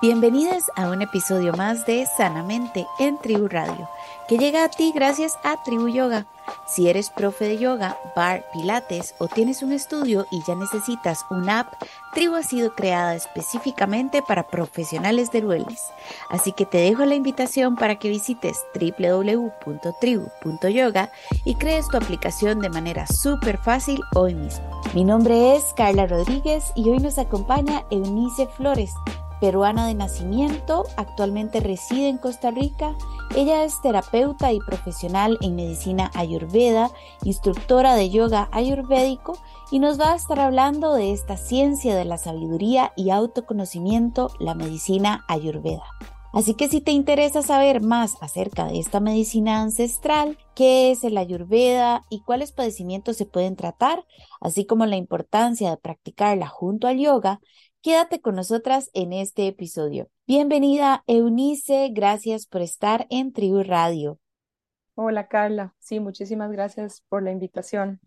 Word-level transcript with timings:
Bienvenidos 0.00 0.70
a 0.76 0.90
un 0.90 1.02
episodio 1.02 1.52
más 1.54 1.84
de 1.84 2.06
Sanamente 2.06 2.86
en 3.00 3.18
Tribu 3.18 3.48
Radio, 3.48 3.88
que 4.28 4.38
llega 4.38 4.62
a 4.62 4.68
ti 4.68 4.92
gracias 4.94 5.36
a 5.42 5.60
Tribu 5.64 5.88
Yoga. 5.88 6.26
Si 6.68 6.88
eres 6.88 7.10
profe 7.10 7.46
de 7.46 7.58
yoga, 7.58 7.98
bar, 8.14 8.44
pilates 8.52 9.16
o 9.18 9.26
tienes 9.26 9.64
un 9.64 9.72
estudio 9.72 10.28
y 10.30 10.40
ya 10.46 10.54
necesitas 10.54 11.26
una 11.30 11.58
app, 11.60 11.74
Tribu 12.14 12.36
ha 12.36 12.44
sido 12.44 12.76
creada 12.76 13.16
específicamente 13.16 14.22
para 14.22 14.46
profesionales 14.46 15.32
del 15.32 15.46
wellness. 15.46 15.82
Así 16.30 16.52
que 16.52 16.64
te 16.64 16.78
dejo 16.78 17.04
la 17.04 17.16
invitación 17.16 17.74
para 17.74 17.98
que 17.98 18.08
visites 18.08 18.64
www.tribu.yoga 18.74 21.10
y 21.44 21.56
crees 21.56 21.88
tu 21.88 21.96
aplicación 21.96 22.60
de 22.60 22.70
manera 22.70 23.08
súper 23.08 23.58
fácil 23.58 24.00
hoy 24.14 24.36
mismo. 24.36 24.80
Mi 24.94 25.02
nombre 25.02 25.56
es 25.56 25.64
Carla 25.76 26.06
Rodríguez 26.06 26.70
y 26.76 26.88
hoy 26.88 26.98
nos 26.98 27.18
acompaña 27.18 27.82
Eunice 27.90 28.46
Flores 28.46 28.94
peruana 29.40 29.86
de 29.86 29.94
nacimiento, 29.94 30.84
actualmente 30.96 31.60
reside 31.60 32.08
en 32.08 32.18
Costa 32.18 32.50
Rica. 32.50 32.96
Ella 33.36 33.64
es 33.64 33.80
terapeuta 33.82 34.52
y 34.52 34.58
profesional 34.60 35.38
en 35.40 35.56
medicina 35.56 36.10
ayurveda, 36.14 36.90
instructora 37.24 37.94
de 37.94 38.10
yoga 38.10 38.48
ayurvédico 38.52 39.38
y 39.70 39.78
nos 39.78 40.00
va 40.00 40.12
a 40.12 40.16
estar 40.16 40.40
hablando 40.40 40.94
de 40.94 41.12
esta 41.12 41.36
ciencia 41.36 41.94
de 41.96 42.04
la 42.04 42.18
sabiduría 42.18 42.92
y 42.96 43.10
autoconocimiento, 43.10 44.30
la 44.38 44.54
medicina 44.54 45.24
ayurveda. 45.28 45.84
Así 46.32 46.54
que 46.54 46.68
si 46.68 46.82
te 46.82 46.92
interesa 46.92 47.42
saber 47.42 47.80
más 47.80 48.16
acerca 48.20 48.66
de 48.66 48.78
esta 48.78 49.00
medicina 49.00 49.62
ancestral, 49.62 50.36
qué 50.54 50.90
es 50.90 51.02
el 51.02 51.16
ayurveda 51.16 52.04
y 52.10 52.20
cuáles 52.20 52.52
padecimientos 52.52 53.16
se 53.16 53.24
pueden 53.24 53.56
tratar, 53.56 54.04
así 54.40 54.66
como 54.66 54.84
la 54.84 54.96
importancia 54.96 55.70
de 55.70 55.78
practicarla 55.78 56.46
junto 56.46 56.86
al 56.86 56.98
yoga, 56.98 57.40
Quédate 57.80 58.20
con 58.20 58.34
nosotras 58.34 58.90
en 58.92 59.12
este 59.12 59.46
episodio. 59.46 60.08
Bienvenida, 60.26 61.04
Eunice. 61.06 61.90
Gracias 61.92 62.44
por 62.44 62.60
estar 62.60 63.06
en 63.08 63.32
Tribu 63.32 63.62
Radio. 63.62 64.18
Hola, 64.96 65.28
Carla. 65.28 65.76
Sí, 65.78 66.00
muchísimas 66.00 66.50
gracias 66.50 67.04
por 67.08 67.22
la 67.22 67.30
invitación. 67.30 68.00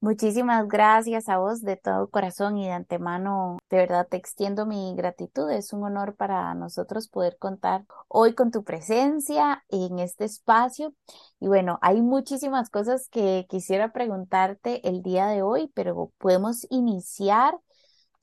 Muchísimas 0.00 0.66
gracias 0.66 1.28
a 1.28 1.38
vos 1.38 1.62
de 1.62 1.76
todo 1.76 2.10
corazón 2.10 2.58
y 2.58 2.66
de 2.66 2.72
antemano, 2.72 3.58
de 3.70 3.76
verdad 3.76 4.08
te 4.10 4.16
extiendo 4.16 4.66
mi 4.66 4.96
gratitud. 4.96 5.48
Es 5.48 5.72
un 5.72 5.84
honor 5.84 6.16
para 6.16 6.52
nosotros 6.54 7.06
poder 7.06 7.38
contar 7.38 7.84
hoy 8.08 8.34
con 8.34 8.50
tu 8.50 8.64
presencia 8.64 9.62
en 9.68 10.00
este 10.00 10.24
espacio. 10.24 10.94
Y 11.38 11.46
bueno, 11.46 11.78
hay 11.80 12.02
muchísimas 12.02 12.70
cosas 12.70 13.08
que 13.08 13.46
quisiera 13.48 13.92
preguntarte 13.92 14.88
el 14.88 15.00
día 15.00 15.28
de 15.28 15.42
hoy, 15.42 15.70
pero 15.72 16.10
podemos 16.18 16.66
iniciar 16.70 17.56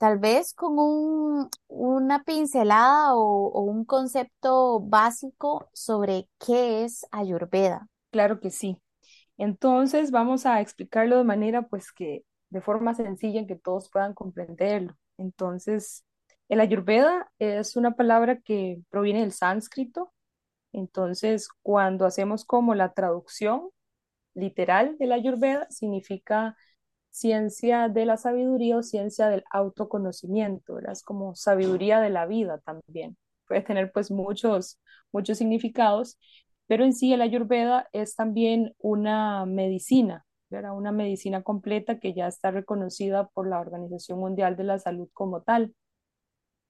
tal 0.00 0.18
vez 0.18 0.54
con 0.54 0.78
un, 0.78 1.50
una 1.68 2.24
pincelada 2.24 3.14
o, 3.14 3.60
un 3.60 3.84
concepto 3.84 4.80
básico 4.80 5.68
sobre 5.74 6.26
qué 6.38 6.84
es 6.84 7.04
Ayurveda. 7.12 7.86
Claro 8.10 8.40
que 8.40 8.50
sí. 8.50 8.78
Entonces 9.36 10.10
vamos 10.10 10.46
a 10.46 10.62
explicarlo 10.62 11.18
de 11.18 11.24
manera 11.24 11.68
pues 11.68 11.92
que 11.92 12.24
de 12.48 12.62
forma 12.62 12.94
sencilla 12.94 13.40
en 13.40 13.46
que 13.46 13.56
todos 13.56 13.90
puedan 13.90 14.14
comprenderlo. 14.14 14.96
Entonces, 15.18 16.06
el 16.48 16.60
Ayurveda 16.60 17.30
es 17.38 17.76
una 17.76 17.94
palabra 17.94 18.40
que 18.40 18.80
proviene 18.88 19.20
del 19.20 19.32
sánscrito. 19.32 20.14
Entonces, 20.72 21.50
cuando 21.60 22.06
hacemos 22.06 22.46
como 22.46 22.74
la 22.74 22.94
traducción 22.94 23.68
literal 24.32 24.96
del 24.96 25.12
Ayurveda, 25.12 25.66
significa 25.68 26.56
ciencia 27.10 27.88
de 27.88 28.06
la 28.06 28.16
sabiduría 28.16 28.76
o 28.78 28.82
ciencia 28.82 29.28
del 29.28 29.44
autoconocimiento, 29.50 30.74
¿verdad? 30.74 30.92
Es 30.92 31.02
como 31.02 31.34
sabiduría 31.34 32.00
de 32.00 32.10
la 32.10 32.26
vida 32.26 32.58
también. 32.60 33.16
Puede 33.48 33.62
tener 33.62 33.92
pues 33.92 34.10
muchos, 34.10 34.80
muchos 35.12 35.38
significados, 35.38 36.18
pero 36.66 36.84
en 36.84 36.92
sí 36.94 37.12
el 37.12 37.22
ayurveda 37.22 37.88
es 37.92 38.14
también 38.16 38.74
una 38.78 39.44
medicina, 39.46 40.24
¿verdad? 40.50 40.76
Una 40.76 40.92
medicina 40.92 41.42
completa 41.42 41.98
que 41.98 42.14
ya 42.14 42.28
está 42.28 42.50
reconocida 42.52 43.28
por 43.28 43.48
la 43.48 43.60
Organización 43.60 44.20
Mundial 44.20 44.56
de 44.56 44.64
la 44.64 44.78
Salud 44.78 45.08
como 45.12 45.42
tal. 45.42 45.74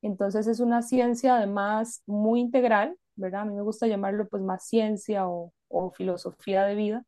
Entonces 0.02 0.46
es 0.46 0.60
una 0.60 0.82
ciencia 0.82 1.36
además 1.36 2.02
muy 2.06 2.40
integral, 2.40 2.96
¿verdad? 3.16 3.42
A 3.42 3.44
mí 3.44 3.54
me 3.54 3.62
gusta 3.62 3.86
llamarlo 3.86 4.28
pues 4.28 4.42
más 4.42 4.66
ciencia 4.66 5.28
o, 5.28 5.52
o 5.68 5.90
filosofía 5.92 6.64
de 6.64 6.74
vida, 6.74 7.04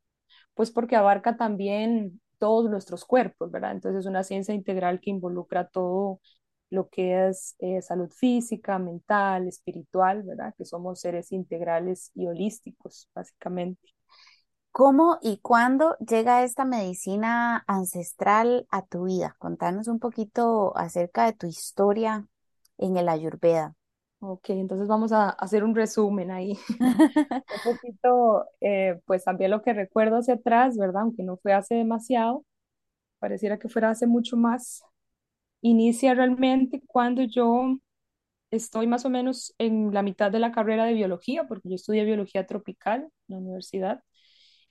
pues 0.54 0.72
porque 0.72 0.96
abarca 0.96 1.38
también 1.38 2.21
todos 2.42 2.68
nuestros 2.68 3.04
cuerpos, 3.04 3.52
¿verdad? 3.52 3.70
Entonces 3.70 4.00
es 4.00 4.06
una 4.06 4.24
ciencia 4.24 4.52
integral 4.52 4.98
que 5.00 5.10
involucra 5.10 5.68
todo 5.68 6.20
lo 6.70 6.88
que 6.88 7.28
es 7.28 7.54
eh, 7.60 7.80
salud 7.82 8.10
física, 8.10 8.80
mental, 8.80 9.46
espiritual, 9.46 10.24
¿verdad? 10.24 10.52
Que 10.58 10.64
somos 10.64 10.98
seres 10.98 11.30
integrales 11.30 12.10
y 12.16 12.26
holísticos, 12.26 13.08
básicamente. 13.14 13.94
¿Cómo 14.72 15.18
y 15.22 15.38
cuándo 15.38 15.96
llega 15.98 16.42
esta 16.42 16.64
medicina 16.64 17.62
ancestral 17.68 18.66
a 18.72 18.84
tu 18.84 19.04
vida? 19.04 19.36
Contanos 19.38 19.86
un 19.86 20.00
poquito 20.00 20.76
acerca 20.76 21.26
de 21.26 21.34
tu 21.34 21.46
historia 21.46 22.26
en 22.76 22.96
el 22.96 23.08
Ayurveda. 23.08 23.76
Ok, 24.24 24.50
entonces 24.50 24.86
vamos 24.86 25.10
a 25.12 25.30
hacer 25.30 25.64
un 25.64 25.74
resumen 25.74 26.30
ahí. 26.30 26.56
un 27.50 27.60
poquito, 27.62 28.46
eh, 28.60 29.00
pues 29.06 29.24
también 29.24 29.50
lo 29.50 29.62
que 29.62 29.72
recuerdo 29.72 30.18
hacia 30.18 30.34
atrás, 30.34 30.76
¿verdad? 30.78 31.02
Aunque 31.02 31.22
no 31.24 31.36
fue 31.38 31.52
hace 31.52 31.74
demasiado, 31.76 32.44
pareciera 33.20 33.58
que 33.58 33.68
fuera 33.68 33.90
hace 33.90 34.06
mucho 34.06 34.36
más. 34.36 34.82
Inicia 35.62 36.14
realmente 36.14 36.82
cuando 36.86 37.22
yo 37.24 37.78
estoy 38.50 38.86
más 38.88 39.04
o 39.06 39.10
menos 39.10 39.54
en 39.58 39.94
la 39.94 40.02
mitad 40.02 40.30
de 40.32 40.40
la 40.40 40.52
carrera 40.52 40.84
de 40.86 40.94
biología, 40.94 41.44
porque 41.48 41.68
yo 41.70 41.76
estudié 41.76 42.04
biología 42.04 42.46
tropical 42.46 43.02
en 43.02 43.10
la 43.28 43.38
universidad. 43.38 44.02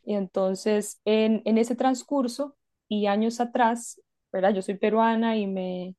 Y 0.04 0.16
entonces, 0.16 1.02
en, 1.06 1.42
en 1.46 1.58
ese 1.58 1.76
transcurso 1.76 2.58
y 2.90 3.08
años 3.08 3.40
atrás, 3.42 4.02
¿verdad? 4.32 4.54
Yo 4.56 4.62
soy 4.62 4.76
peruana 4.78 5.38
y 5.38 5.48
me 5.48 5.96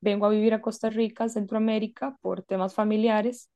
vengo 0.00 0.26
a 0.26 0.30
vivir 0.30 0.54
a 0.54 0.62
Costa 0.62 0.90
Rica, 0.90 1.28
Centroamérica, 1.28 2.16
por 2.22 2.42
temas 2.42 2.74
familiares. 2.74 3.50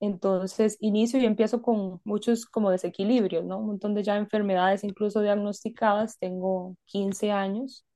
Entonces 0.00 0.76
inicio 0.80 1.20
y 1.20 1.26
empiezo 1.26 1.62
con 1.62 2.00
muchos 2.04 2.46
como 2.46 2.70
desequilibrios, 2.70 3.44
¿no? 3.44 3.58
Un 3.58 3.68
montón 3.68 3.94
de 3.94 4.02
ya 4.04 4.16
enfermedades 4.18 4.84
incluso 4.84 5.20
diagnosticadas. 5.22 6.18
Tengo 6.18 6.76
15 6.86 7.32
años, 7.32 7.86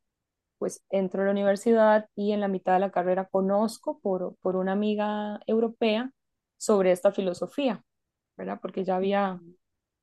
pues 0.59 0.85
entro 0.91 1.23
a 1.23 1.27
la 1.27 1.33
universidad 1.33 2.09
y 2.17 2.33
en 2.33 2.41
la 2.41 2.49
mitad 2.49 2.75
de 2.75 2.81
la 2.81 2.91
carrera 2.93 3.27
conozco 3.31 4.01
por, 4.01 4.37
por 4.41 4.57
una 4.57 4.73
amiga 4.73 5.41
europea 5.47 6.13
sobre 6.59 6.93
esta 6.93 7.13
filosofía, 7.13 7.85
¿verdad? 8.37 8.59
Porque 8.63 8.85
ya 8.85 8.97
había 8.97 9.41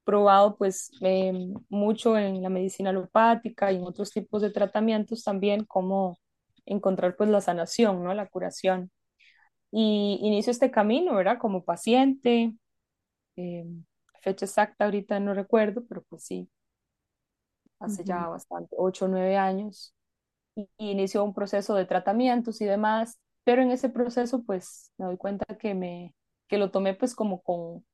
probado 0.03 0.55
pues 0.57 0.91
em, 1.01 1.53
mucho 1.69 2.17
en 2.17 2.41
la 2.41 2.49
medicina 2.49 2.89
alopática 2.91 3.71
y 3.71 3.77
en 3.77 3.83
otros 3.85 4.11
tipos 4.11 4.41
de 4.41 4.51
tratamientos 4.51 5.23
también 5.23 5.65
como 5.65 6.17
encontrar 6.65 7.15
pues 7.15 7.29
la 7.29 7.41
sanación, 7.41 8.03
¿no? 8.03 8.13
La 8.13 8.27
curación. 8.27 8.91
Y 9.71 10.19
inicio 10.21 10.51
este 10.51 10.71
camino, 10.71 11.15
¿verdad? 11.15 11.39
Como 11.39 11.63
paciente, 11.65 12.53
eh, 13.35 13.65
fecha 14.21 14.45
exacta 14.45 14.85
ahorita 14.85 15.19
no 15.19 15.33
recuerdo, 15.33 15.83
pero 15.87 16.03
pues 16.03 16.23
sí, 16.25 16.49
hace 17.79 18.03
ya 18.03 18.27
bastante, 18.27 18.75
ocho 18.79 19.05
o 19.05 19.07
nueve 19.07 19.37
años. 19.37 19.93
Y, 20.55 20.69
inició 20.77 21.23
un 21.23 21.33
proceso 21.33 21.75
de 21.75 21.85
tratamientos 21.85 22.61
y 22.61 22.65
demás, 22.65 23.19
pero 23.43 23.61
en 23.61 23.71
ese 23.71 23.89
proceso 23.89 24.43
pues 24.43 24.91
me 24.97 25.05
doy 25.07 25.17
cuenta 25.17 25.57
que, 25.57 25.73
me, 25.73 26.15
que 26.47 26.57
lo 26.57 26.71
tomé 26.71 26.93
pues 26.95 27.15
como 27.15 27.41
con, 27.41 27.85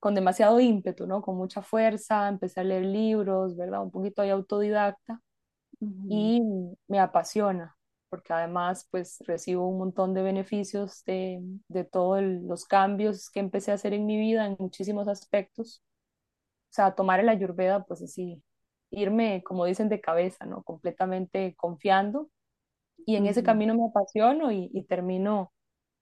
con 0.00 0.14
demasiado 0.14 0.60
ímpetu, 0.60 1.06
¿no? 1.06 1.22
Con 1.22 1.36
mucha 1.36 1.62
fuerza, 1.62 2.28
empecé 2.28 2.60
a 2.60 2.64
leer 2.64 2.84
libros, 2.84 3.56
¿verdad? 3.56 3.82
Un 3.82 3.90
poquito 3.90 4.22
ahí 4.22 4.30
autodidacta 4.30 5.20
y 6.08 6.40
me 6.88 6.98
apasiona, 6.98 7.76
porque 8.14 8.32
además 8.32 8.86
pues 8.92 9.18
recibo 9.26 9.66
un 9.68 9.78
montón 9.78 10.14
de 10.14 10.22
beneficios 10.22 11.04
de, 11.04 11.40
de 11.68 11.84
todos 11.84 12.22
los 12.22 12.64
cambios 12.64 13.28
que 13.30 13.40
empecé 13.40 13.72
a 13.72 13.74
hacer 13.74 13.92
en 13.94 14.06
mi 14.06 14.16
vida 14.18 14.46
en 14.46 14.56
muchísimos 14.58 15.08
aspectos. 15.08 15.82
O 16.70 16.74
sea, 16.74 16.94
tomar 16.94 17.20
el 17.20 17.28
ayurveda 17.28 17.84
pues 17.84 18.02
así, 18.02 18.42
irme, 18.90 19.42
como 19.44 19.64
dicen, 19.66 19.88
de 19.88 20.00
cabeza, 20.00 20.46
¿no? 20.46 20.62
Completamente 20.64 21.54
confiando. 21.56 22.30
Y 23.06 23.16
en 23.16 23.26
ese 23.26 23.42
camino 23.42 23.74
me 23.74 23.86
apasiono 23.88 24.52
y, 24.52 24.70
y 24.74 24.84
termino, 24.86 25.52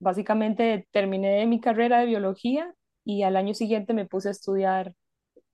básicamente 0.01 0.89
terminé 0.93 1.47
mi 1.47 1.61
carrera 1.61 2.01
de 2.01 2.07
biología 2.07 2.75
y 3.05 3.23
al 3.25 3.37
año 3.37 3.55
siguiente 3.55 3.95
me 3.95 4.07
puse 4.07 4.29
a 4.29 4.33
estudiar 4.33 4.95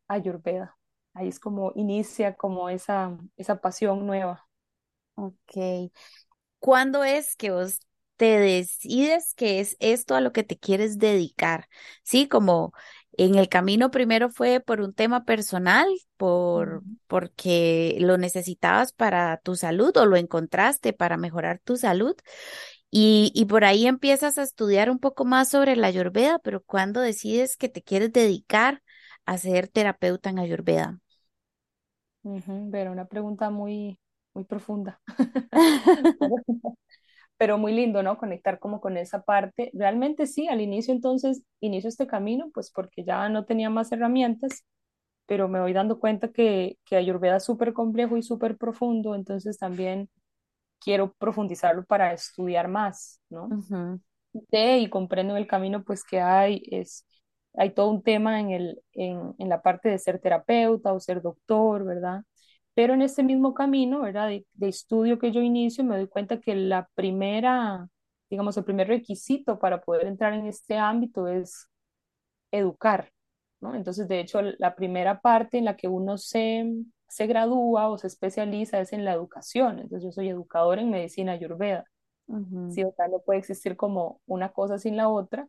ayurveda. 0.08 0.76
Ahí 1.14 1.28
es 1.28 1.40
como 1.40 1.72
inicia 1.76 2.34
como 2.36 2.68
esa, 2.70 3.18
esa 3.36 3.60
pasión 3.60 4.06
nueva. 4.06 4.46
Ok. 5.16 5.92
¿Cuándo 6.58 7.04
es 7.04 7.36
que 7.36 7.50
vos 7.50 7.80
te 8.16 8.38
decides 8.38 9.34
que 9.34 9.60
es 9.60 9.76
esto 9.80 10.14
a 10.16 10.20
lo 10.20 10.32
que 10.32 10.42
te 10.44 10.58
quieres 10.58 10.98
dedicar? 10.98 11.68
Sí, 12.02 12.28
como 12.28 12.72
en 13.12 13.36
el 13.36 13.48
camino 13.48 13.90
primero 13.90 14.30
fue 14.30 14.60
por 14.60 14.80
un 14.80 14.94
tema 14.94 15.24
personal, 15.24 15.86
por 16.16 16.84
porque 17.06 17.96
lo 18.00 18.18
necesitabas 18.18 18.92
para 18.92 19.38
tu 19.38 19.56
salud 19.56 19.96
o 19.96 20.04
lo 20.06 20.16
encontraste 20.16 20.92
para 20.92 21.16
mejorar 21.16 21.58
tu 21.64 21.76
salud. 21.78 22.14
Y, 22.90 23.32
y 23.34 23.46
por 23.46 23.64
ahí 23.64 23.86
empiezas 23.86 24.38
a 24.38 24.42
estudiar 24.42 24.90
un 24.90 24.98
poco 24.98 25.24
más 25.24 25.50
sobre 25.50 25.76
la 25.76 25.88
Ayurveda, 25.88 26.38
pero 26.40 26.62
¿cuándo 26.64 27.00
decides 27.00 27.56
que 27.56 27.68
te 27.68 27.82
quieres 27.82 28.12
dedicar 28.12 28.82
a 29.26 29.38
ser 29.38 29.68
terapeuta 29.68 30.30
en 30.30 30.38
Ayurveda? 30.38 30.98
Ujú, 32.22 32.68
Pero 32.70 32.92
una 32.92 33.06
pregunta 33.06 33.50
muy, 33.50 33.98
muy 34.38 34.44
profunda. 34.46 35.00
pero 37.36 37.58
muy 37.58 37.72
lindo, 37.72 38.02
¿no? 38.02 38.18
Conectar 38.18 38.58
como 38.58 38.80
con 38.80 38.96
esa 38.96 39.22
parte. 39.22 39.70
Realmente 39.74 40.26
sí, 40.26 40.48
al 40.48 40.60
inicio 40.60 40.92
entonces, 40.94 41.42
inicio 41.60 41.88
este 41.88 42.06
camino, 42.06 42.50
pues 42.52 42.70
porque 42.70 43.04
ya 43.04 43.28
no 43.28 43.44
tenía 43.44 43.70
más 43.70 43.92
herramientas, 43.92 44.64
pero 45.26 45.48
me 45.48 45.60
voy 45.60 45.72
dando 45.72 46.00
cuenta 46.00 46.30
que, 46.32 46.78
que 46.84 46.96
Ayurveda 46.96 47.36
es 47.36 47.44
súper 47.44 47.72
complejo 47.74 48.16
y 48.16 48.22
súper 48.22 48.56
profundo, 48.58 49.14
entonces 49.14 49.58
también 49.58 50.10
quiero 50.80 51.12
profundizarlo 51.18 51.84
para 51.84 52.12
estudiar 52.12 52.68
más, 52.68 53.20
¿no? 53.30 53.48
Y 54.52 54.88
comprendo 54.90 55.34
en 55.34 55.38
el 55.42 55.46
camino 55.48 55.84
pues 55.84 56.04
que 56.04 56.20
hay, 56.20 56.62
es, 56.70 57.06
hay 57.54 57.70
todo 57.74 57.90
un 57.90 58.02
tema 58.02 58.40
en 58.40 58.50
el, 58.50 58.82
en, 58.92 59.34
en 59.38 59.48
la 59.48 59.62
parte 59.62 59.88
de 59.88 59.98
ser 59.98 60.20
terapeuta 60.20 60.92
o 60.92 61.00
ser 61.00 61.22
doctor, 61.22 61.84
¿verdad? 61.84 62.22
Pero 62.78 62.94
en 62.94 63.02
este 63.02 63.24
mismo 63.24 63.54
camino, 63.54 64.02
¿verdad? 64.02 64.28
De, 64.28 64.46
de 64.54 64.68
estudio 64.68 65.18
que 65.18 65.32
yo 65.32 65.40
inicio, 65.42 65.84
me 65.84 65.96
doy 65.96 66.08
cuenta 66.08 66.40
que 66.40 66.54
la 66.56 66.88
primera, 66.94 67.88
digamos, 68.30 68.56
el 68.56 68.64
primer 68.64 68.88
requisito 68.88 69.58
para 69.58 69.80
poder 69.82 70.06
entrar 70.06 70.32
en 70.34 70.46
este 70.46 70.78
ámbito 70.78 71.26
es 71.28 71.68
educar, 72.50 73.12
¿no? 73.60 73.74
Entonces, 73.74 74.08
de 74.08 74.20
hecho, 74.20 74.40
la 74.42 74.74
primera 74.76 75.20
parte 75.20 75.58
en 75.58 75.64
la 75.66 75.76
que 75.76 75.88
uno 75.88 76.18
se, 76.18 76.66
se 77.08 77.26
gradúa 77.26 77.88
o 77.88 77.98
se 77.98 78.06
especializa 78.08 78.80
es 78.80 78.92
en 78.92 79.04
la 79.04 79.12
educación. 79.14 79.80
Entonces, 79.80 80.04
yo 80.04 80.12
soy 80.12 80.28
educadora 80.30 80.80
en 80.82 80.90
medicina 80.90 81.32
ayurveda. 81.32 81.84
ujú, 82.28 82.62
Sí, 82.66 82.84
o 82.84 82.92
sea, 82.96 83.08
no 83.08 83.20
puede 83.20 83.38
existir 83.40 83.76
como 83.76 84.20
una 84.26 84.52
cosa 84.52 84.78
sin 84.78 84.96
la 84.96 85.08
otra. 85.08 85.48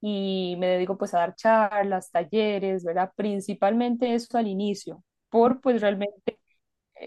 Y 0.00 0.56
me 0.58 0.68
dedico 0.68 0.98
pues 0.98 1.14
a 1.14 1.18
dar 1.20 1.34
charlas, 1.36 2.10
talleres, 2.12 2.84
¿verdad? 2.84 3.12
Principalmente 3.16 4.14
eso 4.14 4.38
al 4.38 4.48
inicio, 4.48 5.04
por 5.30 5.60
pues 5.60 5.80
realmente 5.82 6.37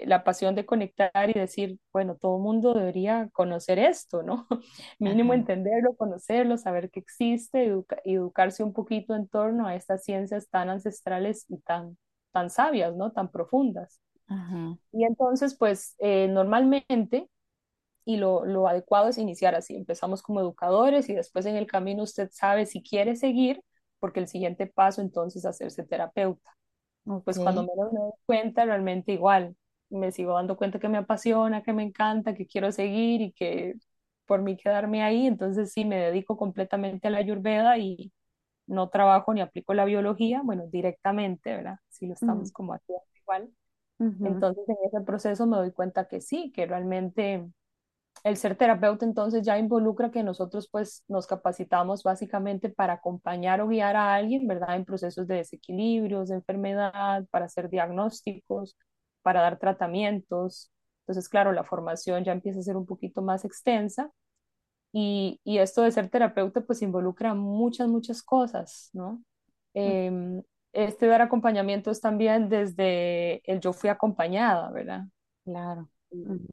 la 0.06 0.24
pasión 0.24 0.56
de 0.56 0.66
conectar 0.66 1.30
y 1.30 1.34
decir, 1.34 1.80
bueno, 1.94 2.16
todo 2.18 2.38
el 2.38 2.44
mundo 2.44 2.74
debería 2.74 3.30
conocer 3.34 3.80
esto, 3.80 4.24
¿no? 4.24 4.48
Mínimo 5.00 5.34
entenderlo, 5.34 5.96
conocerlo, 5.96 6.58
saber 6.58 6.90
que 6.92 7.00
existe, 7.02 7.66
educa- 7.68 8.02
y 8.06 8.16
educarse 8.16 8.64
un 8.64 8.74
poquito 8.74 9.16
en 9.16 9.28
torno 9.28 9.68
a 9.68 9.76
estas 9.76 10.04
ciencias 10.04 10.50
tan 10.50 10.70
ancestrales 10.70 11.46
y 11.50 11.58
tan, 11.60 11.98
tan 12.32 12.50
sabias, 12.50 12.96
¿no? 12.96 13.12
Tan 13.12 13.32
profundas. 13.32 14.00
ajá, 14.28 14.78
Y 14.92 15.06
entonces, 15.06 15.56
pues, 15.58 15.96
eh, 16.00 16.28
normalmente 16.28 17.30
y 18.06 18.18
lo, 18.18 18.46
lo 18.46 18.68
adecuado 18.68 19.10
es 19.10 19.18
iniciar 19.18 19.56
así. 19.56 19.76
Empezamos 19.76 20.24
como 20.24 20.42
educadores 20.42 21.10
y 21.10 21.16
después 21.16 21.46
en 21.46 21.58
el 21.58 21.68
camino 21.68 22.04
usted 22.04 22.30
sabe 22.32 22.66
si 22.66 22.84
quiere 22.84 23.16
seguir, 23.16 23.64
porque 24.00 24.20
el 24.22 24.28
siguiente 24.28 24.68
paso 24.68 25.02
entonces 25.02 25.44
es 25.44 25.48
hacerse 25.50 25.84
terapeuta. 25.86 26.50
Pues 27.24 27.40
cuando 27.40 27.64
menos 27.64 27.94
me 27.94 28.00
doy 28.02 28.12
cuenta, 28.26 28.66
realmente 28.66 29.14
igual, 29.14 29.56
me 29.92 30.12
sigo 30.12 30.34
dando 30.34 30.58
cuenta 30.58 30.80
que 30.80 30.90
me 30.90 30.98
apasiona, 30.98 31.64
que 31.64 31.74
me 31.74 31.84
encanta, 31.84 32.34
que 32.34 32.48
quiero 32.48 32.72
seguir 32.72 33.22
y 33.22 33.34
que 33.34 33.76
por 34.26 34.42
mí 34.42 34.58
quedarme 34.58 35.04
ahí, 35.04 35.28
entonces 35.28 35.74
sí 35.74 35.86
me 35.86 35.98
dedico 35.98 36.38
completamente 36.38 37.08
a 37.08 37.12
la 37.12 37.18
Ayurveda 37.20 37.78
y 37.78 38.12
no 38.66 38.90
trabajo 38.90 39.34
ni 39.34 39.42
aplico 39.42 39.74
la 39.74 39.86
biología, 39.86 40.42
bueno, 40.44 40.64
directamente, 40.68 41.56
¿verdad? 41.56 41.76
Si 41.90 42.06
lo 42.06 42.12
mm, 42.12 42.14
estamos 42.14 42.52
como 42.52 42.74
haciendo 42.74 43.04
igual. 43.22 43.50
Entonces 44.00 44.64
en 44.68 44.78
ese 44.86 45.02
proceso 45.02 45.46
me 45.46 45.58
doy 45.58 45.72
cuenta 45.72 46.08
que 46.08 46.22
sí, 46.22 46.52
que 46.56 46.66
realmente 46.66 47.46
el 48.24 48.38
ser 48.38 48.56
terapeuta 48.56 49.06
entonces 49.06 49.44
ya 49.44 49.58
involucra 49.58 50.12
que 50.12 50.24
nosotros 50.24 50.70
pues 50.72 51.04
nos 51.08 51.28
capacitamos 51.28 52.04
básicamente 52.04 52.70
para 52.70 52.94
acompañar 52.94 53.62
o 53.62 53.68
guiar 53.68 53.96
a 53.96 54.14
alguien, 54.14 54.48
¿verdad? 54.48 54.76
En 54.76 54.86
procesos 54.86 55.28
de 55.28 55.36
desequilibrios, 55.36 56.30
de 56.30 56.36
enfermedad, 56.36 57.26
para 57.32 57.46
hacer 57.46 57.70
diagnósticos, 57.70 58.78
para 59.22 59.42
dar 59.42 59.60
tratamientos. 59.60 60.72
Entonces, 61.02 61.30
claro, 61.30 61.52
la 61.52 61.64
formación 61.64 62.24
ya 62.24 62.32
empieza 62.32 62.60
a 62.60 62.64
ser 62.64 62.78
un 62.78 62.86
poquito 62.86 63.22
más 63.22 63.46
extensa 63.46 64.12
y, 64.92 65.40
y 65.44 65.60
esto 65.60 65.82
de 65.82 65.92
ser 65.92 66.10
terapeuta 66.10 66.62
pues 66.62 66.82
involucra 66.82 67.34
muchas, 67.34 67.88
muchas 67.88 68.22
cosas, 68.22 68.90
¿no? 68.94 69.24
Eh, 69.74 70.42
este 70.74 71.08
dar 71.08 71.22
acompañamientos 71.22 72.02
también 72.02 72.50
desde 72.50 73.42
el 73.50 73.60
yo 73.60 73.74
fui 73.74 73.90
acompañada, 73.90 74.72
¿verdad? 74.72 75.04
claro, 75.44 75.90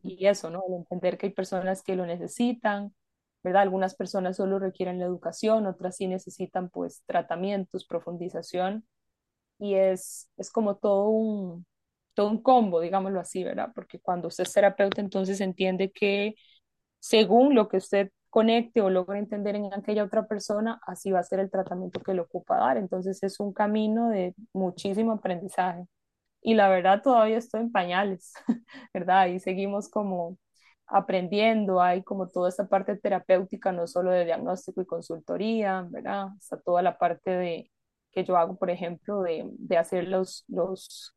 y 0.03 0.27
eso, 0.27 0.51
¿no? 0.51 0.63
El 0.69 0.75
entender 0.75 1.19
que 1.19 1.27
hay 1.27 1.33
personas 1.33 1.83
que 1.83 1.97
lo 1.97 2.07
necesitan, 2.07 2.95
¿verdad? 3.43 3.63
Algunas 3.63 3.95
personas 3.95 4.37
solo 4.37 4.59
requieren 4.59 4.99
la 4.99 5.05
educación, 5.07 5.67
otras 5.67 5.97
sí 5.97 6.07
necesitan 6.07 6.71
pues 6.71 7.03
tratamientos, 7.07 7.87
profundización 7.87 8.87
y 9.59 9.75
es, 9.75 10.31
es 10.37 10.51
como 10.51 10.77
todo 10.77 11.09
un, 11.09 11.67
todo 12.19 12.31
un 12.31 12.43
combo, 12.43 12.81
digámoslo 12.81 13.21
así, 13.21 13.45
¿verdad? 13.45 13.71
Porque 13.77 14.01
cuando 14.01 14.27
usted 14.27 14.43
es 14.43 14.53
terapeuta 14.53 15.01
entonces 15.01 15.41
entiende 15.41 15.93
que 15.93 16.35
según 16.99 17.55
lo 17.55 17.69
que 17.69 17.77
usted 17.79 18.11
conecte 18.29 18.81
o 18.81 18.91
logre 18.91 19.21
entender 19.21 19.55
en 19.55 19.73
aquella 19.73 20.03
otra 20.05 20.27
persona, 20.27 20.81
así 20.85 21.13
va 21.13 21.21
a 21.21 21.23
ser 21.23 21.39
el 21.41 21.51
tratamiento 21.51 22.01
que 22.01 22.15
le 22.15 22.23
ocupa 22.23 22.57
dar. 22.59 22.77
Entonces 22.77 23.23
es 23.23 23.39
un 23.39 23.53
camino 23.53 24.09
de 24.11 24.35
muchísimo 24.53 25.13
aprendizaje 25.13 25.85
y 26.43 26.55
la 26.55 26.69
verdad 26.69 27.03
todavía 27.03 27.39
estoy 27.39 27.63
en 27.63 27.73
pañales, 27.73 28.33
¿verdad? 28.95 29.29
Y 29.29 29.39
seguimos 29.41 29.89
como 29.89 30.39
aprendiendo, 30.89 31.81
hay 31.83 32.03
como 32.03 32.29
toda 32.29 32.49
esta 32.49 32.69
parte 32.69 32.97
terapéutica, 32.97 33.73
no 33.73 33.87
solo 33.87 34.11
de 34.11 34.25
diagnóstico 34.25 34.83
y 34.83 34.87
consultoría, 34.87 35.87
¿verdad? 35.91 36.29
Está 36.41 36.61
toda 36.61 36.83
la 36.83 36.99
parte 36.99 37.31
de 37.31 37.71
que 38.13 38.25
yo 38.25 38.37
hago, 38.37 38.57
por 38.59 38.71
ejemplo, 38.71 39.23
de, 39.23 39.49
de 39.53 39.79
hacer 39.79 40.09
los, 40.09 40.45
los, 40.49 41.15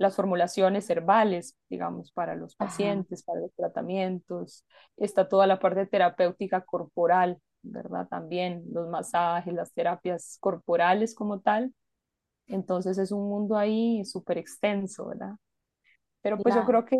las 0.00 0.16
formulaciones 0.16 0.90
herbales, 0.90 1.56
digamos, 1.68 2.12
para 2.12 2.34
los 2.36 2.56
ajá, 2.58 2.66
pacientes, 2.66 3.22
para 3.22 3.40
los 3.40 3.54
tratamientos. 3.54 4.66
Está 4.96 5.28
toda 5.28 5.46
la 5.46 5.60
parte 5.60 5.86
terapéutica 5.86 6.62
corporal, 6.62 7.38
¿verdad? 7.62 8.08
También 8.08 8.64
los 8.72 8.88
masajes, 8.88 9.54
las 9.54 9.72
terapias 9.74 10.38
corporales 10.40 11.14
como 11.14 11.40
tal 11.40 11.72
entonces 12.50 12.98
es 12.98 13.12
un 13.12 13.28
mundo 13.28 13.56
ahí 13.56 14.04
súper 14.04 14.38
extenso, 14.38 15.06
¿verdad? 15.06 15.34
Pero 16.22 16.36
pues 16.38 16.54
yo 16.54 16.64
creo 16.64 16.84
que 16.84 16.96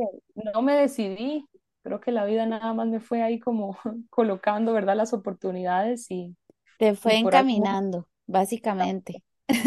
no 0.55 0.63
me 0.63 0.75
decidí, 0.75 1.45
creo 1.83 2.01
que 2.01 2.13
la 2.13 2.25
vida 2.25 2.47
nada 2.47 2.73
más 2.73 2.87
me 2.87 3.01
fue 3.01 3.23
ahí 3.23 3.39
como 3.39 3.77
colocando, 4.11 4.73
¿verdad? 4.73 4.97
Las 4.97 5.13
oportunidades 5.13 6.11
y, 6.11 6.37
Te 6.79 6.91
y 6.91 6.97
fue 6.97 7.17
algo 7.17 7.29
encaminando, 7.29 8.09
básicamente. 8.27 9.23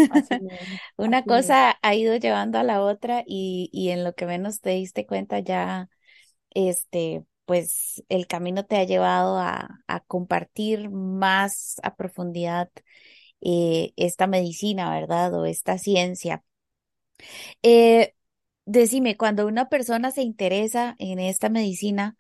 Así 0.10 0.36
mismo, 0.42 0.82
Una 0.98 1.26
así 1.26 1.30
mismo. 1.30 1.56
cosa 1.56 1.78
ha 1.82 1.96
ido 1.96 2.16
llevando 2.18 2.60
a 2.60 2.64
la 2.64 2.82
otra 2.82 3.24
y, 3.28 3.70
y 3.74 3.90
en 3.90 4.04
lo 4.04 4.14
que 4.14 4.26
menos 4.26 4.62
te 4.62 4.72
diste 4.72 5.06
cuenta 5.08 5.40
ya, 5.40 5.90
este, 6.52 7.26
pues 7.46 8.04
el 8.10 8.28
camino 8.28 8.66
te 8.66 8.78
ha 8.78 8.84
llevado 8.86 9.40
a, 9.40 9.70
a 9.88 10.00
compartir 10.02 10.90
más 10.92 11.78
a 11.84 11.96
profundidad 11.96 12.70
eh, 13.42 13.94
esta 13.98 14.28
medicina, 14.28 14.92
¿verdad? 14.92 15.34
O 15.36 15.46
esta 15.46 15.78
ciencia. 15.80 16.44
Eh, 17.64 18.14
decime, 18.66 19.18
cuando 19.18 19.48
una 19.48 19.70
persona 19.70 20.12
se 20.12 20.22
interesa 20.24 20.96
en 21.00 21.20
esta 21.20 21.50
medicina, 21.50 22.16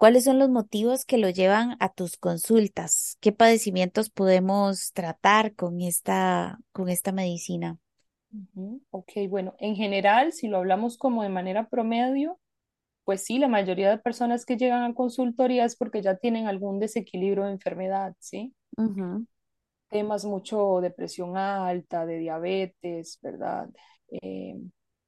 ¿cuáles 0.00 0.24
son 0.24 0.38
los 0.38 0.48
motivos 0.48 1.04
que 1.04 1.18
lo 1.18 1.28
llevan 1.28 1.76
a 1.78 1.92
tus 1.92 2.16
consultas? 2.16 3.18
¿Qué 3.20 3.32
padecimientos 3.32 4.08
podemos 4.08 4.94
tratar 4.94 5.54
con 5.54 5.82
esta, 5.82 6.58
con 6.72 6.88
esta 6.88 7.12
medicina? 7.12 7.76
Ok, 8.88 9.12
bueno, 9.28 9.54
en 9.58 9.76
general, 9.76 10.32
si 10.32 10.48
lo 10.48 10.56
hablamos 10.56 10.96
como 10.96 11.22
de 11.22 11.28
manera 11.28 11.68
promedio, 11.68 12.40
pues 13.04 13.22
sí, 13.24 13.38
la 13.38 13.48
mayoría 13.48 13.90
de 13.90 13.98
personas 13.98 14.46
que 14.46 14.56
llegan 14.56 14.84
a 14.84 14.94
consultoría 14.94 15.66
es 15.66 15.76
porque 15.76 16.00
ya 16.00 16.16
tienen 16.16 16.46
algún 16.46 16.80
desequilibrio 16.80 17.44
de 17.44 17.52
enfermedad, 17.52 18.14
¿sí? 18.20 18.54
Temas 19.90 20.24
mucho 20.24 20.80
de 20.80 20.92
presión 20.92 21.36
alta, 21.36 22.06
de 22.06 22.16
diabetes, 22.16 23.18
¿verdad? 23.20 23.68
Eh, 24.10 24.54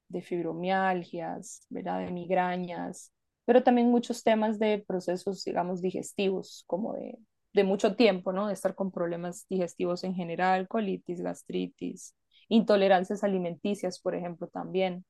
de 0.07 0.21
fibromialgias, 0.21 1.65
¿verdad? 1.69 2.05
De 2.05 2.11
migrañas, 2.11 3.11
pero 3.45 3.63
también 3.63 3.89
muchos 3.91 4.23
temas 4.23 4.59
de 4.59 4.83
procesos, 4.87 5.43
digamos, 5.43 5.81
digestivos, 5.81 6.63
como 6.67 6.93
de, 6.93 7.17
de 7.53 7.63
mucho 7.63 7.95
tiempo, 7.95 8.33
¿no? 8.33 8.47
De 8.47 8.53
estar 8.53 8.75
con 8.75 8.91
problemas 8.91 9.45
digestivos 9.49 10.03
en 10.03 10.15
general, 10.15 10.67
colitis, 10.67 11.21
gastritis, 11.21 12.15
intolerancias 12.49 13.23
alimenticias, 13.23 13.99
por 13.99 14.15
ejemplo, 14.15 14.47
también. 14.47 15.05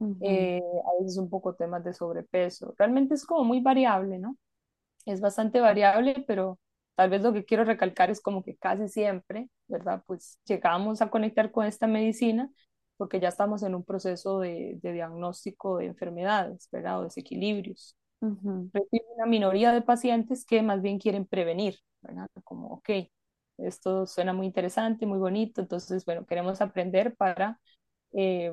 ujú. 0.00 0.20
Eh, 0.20 0.60
a 0.86 1.02
veces 1.02 1.18
un 1.18 1.28
poco 1.30 1.54
temas 1.54 1.84
de 1.84 1.92
sobrepeso. 1.94 2.74
Realmente 2.78 3.14
es 3.14 3.26
como 3.26 3.44
muy 3.44 3.60
variable, 3.60 4.18
¿no? 4.18 4.36
es 5.06 5.20
bastante 5.20 5.60
variable, 5.60 6.24
pero 6.26 6.58
tal 6.96 7.10
vez 7.10 7.22
lo 7.22 7.32
que 7.32 7.44
quiero 7.44 7.64
recalcar 7.64 8.10
es 8.10 8.20
como 8.20 8.42
que 8.44 8.56
casi 8.56 8.88
siempre, 8.88 9.48
¿verdad? 9.68 10.02
Pues 10.06 10.40
llegamos 10.46 11.02
a 11.02 11.10
conectar 11.10 11.50
con 11.52 11.66
esta 11.66 11.86
medicina 11.86 12.50
porque 12.96 13.20
ya 13.20 13.28
estamos 13.28 13.62
en 13.62 13.74
un 13.74 13.84
proceso 13.84 14.40
de, 14.40 14.78
de 14.82 14.92
diagnóstico 14.92 15.78
de 15.78 15.86
enfermedades, 15.86 16.68
¿verdad? 16.72 17.00
O 17.00 17.04
desequilibrios. 17.04 17.96
Recibe 18.72 19.04
una 19.16 19.26
minoría 19.26 19.72
de 19.72 19.82
pacientes 19.82 20.44
que 20.44 20.62
más 20.62 20.82
bien 20.82 20.98
quieren 20.98 21.26
prevenir, 21.26 21.78
¿verdad? 22.02 22.28
Como, 22.44 22.68
ok, 22.68 22.90
esto 23.58 24.06
suena 24.06 24.32
muy 24.34 24.46
interesante, 24.46 25.06
muy 25.06 25.18
bonito, 25.18 25.60
entonces, 25.62 26.04
bueno, 26.04 26.26
queremos 26.26 26.60
aprender 26.60 27.16
para, 27.16 27.60
eh, 28.12 28.52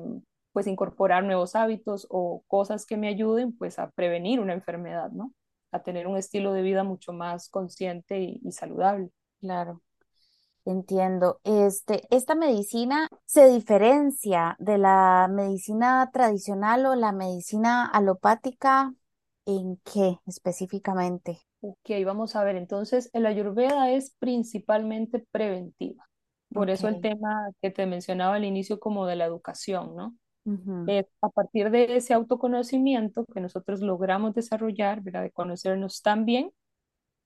pues, 0.52 0.66
incorporar 0.66 1.24
nuevos 1.24 1.54
hábitos 1.56 2.06
o 2.10 2.42
cosas 2.46 2.86
que 2.86 2.96
me 2.96 3.08
ayuden, 3.08 3.56
pues, 3.56 3.78
a 3.78 3.90
prevenir 3.90 4.40
una 4.40 4.54
enfermedad, 4.54 5.10
¿no? 5.12 5.34
A 5.72 5.82
tener 5.82 6.06
un 6.06 6.16
estilo 6.16 6.52
de 6.52 6.62
vida 6.62 6.84
mucho 6.84 7.12
más 7.12 7.48
consciente 7.50 8.20
y, 8.20 8.40
y 8.44 8.52
saludable. 8.52 9.10
Claro. 9.40 9.82
Entiendo. 10.66 11.40
Este, 11.44 12.02
¿esta 12.10 12.34
medicina 12.34 13.08
se 13.26 13.48
diferencia 13.48 14.56
de 14.58 14.78
la 14.78 15.28
medicina 15.30 16.10
tradicional 16.12 16.86
o 16.86 16.94
la 16.94 17.12
medicina 17.12 17.84
alopática? 17.86 18.94
¿En 19.46 19.78
qué 19.84 20.18
específicamente? 20.26 21.40
Ok, 21.60 21.90
vamos 22.06 22.34
a 22.34 22.44
ver. 22.44 22.56
Entonces, 22.56 23.10
el 23.12 23.26
Ayurveda 23.26 23.90
es 23.90 24.14
principalmente 24.18 25.26
preventiva. 25.30 26.08
Por 26.52 26.70
eso 26.70 26.88
el 26.88 27.00
tema 27.00 27.50
que 27.60 27.70
te 27.70 27.84
mencionaba 27.84 28.36
al 28.36 28.44
inicio 28.44 28.78
como 28.78 29.06
de 29.06 29.16
la 29.16 29.24
educación, 29.24 29.94
¿no? 29.96 30.16
A 31.20 31.28
partir 31.30 31.70
de 31.70 31.96
ese 31.96 32.14
autoconocimiento 32.14 33.26
que 33.26 33.40
nosotros 33.40 33.80
logramos 33.80 34.34
desarrollar, 34.34 35.02
¿verdad? 35.02 35.22
De 35.22 35.30
conocernos 35.30 36.00
tan 36.00 36.24
bien 36.24 36.50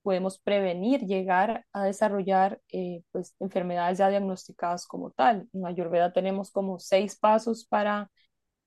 podemos 0.09 0.39
prevenir 0.39 1.03
llegar 1.03 1.67
a 1.71 1.85
desarrollar 1.85 2.63
eh, 2.71 3.03
pues, 3.13 3.37
enfermedades 3.41 3.99
ya 3.99 4.09
diagnosticadas 4.09 4.87
como 4.87 5.11
tal. 5.11 5.47
En 5.53 5.67
Ayurveda 5.67 6.15
tenemos 6.15 6.51
como 6.51 6.79
seis 6.79 7.15
pasos 7.19 7.67
para 7.67 8.11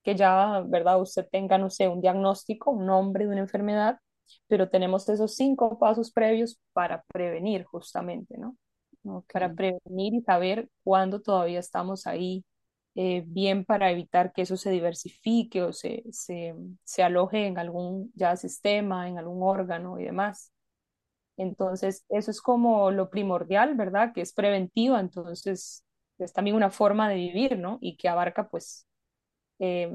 que 0.04 0.16
ya, 0.16 0.62
¿verdad? 0.68 1.02
Usted 1.02 1.28
tenga, 1.32 1.58
no 1.58 1.72
sé, 1.72 1.88
un 1.88 2.00
diagnóstico, 2.00 2.70
un 2.70 2.86
nombre 2.86 3.26
de 3.26 3.32
una 3.32 3.42
enfermedad, 3.42 3.98
pero 4.48 4.70
tenemos 4.70 5.10
esos 5.10 5.34
cinco 5.36 5.80
pasos 5.80 6.12
previos 6.12 6.60
para 6.74 7.04
prevenir 7.12 7.64
justamente, 7.66 8.38
¿no? 8.38 8.56
Ok. 9.04 9.32
Para 9.34 9.52
prevenir 9.56 10.14
y 10.14 10.22
saber 10.22 10.70
cuándo 10.84 11.24
todavía 11.24 11.60
estamos 11.60 12.06
ahí 12.06 12.46
eh, 12.94 13.24
bien 13.26 13.66
para 13.66 13.90
evitar 13.90 14.32
que 14.32 14.44
eso 14.44 14.58
se 14.58 14.70
diversifique 14.70 15.64
o 15.64 15.74
se, 15.74 16.04
se, 16.12 16.54
se 16.84 17.02
aloje 17.02 17.48
en 17.48 17.58
algún 17.58 18.12
ya 18.14 18.36
sistema, 18.38 19.10
en 19.10 19.18
algún 19.18 19.42
órgano 19.42 20.00
y 20.00 20.04
demás. 20.04 20.52
Entonces, 21.42 22.06
eso 22.10 22.32
es 22.32 22.42
como 22.42 22.92
lo 22.92 23.10
primordial, 23.10 23.76
¿verdad? 23.76 24.14
Que 24.14 24.22
es 24.22 24.34
preventiva, 24.34 25.00
entonces 25.00 25.84
es 26.20 26.34
también 26.34 26.56
una 26.56 26.70
forma 26.72 27.10
de 27.10 27.16
vivir, 27.16 27.58
¿no? 27.60 27.80
Y 27.82 27.98
que 27.98 28.10
abarca, 28.10 28.50
pues, 28.50 28.88
eh, 29.60 29.92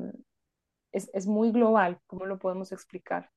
es, 0.93 1.11
es 1.15 1.27
muy 1.27 1.51
global, 1.53 1.99
¿cómo 2.07 2.27
lo 2.27 2.39
podemos 2.39 2.73
explicar? 2.73 3.31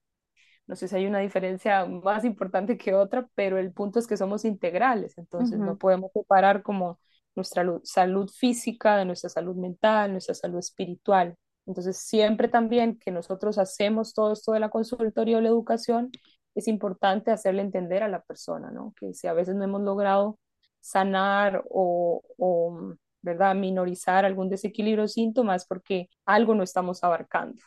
No 0.67 0.75
sé 0.75 0.87
si 0.87 0.95
hay 0.97 1.07
una 1.07 1.19
diferencia 1.19 1.85
más 1.85 2.25
importante 2.25 2.77
que 2.77 2.93
otra, 2.93 3.29
pero 3.35 3.57
el 3.59 3.73
punto 3.73 3.99
es 3.99 4.07
que 4.07 4.17
somos 4.17 4.45
integrales, 4.45 5.17
entonces 5.17 5.59
no 5.61 5.77
podemos 5.77 6.11
separar 6.13 6.63
como 6.63 6.99
nuestra 7.35 7.63
lu- 7.63 7.81
salud 7.83 8.29
física 8.29 8.97
de 8.97 9.05
nuestra 9.05 9.29
salud 9.29 9.55
mental, 9.55 10.11
nuestra 10.13 10.35
salud 10.35 10.59
espiritual. 10.59 11.35
Entonces, 11.65 11.97
siempre 11.99 12.47
también 12.49 12.97
que 12.99 13.11
nosotros 13.11 13.57
hacemos 13.59 14.13
todo 14.13 14.33
esto 14.33 14.53
de 14.53 14.59
la 14.61 14.69
consultoría 14.69 15.37
o 15.37 15.41
la 15.41 15.49
educación, 15.49 16.11
es 16.55 16.67
importante 16.67 17.31
hacerle 17.31 17.61
entender 17.61 18.03
a 18.03 18.07
la 18.07 18.21
persona, 18.21 18.71
¿no? 18.71 18.93
Que 18.99 19.13
si 19.13 19.27
a 19.27 19.33
veces 19.33 19.55
no 19.55 19.63
hemos 19.63 19.81
logrado 19.81 20.39
sanar 20.79 21.63
o, 21.69 22.21
o 22.37 22.95
¿verdad? 23.21 23.55
minorizar 23.55 24.25
algún 24.25 24.49
desequilibrio 24.49 25.05
o 25.05 25.07
síntomas 25.07 25.65
porque 25.65 26.09
algo 26.25 26.55
no 26.55 26.63
estamos 26.63 27.03
abarcando. 27.03 27.61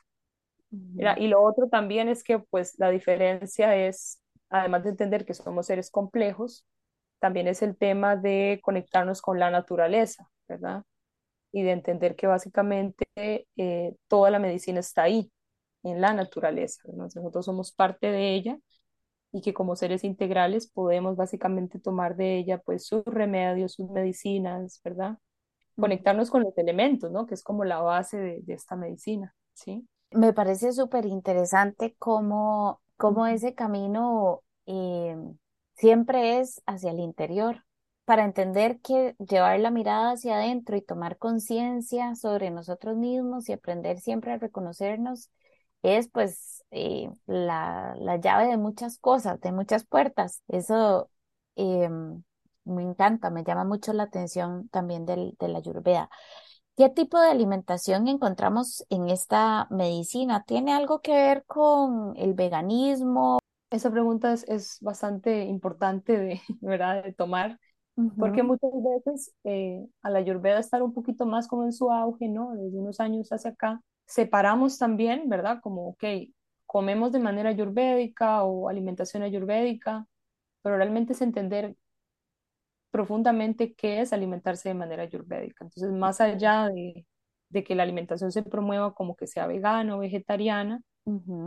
Mira, 0.70 1.18
y 1.18 1.28
lo 1.28 1.42
otro 1.42 1.68
también 1.68 2.08
es 2.08 2.24
que 2.24 2.38
pues 2.38 2.78
la 2.78 2.88
diferencia 2.88 3.76
es, 3.76 4.22
además 4.48 4.84
de 4.84 4.90
entender 4.90 5.26
que 5.26 5.34
somos 5.34 5.66
seres 5.66 5.90
complejos, 5.90 6.66
también 7.18 7.46
es 7.46 7.60
el 7.62 7.76
tema 7.76 8.16
de 8.16 8.58
conectarnos 8.62 9.20
con 9.20 9.38
la 9.38 9.50
naturaleza, 9.50 10.28
¿verdad? 10.48 10.82
Y 11.52 11.62
de 11.62 11.72
entender 11.72 12.16
que 12.16 12.26
básicamente 12.26 13.04
eh, 13.56 13.94
toda 14.08 14.30
la 14.30 14.38
medicina 14.38 14.80
está 14.80 15.02
ahí, 15.02 15.30
en 15.82 16.00
la 16.00 16.14
naturaleza, 16.14 16.82
¿no? 16.88 17.04
Nosotros 17.04 17.44
somos 17.44 17.72
parte 17.72 18.10
de 18.10 18.34
ella 18.34 18.58
y 19.32 19.40
que 19.40 19.54
como 19.54 19.76
seres 19.76 20.04
integrales 20.04 20.68
podemos 20.68 21.16
básicamente 21.16 21.78
tomar 21.78 22.16
de 22.16 22.38
ella 22.38 22.58
pues 22.58 22.86
sus 22.86 23.04
remedios, 23.04 23.72
sus 23.72 23.90
medicinas, 23.90 24.80
¿verdad? 24.84 25.18
Conectarnos 25.76 26.30
con 26.30 26.42
los 26.42 26.56
elementos, 26.58 27.10
¿no? 27.10 27.26
Que 27.26 27.34
es 27.34 27.42
como 27.42 27.64
la 27.64 27.80
base 27.80 28.18
de, 28.18 28.40
de 28.42 28.54
esta 28.54 28.76
medicina, 28.76 29.34
¿sí? 29.54 29.86
Me 30.10 30.32
parece 30.32 30.72
súper 30.72 31.06
interesante 31.06 31.96
cómo, 31.98 32.82
cómo 32.98 33.26
ese 33.26 33.54
camino 33.54 34.42
eh, 34.66 35.16
siempre 35.74 36.38
es 36.40 36.62
hacia 36.66 36.90
el 36.90 37.00
interior, 37.00 37.64
para 38.04 38.24
entender 38.24 38.80
que 38.80 39.14
llevar 39.18 39.58
la 39.60 39.70
mirada 39.70 40.12
hacia 40.12 40.34
adentro 40.36 40.76
y 40.76 40.82
tomar 40.82 41.18
conciencia 41.18 42.14
sobre 42.14 42.50
nosotros 42.50 42.96
mismos 42.96 43.48
y 43.48 43.52
aprender 43.52 44.00
siempre 44.00 44.32
a 44.32 44.38
reconocernos 44.38 45.30
es 45.82 46.08
pues 46.08 46.64
eh, 46.70 47.10
la, 47.26 47.94
la 47.98 48.16
llave 48.16 48.46
de 48.46 48.56
muchas 48.56 48.98
cosas, 48.98 49.40
de 49.40 49.52
muchas 49.52 49.84
puertas. 49.84 50.42
Eso 50.48 51.10
eh, 51.56 51.88
me 52.64 52.82
encanta, 52.82 53.30
me 53.30 53.44
llama 53.44 53.64
mucho 53.64 53.92
la 53.92 54.04
atención 54.04 54.68
también 54.68 55.04
del, 55.06 55.36
de 55.38 55.48
la 55.48 55.58
Ayurveda. 55.58 56.08
¿Qué 56.76 56.88
tipo 56.88 57.20
de 57.20 57.30
alimentación 57.30 58.08
encontramos 58.08 58.84
en 58.88 59.10
esta 59.10 59.66
medicina? 59.70 60.44
¿Tiene 60.46 60.72
algo 60.72 61.00
que 61.00 61.12
ver 61.12 61.44
con 61.46 62.14
el 62.16 62.32
veganismo? 62.32 63.38
Esa 63.70 63.90
pregunta 63.90 64.32
es, 64.32 64.44
es 64.48 64.78
bastante 64.80 65.44
importante 65.44 66.16
de, 66.16 66.40
¿verdad? 66.60 67.04
de 67.04 67.12
tomar, 67.12 67.58
porque 68.18 68.42
muchas 68.42 68.70
veces 68.72 69.34
eh, 69.44 69.86
a 70.02 70.08
la 70.08 70.20
Ayurveda 70.20 70.58
estar 70.58 70.82
un 70.82 70.94
poquito 70.94 71.26
más 71.26 71.46
como 71.46 71.64
en 71.64 71.72
su 71.72 71.90
auge, 71.90 72.28
¿no? 72.28 72.52
Desde 72.52 72.78
unos 72.78 73.00
años 73.00 73.28
hacia 73.32 73.50
acá, 73.50 73.82
separamos 74.12 74.78
también, 74.78 75.28
¿verdad? 75.28 75.60
Como, 75.62 75.88
ok, 75.88 76.04
comemos 76.66 77.12
de 77.12 77.18
manera 77.20 77.50
ayurvédica 77.50 78.44
o 78.44 78.68
alimentación 78.68 79.22
ayurvédica, 79.22 80.06
pero 80.62 80.76
realmente 80.78 81.12
es 81.14 81.22
entender 81.22 81.76
profundamente 82.90 83.74
qué 83.74 84.00
es 84.00 84.12
alimentarse 84.12 84.68
de 84.68 84.74
manera 84.74 85.02
ayurvédica. 85.04 85.64
Entonces, 85.64 85.90
más 85.92 86.20
allá 86.20 86.68
de, 86.68 87.06
de 87.48 87.64
que 87.64 87.74
la 87.74 87.82
alimentación 87.84 88.32
se 88.32 88.42
promueva 88.42 88.94
como 88.94 89.16
que 89.16 89.26
sea 89.26 89.46
vegana 89.46 89.96
o 89.96 90.00
vegetariana, 90.00 90.82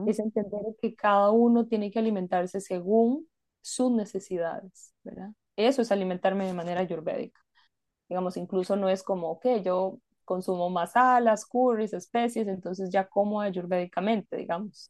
es 0.05 0.19
entender 0.19 0.61
que 0.81 0.95
cada 0.95 1.31
uno 1.31 1.67
tiene 1.67 1.91
que 1.91 1.99
alimentarse 1.99 2.61
según 2.61 3.27
sus 3.61 3.91
necesidades, 3.91 4.93
¿verdad? 5.03 5.31
Eso 5.57 5.81
es 5.81 5.91
alimentarme 5.91 6.45
de 6.47 6.53
manera 6.53 6.81
ayurvédica. 6.81 7.41
Digamos, 8.09 8.37
incluso 8.37 8.75
no 8.75 8.89
es 8.89 9.03
como, 9.03 9.31
ok, 9.31 9.47
yo 9.63 9.99
consumo 10.25 10.69
masalas, 10.69 11.45
curries, 11.45 11.93
especies, 11.93 12.47
entonces 12.47 12.89
ya 12.91 13.07
como 13.07 13.41
ayurvédicamente, 13.41 14.37
digamos. 14.37 14.89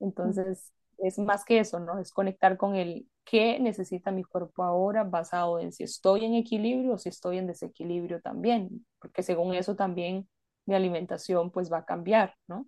Entonces, 0.00 0.72
es 0.98 1.18
más 1.18 1.44
que 1.44 1.60
eso, 1.60 1.80
¿no? 1.80 1.98
Es 1.98 2.12
conectar 2.12 2.56
con 2.56 2.74
el 2.76 3.06
qué 3.24 3.58
necesita 3.60 4.10
mi 4.10 4.24
cuerpo 4.24 4.64
ahora 4.64 5.04
basado 5.04 5.60
en 5.60 5.72
si 5.72 5.84
estoy 5.84 6.24
en 6.24 6.34
equilibrio 6.34 6.94
o 6.94 6.98
si 6.98 7.08
estoy 7.08 7.38
en 7.38 7.46
desequilibrio 7.46 8.20
también, 8.20 8.86
porque 9.00 9.22
según 9.22 9.54
eso 9.54 9.76
también 9.76 10.28
mi 10.66 10.74
alimentación 10.74 11.50
pues 11.50 11.72
va 11.72 11.78
a 11.78 11.84
cambiar, 11.84 12.34
¿no? 12.46 12.66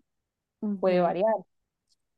Puede 0.80 1.00
variar. 1.00 1.34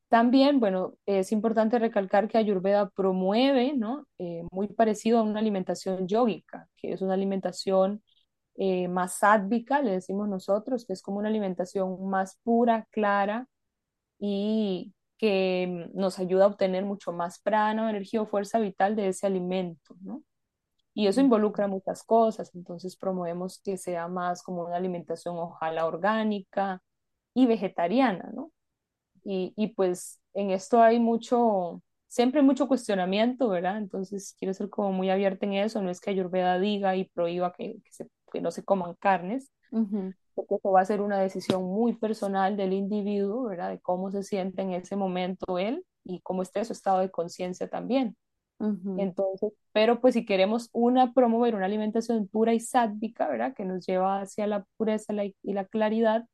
También, 0.09 0.61
bueno, 0.61 0.95
es 1.05 1.33
importante 1.33 1.81
recalcar 1.81 2.29
que 2.29 2.39
Ayurveda 2.39 2.91
promueve, 2.91 3.75
¿no? 3.77 4.07
Eh, 4.19 4.45
muy 4.53 4.69
parecido 4.69 5.19
a 5.19 5.23
una 5.23 5.41
alimentación 5.41 6.07
yógica, 6.07 6.69
que 6.77 6.93
es 6.93 7.03
una 7.03 7.15
alimentación 7.15 8.03
eh, 8.59 8.89
más 8.89 9.19
sádvica, 9.19 9.83
le 9.83 9.93
decimos 9.93 10.29
nosotros, 10.29 10.85
que 10.87 10.93
es 10.95 11.03
como 11.03 11.19
una 11.19 11.29
alimentación 11.29 12.09
más 12.09 12.39
pura, 12.45 12.87
clara 12.91 13.47
y 14.19 14.95
que 15.19 15.89
nos 15.95 16.19
ayuda 16.19 16.45
a 16.45 16.49
obtener 16.49 16.85
mucho 16.85 17.13
más 17.13 17.41
prana, 17.41 17.91
energía 17.91 18.23
o 18.23 18.27
fuerza 18.27 18.59
vital 18.61 18.97
de 18.97 19.09
ese 19.09 19.27
alimento, 19.27 19.97
¿no? 20.03 20.23
Y 20.95 21.07
eso 21.09 21.21
involucra 21.21 21.69
muchas 21.69 22.03
cosas, 22.05 22.55
entonces 22.55 22.97
promovemos 22.97 23.61
que 23.63 23.77
sea 23.79 24.09
más 24.09 24.43
como 24.43 24.65
una 24.65 24.77
alimentación 24.77 25.37
ojalá 25.39 25.87
orgánica 25.87 26.83
y 27.35 27.47
vegetariana, 27.47 28.31
¿no? 28.35 28.53
Y, 29.25 29.53
y 29.57 29.69
pues 29.69 30.21
en 30.35 30.51
esto 30.51 30.83
hay 30.83 31.01
mucho, 31.01 31.83
siempre 32.09 32.41
hay 32.41 32.47
mucho 32.47 32.69
cuestionamiento, 32.69 33.49
¿verdad? 33.49 33.79
Entonces 33.79 34.35
quiero 34.39 34.55
ser 34.55 34.71
como 34.71 34.93
muy 34.93 35.11
abierta 35.11 35.47
en 35.47 35.55
eso, 35.55 35.83
no 35.83 35.91
es 35.91 36.01
que 36.01 36.11
Ayurveda 36.11 36.59
diga 36.61 36.97
y 36.97 37.07
prohíba 37.11 37.53
que, 37.53 37.81
que, 37.85 37.93
se- 37.93 38.09
que 38.33 38.41
no 38.41 38.51
se 38.51 38.65
coman 38.65 38.95
carnes, 38.95 39.51
ujú, 39.71 40.15
porque 40.35 40.57
eso 40.57 40.71
va 40.73 40.81
a 40.83 40.85
ser 40.85 41.01
una 41.01 41.21
decisión 41.21 41.65
muy 41.65 41.95
personal 41.95 42.57
del 42.57 42.73
individuo, 42.75 43.45
¿verdad? 43.45 43.71
De 43.71 43.81
cómo 43.81 44.11
se 44.11 44.23
siente 44.23 44.63
en 44.63 44.73
ese 44.73 44.97
momento 44.97 45.59
él 45.59 45.85
y 46.05 46.21
cómo 46.23 46.43
esté 46.43 46.65
su 46.65 46.73
estado 46.75 47.01
de 47.01 47.11
conciencia 47.11 47.69
también. 47.69 48.17
Entonces, 48.97 49.53
pero 49.73 50.01
pues 50.01 50.15
si 50.15 50.25
queremos 50.25 50.71
una, 50.73 51.13
promover 51.13 51.55
una 51.55 51.67
alimentación 51.67 52.29
pura 52.29 52.55
y 52.55 52.61
sádvica, 52.61 53.29
¿verdad? 53.29 53.55
Que 53.55 53.65
nos 53.65 53.87
lleva 53.87 54.23
hacia 54.23 54.47
la 54.47 54.65
pureza 54.77 55.13
la- 55.13 55.27
y 55.27 55.37
la 55.53 55.67
claridad, 55.67 56.25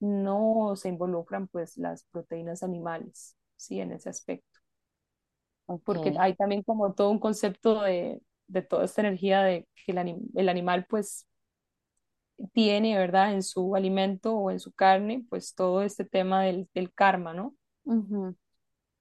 no 0.00 0.74
se 0.76 0.88
involucran 0.90 1.48
pues 1.48 1.76
las 1.78 2.04
proteínas 2.12 2.62
animales, 2.64 3.36
¿sí? 3.56 3.80
En 3.80 3.92
ese 3.92 4.10
aspecto. 4.10 4.60
Porque 5.84 6.14
hay 6.18 6.34
también 6.36 6.62
como 6.62 6.94
todo 6.94 7.10
un 7.10 7.18
concepto 7.18 7.82
de, 7.82 8.22
de 8.46 8.62
toda 8.62 8.84
esta 8.84 9.00
energía 9.02 9.42
de 9.42 9.66
que 9.74 9.92
el, 9.92 9.98
anim- 9.98 10.28
el 10.34 10.48
animal 10.48 10.86
pues 10.88 11.26
tiene, 12.52 12.96
¿verdad? 12.98 13.32
En 13.34 13.42
su 13.42 13.74
alimento 13.76 14.34
o 14.36 14.50
en 14.50 14.60
su 14.60 14.72
carne, 14.72 15.24
pues 15.30 15.54
todo 15.54 15.82
este 15.82 16.04
tema 16.04 16.42
del, 16.44 16.68
del 16.74 16.92
karma, 16.92 17.34
¿no? 17.34 17.54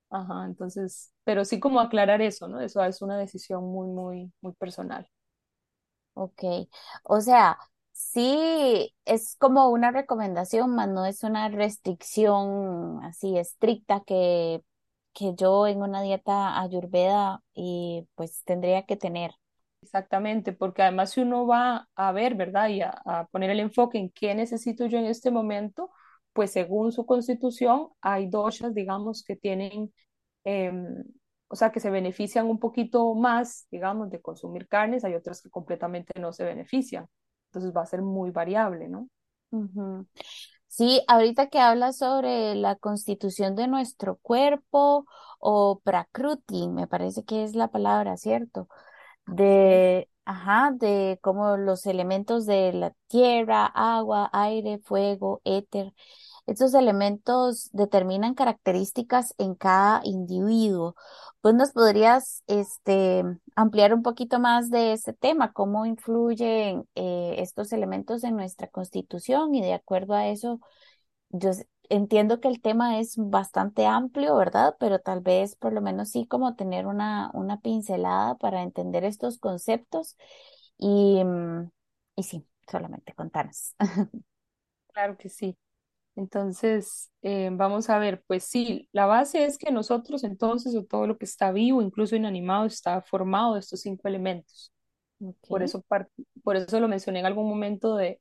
Ajá, 0.10 0.45
entonces, 0.45 1.13
pero 1.24 1.45
sí 1.45 1.60
como 1.60 1.79
aclarar 1.79 2.21
eso, 2.21 2.48
¿no? 2.48 2.60
Eso 2.62 2.83
es 2.83 3.01
una 3.01 3.17
decisión 3.17 3.63
muy, 3.65 3.88
muy, 3.88 4.31
muy 4.41 4.53
personal. 4.53 5.07
Ok. 6.13 6.43
O 7.03 7.21
sea, 7.21 7.57
sí 7.93 8.93
es 9.05 9.36
como 9.38 9.69
una 9.69 9.91
recomendación, 9.91 10.75
más 10.75 10.89
no 10.89 11.05
es 11.05 11.24
una 11.24 11.50
restricción 11.50 13.03
así 13.03 13.38
estricta 13.38 14.01
que, 14.05 14.63
que 15.13 15.33
yo 15.36 15.67
en 15.67 15.81
una 15.81 16.01
dieta 16.01 16.60
ayurveda 16.62 17.43
y 17.53 18.07
pues 18.15 18.43
tendría 18.43 18.86
que 18.86 18.98
tener. 18.98 19.31
Exactamente, 19.81 20.53
porque 20.53 20.83
además 20.83 21.11
si 21.11 21.21
uno 21.21 21.47
va 21.47 21.88
a 21.95 22.11
ver, 22.11 22.35
¿verdad? 22.35 22.69
Y 22.69 22.81
a, 22.81 23.27
poner 23.31 23.50
el 23.50 23.59
enfoque 23.59 23.97
en 23.97 24.11
qué 24.11 24.35
necesito 24.35 24.85
yo 24.85 25.00
en 25.00 25.05
este 25.05 25.31
momento, 25.31 25.89
pues 26.33 26.51
según 26.51 26.91
su 26.91 27.05
constitución 27.05 27.89
hay 28.00 28.29
doshas, 28.29 28.73
digamos, 28.75 29.23
que 29.23 29.35
tienen, 29.35 29.91
em, 30.43 31.03
o 31.47 31.55
sea, 31.55 31.71
que 31.71 31.79
se 31.79 31.89
benefician 31.89 32.47
un 32.47 32.59
poquito 32.59 33.13
más, 33.15 33.67
digamos, 33.71 34.09
de 34.11 34.21
consumir 34.21 34.67
carnes, 34.67 35.03
hay 35.03 35.15
otras 35.15 35.41
que 35.41 35.50
completamente 35.50 36.19
no 36.19 36.31
se 36.31 36.43
benefician. 36.45 37.07
Entonces 37.47 37.75
va 37.75 37.81
a 37.81 37.85
ser 37.85 38.01
muy 38.01 38.31
variable, 38.31 38.88
¿no? 38.88 39.09
Sí, 40.67 41.03
ahorita 41.07 41.50
que 41.50 41.59
hablas 41.59 41.97
sobre 41.97 42.55
la 42.55 42.75
constitución 42.77 43.55
de 43.55 43.67
nuestro 43.67 44.17
cuerpo 44.17 45.05
o 45.39 45.81
prakruti, 45.83 46.69
me 46.69 46.88
parece 46.88 47.25
que 47.25 47.43
es 47.43 47.55
la 47.55 47.67
palabra, 47.67 48.15
¿cierto? 48.15 48.69
De, 49.31 50.09
ajá, 50.25 50.71
de 50.75 51.17
como 51.21 51.55
los 51.57 51.85
elementos 51.85 52.45
de 52.45 52.73
la 52.73 52.93
tierra, 53.07 53.65
agua, 53.65 54.29
aire, 54.33 54.79
fuego, 54.83 55.41
éter. 55.45 55.93
Estos 56.47 56.73
elementos 56.73 57.69
determinan 57.73 58.33
características 58.35 59.33
en 59.38 59.55
cada 59.55 60.01
individuo. 60.03 60.95
Pues 61.41 61.55
nos 61.55 61.71
podrías, 61.71 62.43
este, 62.47 63.23
ampliar 63.55 63.93
un 63.93 64.03
poquito 64.03 64.39
más 64.39 64.69
de 64.69 64.93
este 64.93 65.13
tema, 65.13 65.53
cómo 65.53 65.85
influyen 65.85 66.85
eh, 66.95 67.35
estos 67.39 67.71
elementos 67.73 68.23
en 68.25 68.35
nuestra 68.35 68.67
constitución 68.67 69.55
y 69.55 69.61
de 69.61 69.73
acuerdo 69.73 70.13
a 70.15 70.27
eso, 70.27 70.59
yo 71.29 71.51
entiendo 71.89 72.39
que 72.39 72.47
el 72.47 72.61
tema 72.61 73.00
es 73.00 73.15
bastante 73.17 73.85
amplio, 73.85 74.35
¿verdad? 74.38 74.75
Pero 74.79 75.00
tal 75.00 75.21
vez 75.21 75.55
por 75.55 75.73
lo 75.73 75.81
menos 75.81 76.09
sí 76.11 76.25
como 76.27 76.55
tener 76.55 76.88
una, 76.88 77.31
una 77.33 77.59
pincelada 77.61 78.35
para 78.38 78.61
entender 78.63 79.03
estos 79.03 79.39
conceptos 79.39 80.17
y, 80.77 81.23
mm, 81.23 81.71
y 82.17 82.23
sí, 82.23 82.45
solamente 82.69 83.13
contanos. 83.13 83.75
Claro 84.93 85.17
que 85.17 85.29
sí. 85.29 85.57
Entonces, 86.15 87.11
eh, 87.23 87.50
vamos 87.53 87.89
a 87.89 88.00
ver, 88.00 88.23
pues 88.27 88.45
sí, 88.45 88.89
la 88.93 89.05
base 89.05 89.45
es 89.45 89.57
que 89.57 89.71
nosotros 89.71 90.23
entonces, 90.25 90.75
o 90.75 90.83
todo 90.85 91.07
lo 91.07 91.17
que 91.17 91.25
está 91.25 91.51
vivo, 91.51 91.81
incluso 91.81 92.15
inanimado, 92.15 92.65
está 92.65 93.01
formado 93.01 93.55
de 93.55 93.61
estos 93.61 93.81
cinco 93.81 94.07
elementos. 94.07 94.73
Por 95.47 95.63
eso, 95.63 95.83
por 96.43 96.57
eso 96.57 96.79
lo 96.79 96.88
mencioné 96.88 97.19
en 97.19 97.25
algún 97.27 97.47
momento 97.50 97.95
de 97.95 98.19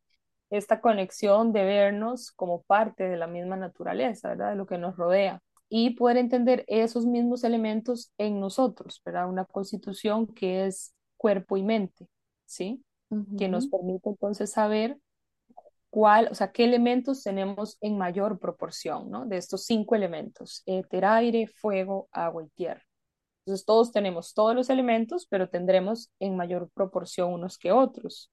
esta 0.51 0.81
conexión 0.81 1.53
de 1.53 1.65
vernos 1.65 2.33
como 2.33 2.63
parte 2.63 3.09
de 3.09 3.17
la 3.17 3.27
misma 3.27 3.57
naturaleza, 3.57 4.31
¿verdad? 4.31 4.51
De 4.51 4.57
lo 4.57 4.67
que 4.67 4.79
nos 4.79 4.97
rodea. 4.97 5.41
Y 5.69 5.91
poder 5.91 6.17
entender 6.17 6.65
esos 6.67 7.07
mismos 7.07 7.45
elementos 7.45 8.13
en 8.19 8.41
nosotros, 8.41 9.01
¿verdad? 9.05 9.29
Una 9.29 9.45
constitución 9.45 10.27
que 10.27 10.67
es 10.67 10.93
cuerpo 11.17 11.57
y 11.57 11.63
mente, 11.63 12.09
¿sí? 12.45 12.85
Que 13.39 13.49
nos 13.49 13.67
permite 13.67 14.09
entonces 14.09 14.53
saber 14.53 14.99
cuál, 15.91 16.29
o 16.31 16.35
sea, 16.35 16.53
qué 16.53 16.65
elementos 16.65 17.23
tenemos 17.23 17.77
en 17.81 17.99
mayor 17.99 18.39
proporción, 18.39 19.11
¿no? 19.11 19.27
De 19.27 19.37
estos 19.37 19.65
cinco 19.65 19.95
elementos, 19.95 20.63
éter, 20.67 21.05
aire, 21.05 21.47
fuego, 21.49 22.09
agua 22.13 22.45
y 22.45 22.49
tierra. 22.51 22.83
Entonces 23.45 23.67
todos 23.67 23.93
tenemos 23.93 24.35
todos 24.35 24.55
los 24.55 24.71
elementos, 24.71 25.27
pero 25.29 25.49
tendremos 25.49 26.11
en 26.21 26.37
mayor 26.37 26.71
proporción 26.73 27.33
unos 27.33 27.59
que 27.59 27.73
otros. 27.73 28.31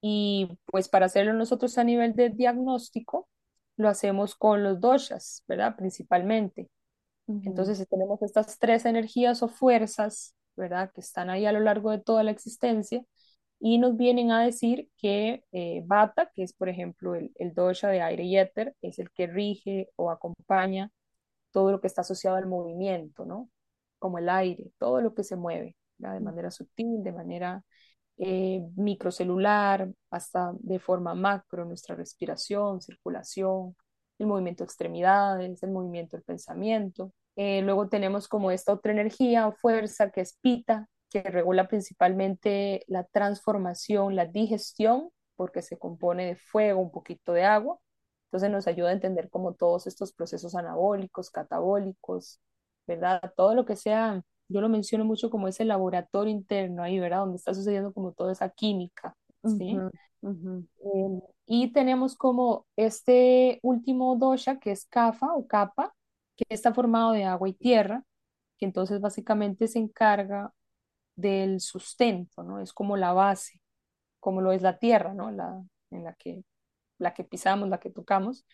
Y 0.00 0.58
pues 0.66 0.88
para 0.88 1.06
hacerlo 1.06 1.32
nosotros 1.32 1.78
a 1.78 1.84
nivel 1.84 2.14
de 2.14 2.30
diagnóstico, 2.30 3.28
lo 3.76 3.88
hacemos 3.88 4.34
con 4.34 4.62
los 4.62 4.80
doshas, 4.80 5.42
¿verdad? 5.48 5.76
Principalmente. 5.76 6.70
Entonces, 7.28 7.78
si 7.78 7.86
tenemos 7.86 8.22
estas 8.22 8.58
tres 8.58 8.84
energías 8.84 9.42
o 9.42 9.48
fuerzas, 9.48 10.36
¿verdad? 10.54 10.92
Que 10.94 11.00
están 11.00 11.28
ahí 11.28 11.44
a 11.44 11.52
lo 11.52 11.60
largo 11.60 11.90
de 11.90 11.98
toda 11.98 12.22
la 12.22 12.30
existencia 12.30 13.04
y 13.58 13.78
nos 13.78 13.96
vienen 13.96 14.30
a 14.30 14.44
decir 14.44 14.88
que 14.96 15.44
eh, 15.52 15.82
Vata, 15.86 16.30
que 16.34 16.42
es 16.44 16.52
por 16.52 16.68
ejemplo 16.68 17.14
el, 17.14 17.32
el 17.36 17.54
dosha 17.54 17.88
de 17.88 18.00
aire 18.02 18.24
y 18.24 18.38
éter, 18.38 18.76
es 18.80 18.98
el 18.98 19.10
que 19.10 19.26
rige 19.26 19.90
o 19.96 20.10
acompaña 20.10 20.90
todo 21.50 21.72
lo 21.72 21.80
que 21.80 21.88
está 21.88 22.02
asociado 22.02 22.36
al 22.36 22.46
movimiento, 22.46 23.24
¿no? 23.24 23.50
Como 23.98 24.18
el 24.18 24.28
aire, 24.28 24.72
todo 24.78 25.00
lo 25.00 25.14
que 25.14 25.24
se 25.24 25.36
mueve, 25.36 25.76
¿verdad? 25.98 26.14
De 26.16 26.20
manera 26.20 26.50
sutil, 26.50 27.02
de 27.02 27.12
manera 27.12 27.64
eh, 28.18 28.62
microcelular, 28.76 29.90
hasta 30.10 30.52
de 30.60 30.78
forma 30.78 31.14
macro, 31.14 31.64
nuestra 31.64 31.94
respiración, 31.94 32.80
circulación, 32.80 33.76
el 34.18 34.26
movimiento 34.26 34.64
de 34.64 34.66
extremidades, 34.66 35.62
el 35.62 35.70
movimiento 35.70 36.16
del 36.16 36.24
pensamiento. 36.24 37.12
Eh, 37.36 37.62
luego 37.62 37.88
tenemos 37.88 38.28
como 38.28 38.50
esta 38.50 38.72
otra 38.72 38.92
energía 38.92 39.46
o 39.46 39.52
fuerza 39.52 40.10
que 40.10 40.22
es 40.22 40.38
pita, 40.40 40.88
que 41.10 41.22
regula 41.22 41.68
principalmente 41.68 42.82
la 42.88 43.04
transformación, 43.04 44.16
la 44.16 44.26
digestión, 44.26 45.10
porque 45.36 45.62
se 45.62 45.78
compone 45.78 46.26
de 46.26 46.36
fuego, 46.36 46.80
un 46.80 46.90
poquito 46.90 47.32
de 47.32 47.44
agua. 47.44 47.78
Entonces 48.26 48.50
nos 48.50 48.66
ayuda 48.66 48.90
a 48.90 48.92
entender 48.92 49.30
como 49.30 49.54
todos 49.54 49.86
estos 49.86 50.12
procesos 50.12 50.54
anabólicos, 50.54 51.30
catabólicos, 51.30 52.40
¿verdad? 52.86 53.20
Todo 53.36 53.54
lo 53.54 53.64
que 53.66 53.76
sea, 53.76 54.22
yo 54.48 54.60
lo 54.60 54.68
menciono 54.68 55.04
mucho 55.04 55.30
como 55.30 55.48
ese 55.48 55.64
laboratorio 55.64 56.32
interno 56.32 56.82
ahí, 56.82 56.98
¿verdad? 56.98 57.20
Donde 57.20 57.36
está 57.36 57.54
sucediendo 57.54 57.92
como 57.92 58.12
toda 58.12 58.32
esa 58.32 58.48
química, 58.50 59.16
¿sí? 59.44 59.84
Eh, 60.78 61.20
y 61.46 61.72
tenemos 61.72 62.16
como 62.16 62.66
este 62.76 63.60
último 63.62 64.16
dosha, 64.16 64.58
que 64.58 64.72
es 64.72 64.86
kapha 64.86 65.34
o 65.34 65.46
kapha, 65.46 65.94
que 66.36 66.44
está 66.48 66.74
formado 66.74 67.12
de 67.12 67.24
agua 67.24 67.48
y 67.48 67.54
tierra, 67.54 68.04
que 68.58 68.66
entonces 68.66 69.00
básicamente 69.00 69.68
se 69.68 69.78
encarga 69.78 70.52
del 71.16 71.60
sustento, 71.60 72.42
¿no? 72.42 72.60
Es 72.60 72.72
como 72.72 72.96
la 72.96 73.12
base, 73.12 73.60
como 74.20 74.40
lo 74.42 74.52
es 74.52 74.62
la 74.62 74.78
tierra, 74.78 75.14
¿no? 75.14 75.30
La, 75.30 75.62
en 75.90 76.04
la 76.04 76.14
que, 76.14 76.44
la 76.98 77.14
que 77.14 77.24
pisamos, 77.24 77.68
la 77.68 77.80
que 77.80 77.90
tocamos. 77.90 78.46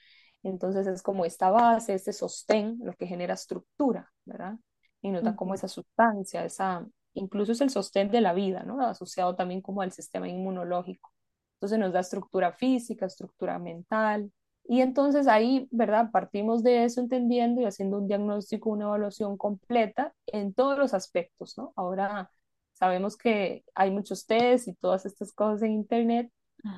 Entonces 0.42 0.86
es 0.86 1.02
como 1.02 1.24
esta 1.24 1.50
base, 1.50 1.94
este 1.94 2.12
sostén, 2.12 2.78
lo 2.82 2.94
que 2.94 3.06
genera 3.06 3.34
estructura, 3.34 4.12
¿verdad? 4.24 4.56
Y 5.02 5.10
nos 5.10 5.24
da 5.24 5.34
como 5.34 5.54
ujú, 5.54 5.54
esa 5.54 5.68
sustancia, 5.68 6.44
esa, 6.44 6.86
incluso 7.14 7.52
es 7.52 7.60
el 7.60 7.70
sostén 7.70 8.10
de 8.10 8.20
la 8.20 8.32
vida, 8.34 8.62
¿no? 8.64 8.80
Asociado 8.86 9.34
también 9.36 9.60
como 9.62 9.82
al 9.82 9.92
sistema 9.92 10.28
inmunológico. 10.28 11.12
Entonces 11.56 11.78
nos 11.78 11.92
da 11.92 12.00
estructura 12.00 12.52
física, 12.52 13.06
estructura 13.06 13.58
mental. 13.58 14.32
Y 14.64 14.80
entonces 14.80 15.26
ahí, 15.28 15.68
¿verdad? 15.72 16.10
Partimos 16.12 16.62
de 16.62 16.84
eso 16.84 17.00
entendiendo 17.00 17.60
y 17.60 17.64
haciendo 17.64 17.98
un 17.98 18.06
diagnóstico, 18.08 18.70
una 18.70 18.84
evaluación 18.86 19.36
completa 19.36 20.14
en 20.26 20.54
todos 20.54 20.78
los 20.78 20.94
aspectos, 20.94 21.58
¿no? 21.58 21.72
Ahora 21.76 22.30
sabemos 22.72 23.16
que 23.16 23.64
hay 23.74 23.90
muchos 23.90 24.26
test 24.26 24.68
y 24.68 24.74
todas 24.74 25.04
estas 25.06 25.32
cosas 25.32 25.62
en 25.62 25.72
Internet, 25.72 26.30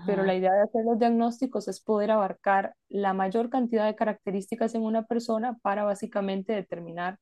pero 0.04 0.24
la 0.24 0.34
idea 0.34 0.52
de 0.52 0.62
hacer 0.62 0.84
los 0.84 0.98
diagnósticos 0.98 1.68
es 1.68 1.80
poder 1.80 2.10
abarcar 2.10 2.74
la 2.88 3.14
mayor 3.14 3.48
cantidad 3.50 3.87
de 3.87 3.94
características 3.96 4.74
en 4.74 4.82
una 4.82 5.04
persona 5.04 5.58
para 5.62 5.84
básicamente 5.84 6.52
determinar 6.52 7.18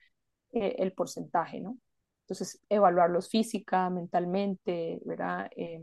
eh, 0.52 0.76
el 0.78 0.92
porcentaje, 0.92 1.60
¿no? 1.60 1.78
Entonces, 2.24 2.60
evaluarlos 2.68 3.28
física, 3.28 3.90
mentalmente, 3.90 5.00
¿verdad? 5.04 5.50
Eh, 5.56 5.82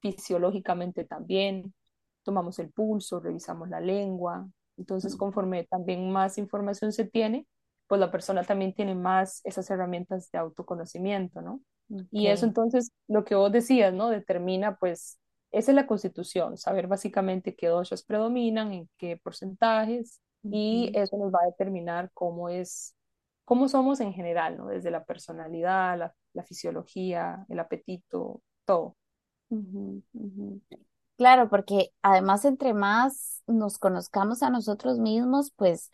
fisiológicamente 0.00 1.04
también. 1.04 1.74
Tomamos 2.22 2.58
el 2.58 2.70
pulso, 2.70 3.20
revisamos 3.20 3.68
la 3.68 3.80
lengua. 3.80 4.46
Entonces, 4.76 5.16
conforme 5.16 5.64
también 5.64 6.10
más 6.10 6.38
información 6.38 6.92
se 6.92 7.04
tiene, 7.04 7.46
pues 7.88 7.98
la 8.00 8.10
persona 8.10 8.44
también 8.44 8.74
tiene 8.74 8.94
más 8.94 9.40
esas 9.44 9.68
herramientas 9.70 10.30
de 10.30 10.38
autoconocimiento, 10.38 11.40
¿no? 11.40 11.60
Y 12.10 12.26
eso 12.26 12.44
entonces, 12.44 12.92
lo 13.08 13.24
que 13.24 13.34
vos 13.34 13.50
decías, 13.50 13.94
¿no? 13.94 14.10
Determina, 14.10 14.76
pues, 14.76 15.18
esa 15.50 15.70
es 15.70 15.74
la 15.74 15.86
constitución, 15.86 16.58
saber 16.58 16.86
básicamente 16.86 17.56
qué 17.56 17.68
doshas 17.68 18.04
predominan, 18.04 18.72
en 18.72 18.90
qué 18.98 19.16
porcentajes, 19.16 20.20
y 20.42 20.92
eso 20.94 21.16
nos 21.16 21.32
va 21.32 21.38
a 21.42 21.46
determinar 21.46 22.10
cómo 22.12 22.50
es 22.50 22.94
cómo 23.48 23.66
somos 23.66 24.00
en 24.00 24.12
general, 24.12 24.58
¿no? 24.58 24.66
Desde 24.66 24.90
la 24.90 25.04
personalidad, 25.04 26.12
la, 26.34 26.44
fisiología, 26.44 27.46
el 27.48 27.58
apetito, 27.58 28.42
todo. 28.66 28.94
Claro, 31.16 31.48
porque 31.48 31.90
además 32.02 32.44
entre 32.44 32.74
más 32.74 33.42
nos 33.46 33.78
conozcamos 33.78 34.42
a 34.42 34.50
nosotros 34.50 34.98
mismos, 34.98 35.50
pues 35.56 35.90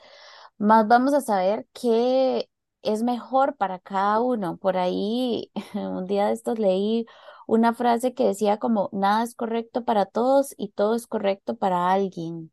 más 0.58 0.88
vamos 0.88 1.14
a 1.14 1.20
saber 1.20 1.68
qué 1.72 2.50
es 2.82 3.04
mejor 3.04 3.56
para 3.56 3.78
cada 3.78 4.20
uno. 4.20 4.56
Por 4.56 4.76
ahí, 4.76 5.52
un 5.74 6.06
día 6.06 6.26
de 6.26 6.32
estos 6.32 6.58
leí 6.58 7.06
una 7.46 7.72
frase 7.72 8.14
que 8.14 8.26
decía 8.26 8.58
como, 8.58 8.88
nada 8.92 9.22
es 9.22 9.36
correcto 9.36 9.84
para 9.84 10.06
todos 10.06 10.54
y 10.56 10.70
todo 10.70 10.96
es 10.96 11.06
correcto 11.06 11.56
para 11.56 11.92
alguien. 11.92 12.52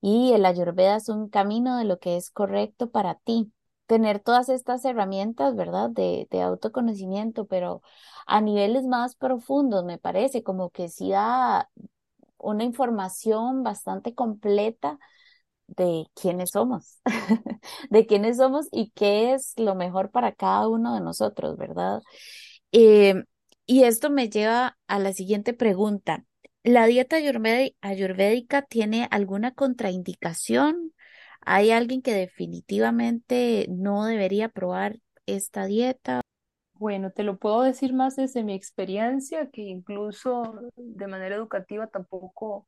Y 0.00 0.32
el 0.32 0.46
Ayurveda 0.46 0.96
es 0.96 1.10
un 1.10 1.28
camino 1.28 1.76
de 1.76 1.84
lo 1.84 1.98
que 1.98 2.16
es 2.16 2.30
correcto 2.30 2.90
para 2.90 3.16
ti. 3.16 3.52
Tener 3.88 4.20
todas 4.20 4.50
estas 4.50 4.84
herramientas, 4.86 5.56
¿verdad? 5.56 5.90
De, 5.90 6.28
de 6.32 6.42
autoconocimiento, 6.42 7.46
pero 7.48 7.82
a 8.28 8.40
niveles 8.42 8.84
más 8.86 9.16
profundos, 9.16 9.84
me 9.84 9.98
parece, 9.98 10.44
como 10.44 10.70
que 10.70 10.90
sí 10.90 11.10
da 11.12 11.70
una 12.38 12.64
información 12.64 13.62
bastante 13.64 14.14
completa 14.14 14.98
de 15.68 16.06
quiénes 16.14 16.50
somos, 16.50 17.00
de 17.90 18.06
quiénes 18.06 18.38
somos 18.38 18.68
y 18.72 18.90
qué 18.92 19.34
es 19.34 19.54
lo 19.58 19.74
mejor 19.74 20.10
para 20.10 20.32
cada 20.32 20.68
uno 20.68 20.94
de 20.94 21.00
nosotros, 21.00 21.56
¿verdad? 21.58 22.02
Eh, 22.72 23.24
y 23.66 23.84
esto 23.84 24.10
me 24.10 24.28
lleva 24.30 24.78
a 24.86 24.98
la 24.98 25.12
siguiente 25.12 25.54
pregunta. 25.54 26.24
¿La 26.64 26.86
dieta 26.86 27.16
ayurvédica 27.82 28.62
tiene 28.62 29.08
alguna 29.10 29.52
contraindicación? 29.54 30.92
¿Hay 31.40 31.70
alguien 31.70 32.02
que 32.02 32.14
definitivamente 32.14 33.66
no 33.70 34.04
debería 34.04 34.48
probar 34.48 34.98
esta 35.26 35.66
dieta? 35.66 36.20
Bueno, 36.74 37.10
te 37.10 37.24
lo 37.24 37.38
puedo 37.38 37.62
decir 37.62 37.92
más 37.92 38.16
desde 38.16 38.44
mi 38.44 38.54
experiencia, 38.54 39.50
que 39.50 39.62
incluso 39.62 40.60
de 40.76 41.06
manera 41.08 41.34
educativa 41.34 41.88
tampoco, 41.88 42.66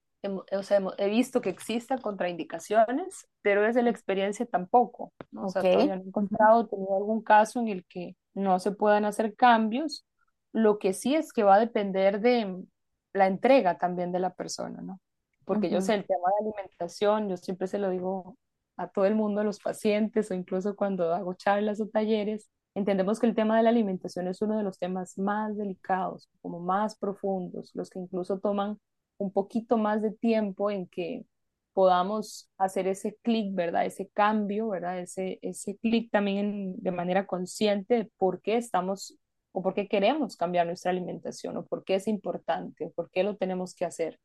o 0.52 0.62
sea, 0.62 0.82
he 0.98 1.08
visto 1.08 1.40
que 1.40 1.50
existan 1.50 2.00
contraindicaciones, 2.00 3.28
pero 3.40 3.62
desde 3.62 3.82
la 3.82 3.90
experiencia 3.90 4.46
tampoco, 4.46 5.12
¿no? 5.30 5.46
O 5.46 5.48
sea, 5.48 5.62
todavía 5.62 5.96
no 5.96 6.02
he 6.02 6.06
encontrado, 6.06 6.66
tenido 6.66 6.96
algún 6.96 7.22
caso 7.22 7.60
en 7.60 7.68
el 7.68 7.84
que 7.84 8.16
no 8.34 8.58
se 8.58 8.72
puedan 8.72 9.04
hacer 9.04 9.34
cambios. 9.36 10.04
Lo 10.52 10.78
que 10.78 10.92
sí 10.92 11.14
es 11.14 11.32
que 11.32 11.44
va 11.44 11.54
a 11.54 11.60
depender 11.60 12.20
de 12.20 12.64
la 13.12 13.28
entrega 13.28 13.78
también 13.78 14.10
de 14.10 14.18
la 14.18 14.34
persona, 14.34 14.80
¿no? 14.82 15.00
Porque 15.44 15.70
yo 15.70 15.80
sé 15.80 15.94
el 15.94 16.04
tema 16.04 16.28
de 16.30 16.48
alimentación, 16.48 17.28
yo 17.28 17.36
siempre 17.36 17.68
se 17.68 17.78
lo 17.78 17.90
digo 17.90 18.36
a 18.76 18.88
todo 18.88 19.06
el 19.06 19.14
mundo, 19.14 19.40
a 19.40 19.44
los 19.44 19.60
pacientes 19.60 20.30
o 20.30 20.34
incluso 20.34 20.76
cuando 20.76 21.12
hago 21.14 21.34
charlas 21.34 21.80
o 21.80 21.88
talleres, 21.88 22.50
Entendemos 22.74 23.18
que 23.18 23.26
el 23.26 23.34
tema 23.34 23.56
de 23.56 23.64
la 23.64 23.70
alimentación 23.70 24.28
es 24.28 24.42
uno 24.42 24.56
de 24.56 24.62
los 24.62 24.78
temas 24.78 25.18
más 25.18 25.56
delicados, 25.56 26.28
como 26.40 26.60
más 26.60 26.96
profundos, 26.96 27.72
los 27.74 27.90
que 27.90 27.98
incluso 27.98 28.38
toman 28.38 28.78
un 29.18 29.32
poquito 29.32 29.76
más 29.76 30.02
de 30.02 30.12
tiempo 30.12 30.70
en 30.70 30.86
que 30.86 31.26
podamos 31.72 32.48
hacer 32.58 32.86
ese 32.86 33.16
clic, 33.22 33.54
¿verdad? 33.54 33.86
Ese 33.86 34.08
cambio, 34.08 34.68
¿verdad? 34.68 35.00
Ese, 35.00 35.38
ese 35.42 35.76
clic 35.78 36.10
también 36.10 36.74
de 36.78 36.92
manera 36.92 37.26
consciente 37.26 37.94
de 37.94 38.10
por 38.16 38.40
qué 38.40 38.56
estamos 38.56 39.16
o 39.52 39.62
por 39.62 39.74
qué 39.74 39.88
queremos 39.88 40.36
cambiar 40.36 40.66
nuestra 40.66 40.92
alimentación 40.92 41.56
o 41.56 41.66
por 41.66 41.84
qué 41.84 41.96
es 41.96 42.06
importante 42.06 42.86
o 42.86 42.90
por 42.92 43.10
qué 43.10 43.24
lo 43.24 43.36
tenemos 43.36 43.74
que 43.74 43.84
hacer 43.84 44.20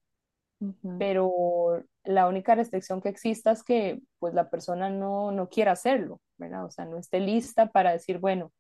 pero 0.98 1.84
la 2.04 2.28
única 2.28 2.56
restricción 2.56 3.02
que 3.02 3.10
exista 3.10 3.52
es 3.52 3.64
que 3.64 4.02
pues 4.20 4.34
la 4.34 4.50
persona 4.50 4.90
no, 4.90 5.32
no 5.32 5.50
quiera 5.50 5.74
hacerlo, 5.74 6.22
¿verdad? 6.38 6.66
O 6.66 6.72
sea, 6.72 6.86
no 6.86 6.98
esté 6.98 7.20
lista 7.20 7.72
para 7.72 7.92
decir, 7.92 8.20
bueno, 8.20 8.52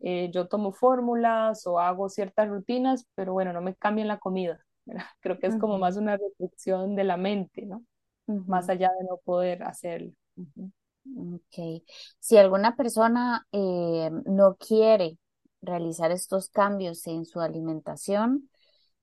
eh, 0.00 0.30
yo 0.32 0.48
tomo 0.48 0.72
fórmulas 0.72 1.66
o 1.66 1.78
hago 1.78 2.08
ciertas 2.08 2.48
rutinas, 2.48 3.06
pero 3.14 3.32
bueno, 3.32 3.52
no 3.52 3.62
me 3.62 3.74
cambien 3.74 4.08
la 4.08 4.18
comida, 4.18 4.60
¿verdad? 4.84 5.04
Creo 5.20 5.38
que 5.38 5.46
es 5.46 5.56
como 5.56 5.78
más 5.78 5.96
una 5.96 6.16
restricción 6.16 6.96
de 6.96 7.04
la 7.04 7.16
mente, 7.16 7.66
¿no? 7.66 7.84
Más 8.26 8.68
allá 8.68 8.90
de 8.98 9.04
no 9.04 9.18
poder 9.18 9.62
hacerlo. 9.62 10.10
Ok. 11.16 11.84
Si 12.18 12.36
alguna 12.36 12.74
persona 12.74 13.46
eh, 13.52 14.10
no 14.24 14.56
quiere 14.56 15.16
realizar 15.62 16.10
estos 16.10 16.48
cambios 16.50 17.06
en 17.06 17.24
su 17.24 17.40
alimentación, 17.40 18.50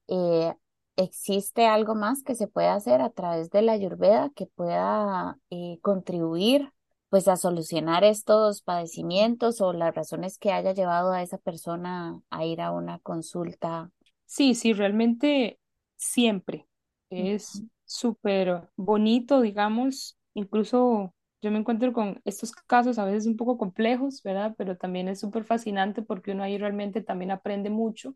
eh, 0.08 0.54
¿Existe 0.96 1.66
algo 1.66 1.96
más 1.96 2.22
que 2.24 2.36
se 2.36 2.48
puede 2.48 2.68
hacer 2.68 3.02
a 3.02 3.10
través 3.10 3.50
de 3.50 3.64
la 3.64 3.72
Ayurveda 3.74 4.30
que 4.36 4.46
pueda 4.46 5.40
eh, 5.50 5.80
contribuir 5.82 6.72
pues 7.10 7.28
a 7.28 7.36
solucionar 7.36 8.04
estos 8.04 8.62
padecimientos 8.62 9.62
o 9.62 9.74
las 9.74 9.94
razones 9.94 10.38
que 10.38 10.52
haya 10.52 10.74
llevado 10.74 11.12
a 11.12 11.22
esa 11.22 11.38
persona 11.38 12.20
a 12.30 12.46
ir 12.46 12.62
a 12.62 12.72
una 12.72 13.00
consulta? 13.00 13.92
Sí, 14.26 14.56
sí, 14.56 14.74
realmente 14.74 15.60
siempre. 15.96 16.68
Es 17.10 17.64
súper 17.86 18.68
bonito, 18.76 19.42
digamos, 19.42 20.18
incluso 20.34 21.14
yo 21.42 21.52
me 21.52 21.60
encuentro 21.60 21.94
con 21.94 22.20
estos 22.26 22.52
casos 22.52 22.98
a 22.98 23.06
veces 23.06 23.28
un 23.28 23.38
poco 23.38 23.58
complejos, 23.58 24.24
¿verdad? 24.24 24.56
Pero 24.58 24.78
también 24.78 25.08
es 25.08 25.20
súper 25.20 25.44
fascinante 25.44 26.02
porque 26.02 26.32
uno 26.32 26.44
ahí 26.44 26.58
realmente 26.58 27.02
también 27.02 27.30
aprende 27.30 27.70
mucho. 27.70 28.16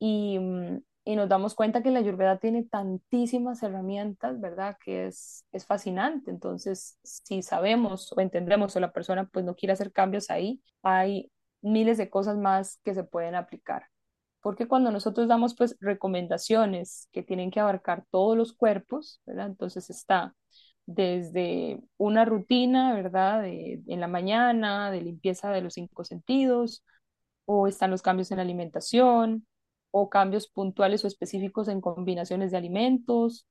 Y 0.00 0.38
mm, 0.38 0.78
y 0.78 0.91
nos 1.04 1.28
damos 1.28 1.54
cuenta 1.54 1.82
que 1.82 1.90
la 1.90 1.98
Ayurveda 1.98 2.38
tiene 2.38 2.64
tantísimas 2.64 3.62
herramientas, 3.62 4.40
¿verdad? 4.40 4.76
Que 4.84 5.06
es, 5.06 5.44
es 5.52 5.66
fascinante. 5.66 6.30
Entonces, 6.30 6.98
si 7.02 7.42
sabemos 7.42 8.12
o 8.16 8.20
entendemos 8.20 8.76
o 8.76 8.80
la 8.80 8.92
persona 8.92 9.28
pues 9.32 9.44
no 9.44 9.54
quiere 9.54 9.72
hacer 9.72 9.92
cambios 9.92 10.30
ahí, 10.30 10.62
hay 10.82 11.30
miles 11.60 11.98
de 11.98 12.10
cosas 12.10 12.36
más 12.38 12.78
que 12.84 12.94
se 12.94 13.04
pueden 13.04 13.34
aplicar. 13.34 13.86
Porque 14.40 14.66
cuando 14.68 14.90
nosotros 14.90 15.28
damos 15.28 15.54
pues 15.56 15.76
recomendaciones 15.80 17.08
que 17.12 17.22
tienen 17.22 17.50
que 17.50 17.60
abarcar 17.60 18.04
todos 18.10 18.36
los 18.36 18.52
cuerpos, 18.52 19.20
¿verdad? 19.26 19.46
Entonces 19.46 19.90
está 19.90 20.34
desde 20.86 21.80
una 21.96 22.24
rutina, 22.24 22.94
¿verdad? 22.94 23.44
En 23.46 24.00
la 24.00 24.08
mañana, 24.08 24.90
de 24.90 25.00
limpieza 25.00 25.50
de 25.50 25.62
los 25.62 25.74
cinco 25.74 26.04
sentidos, 26.04 26.84
o 27.44 27.66
están 27.66 27.90
los 27.90 28.02
cambios 28.02 28.30
en 28.30 28.38
la 28.38 28.42
alimentación, 28.42 29.46
o 29.92 30.10
cambios 30.10 30.48
puntuales 30.48 31.04
o 31.04 31.08
específicos 31.08 31.68
en 31.68 31.80
combinaciones 31.82 32.50
de 32.52 32.58
alimentos 32.58 33.46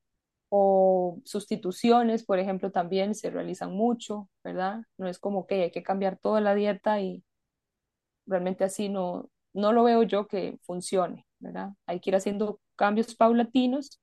o 0.50 1.22
sustituciones, 1.26 2.26
por 2.26 2.40
ejemplo, 2.40 2.72
también 2.72 3.16
se 3.16 3.32
realizan 3.32 3.74
mucho, 3.74 4.30
¿verdad? 4.44 4.82
No 4.98 5.08
es 5.08 5.20
como 5.20 5.48
que 5.48 5.64
hay 5.64 5.72
que 5.72 5.84
cambiar 5.84 6.20
toda 6.20 6.42
la 6.42 6.56
dieta 6.56 7.02
y 7.02 7.24
realmente 8.26 8.64
así 8.64 8.90
no, 8.90 9.30
no 9.54 9.72
lo 9.74 9.84
veo 9.84 10.04
yo 10.04 10.28
que 10.28 10.60
funcione, 10.64 11.26
¿verdad? 11.40 11.72
Hay 11.86 12.00
que 12.00 12.10
ir 12.12 12.16
haciendo 12.16 12.60
cambios 12.76 13.16
paulatinos 13.16 14.00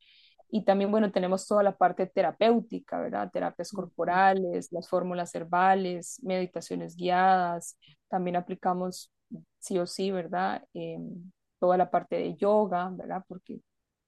y 0.51 0.65
también, 0.65 0.91
bueno, 0.91 1.13
tenemos 1.13 1.47
toda 1.47 1.63
la 1.63 1.77
parte 1.77 2.07
terapéutica, 2.07 3.01
¿verdad? 3.01 3.31
Terapias 3.31 3.71
corporales, 3.71 4.73
las 4.73 4.89
fórmulas 4.89 5.35
herbales, 5.35 6.21
meditaciones 6.23 6.97
guiadas, 6.97 7.77
también 8.09 8.37
aplicamos 8.37 9.13
sí 9.59 9.79
o 9.79 9.87
sí, 9.87 10.11
¿verdad? 10.11 10.65
Em, 10.73 11.31
toda 11.59 11.77
la 11.77 11.91
parte 11.91 12.17
de 12.17 12.37
yoga, 12.37 12.91
¿verdad? 12.93 13.25
Porque 13.29 13.61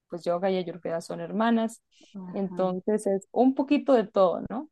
pues 0.08 0.24
yoga 0.24 0.50
y 0.50 0.56
ayurveda 0.56 1.00
son 1.00 1.20
hermanas. 1.20 1.82
Entonces 2.34 3.06
es 3.06 3.28
un 3.32 3.54
poquito 3.54 3.92
de 3.94 4.06
todo, 4.06 4.42
¿no? 4.50 4.68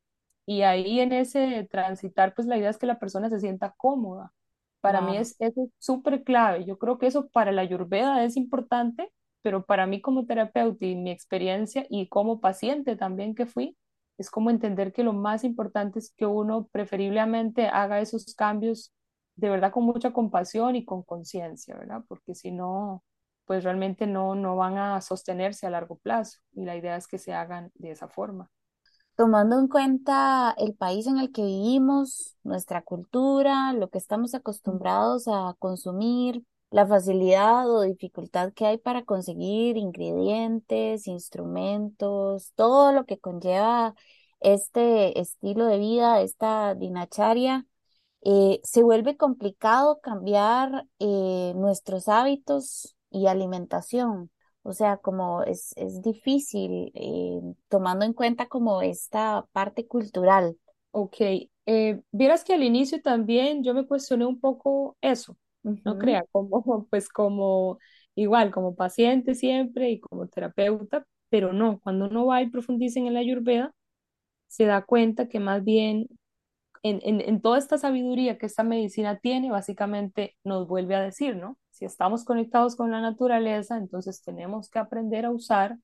Y 0.47 0.63
ahí 0.63 1.01
en 1.01 1.13
ese 1.13 1.69
transitar, 1.71 2.35
pues 2.35 2.49
la 2.49 2.57
idea 2.57 2.71
es 2.71 2.79
que 2.79 2.87
la 2.87 2.99
persona 2.99 3.29
se 3.31 3.39
sienta 3.41 3.75
cómoda. 3.77 4.33
Para 4.81 5.01
mí 5.01 5.17
es 5.17 5.37
súper 5.79 6.25
clave. 6.25 6.65
Yo 6.65 6.79
creo 6.79 6.99
que 6.99 7.07
eso 7.07 7.29
para 7.29 7.53
la 7.53 7.63
ayurveda 7.63 8.25
es 8.25 8.37
importante, 8.37 9.13
pero 9.43 9.65
para 9.67 9.87
mí 9.87 10.01
como 10.01 10.27
terapeuta 10.27 10.87
y 10.87 10.97
mi 10.97 11.11
experiencia 11.11 11.87
y 11.91 12.09
como 12.09 12.41
paciente 12.41 12.97
también 12.97 13.35
que 13.35 13.47
fui, 13.47 13.77
es 14.19 14.31
como 14.31 14.51
entender 14.51 14.93
que 14.93 15.05
lo 15.05 15.13
más 15.13 15.45
importante 15.45 15.99
es 15.99 16.13
que 16.17 16.27
uno 16.27 16.69
preferiblemente 16.73 17.69
haga 17.69 18.01
esos 18.01 18.35
cambios 18.35 18.93
de 19.39 19.49
verdad 19.51 19.71
con 19.73 19.85
mucha 19.85 20.13
compasión 20.13 20.75
y 20.75 20.85
con 20.85 21.03
conciencia, 21.05 21.77
¿verdad? 21.77 22.03
Porque 22.09 22.35
si 22.35 22.51
no, 22.51 23.05
pues 23.45 23.63
realmente 23.63 24.07
no, 24.07 24.35
no 24.35 24.57
van 24.57 24.79
a 24.79 25.01
sostenerse 25.01 25.67
a 25.67 25.71
largo 25.71 25.97
plazo 25.97 26.41
y 26.53 26.65
la 26.65 26.77
idea 26.77 26.97
es 26.97 27.07
que 27.07 27.19
se 27.19 27.33
hagan 27.33 27.71
de 27.75 27.93
esa 27.93 28.09
forma. 28.09 28.51
Tomando 29.15 29.59
en 29.59 29.69
cuenta 29.69 30.55
el 30.59 30.75
país 30.75 31.07
en 31.07 31.19
el 31.19 31.31
que 31.31 31.43
vivimos, 31.45 32.37
nuestra 32.43 32.83
cultura, 32.83 33.73
lo 33.73 33.91
que 33.91 33.99
estamos 33.99 34.35
acostumbrados 34.35 35.29
a 35.29 35.55
consumir, 35.61 36.45
la 36.71 36.87
facilidad 36.87 37.71
o 37.71 37.83
dificultad 37.83 38.53
que 38.53 38.67
hay 38.67 38.79
para 38.79 39.05
conseguir 39.05 39.77
ingredientes, 39.77 41.07
instrumentos, 41.07 42.53
todo 42.57 42.93
lo 42.93 43.07
que 43.07 43.19
conlleva 43.19 43.95
este 44.41 45.21
estilo 45.21 45.67
de 45.67 45.79
vida, 45.79 46.21
esta 46.23 46.75
dinacharia, 46.75 47.67
eh, 48.23 48.61
se 48.65 48.83
vuelve 48.83 49.17
complicado 49.17 50.01
cambiar 50.01 50.87
eh, 50.99 51.53
nuestros 51.57 52.09
hábitos 52.09 52.97
y 53.11 53.27
alimentación. 53.27 54.31
O 54.63 54.73
sea, 54.73 54.99
como 54.99 55.43
es, 55.45 55.73
es 55.77 56.03
difícil 56.03 56.91
eh, 56.95 57.41
tomando 57.69 58.05
en 58.05 58.13
cuenta 58.13 58.47
como 58.47 58.83
esta 58.83 59.47
parte 59.53 59.87
cultural. 59.87 60.59
Ok, 60.91 61.17
vieras 62.13 62.45
que 62.45 62.55
al 62.55 62.63
inicio 62.63 63.01
también 63.03 63.63
yo 63.63 63.75
me 63.75 63.87
cuestioné 63.87 64.25
un 64.27 64.41
poco 64.41 64.97
eso, 65.01 65.37
no 65.63 65.99
crea, 65.99 66.25
como 66.33 66.87
pues 66.91 67.09
como 67.09 67.79
igual 68.15 68.51
como 68.51 68.75
paciente 68.75 69.35
siempre 69.35 69.91
y 69.91 70.01
como 70.01 70.27
terapeuta, 70.29 71.07
pero 71.29 71.53
no, 71.53 71.79
cuando 71.81 72.07
uno 72.07 72.27
va 72.27 72.43
y 72.43 72.51
profundiza 72.51 73.01
en 73.01 73.15
la 73.15 73.21
ayurveda, 73.21 73.73
se 74.49 74.65
da 74.67 74.83
cuenta 74.83 75.29
que 75.29 75.41
más 75.41 75.65
bien 75.65 76.09
en, 76.83 77.01
en, 77.03 77.21
en, 77.21 77.41
toda 77.41 77.59
esta 77.59 77.79
sabiduría 77.79 78.39
que 78.39 78.47
esta 78.47 78.63
medicina 78.63 79.19
tiene, 79.19 79.51
básicamente 79.51 80.37
nos 80.45 80.69
vuelve 80.69 80.95
a 80.95 81.03
decir, 81.03 81.37
¿no? 81.37 81.59
Si 81.71 81.85
estamos 81.85 82.25
conectados 82.25 82.77
con 82.77 82.91
la 82.91 83.01
naturaleza, 83.01 83.77
entonces 83.77 84.23
tenemos 84.23 84.69
que 84.71 84.79
aprender 84.79 85.25
a 85.25 85.31
usar, 85.31 85.79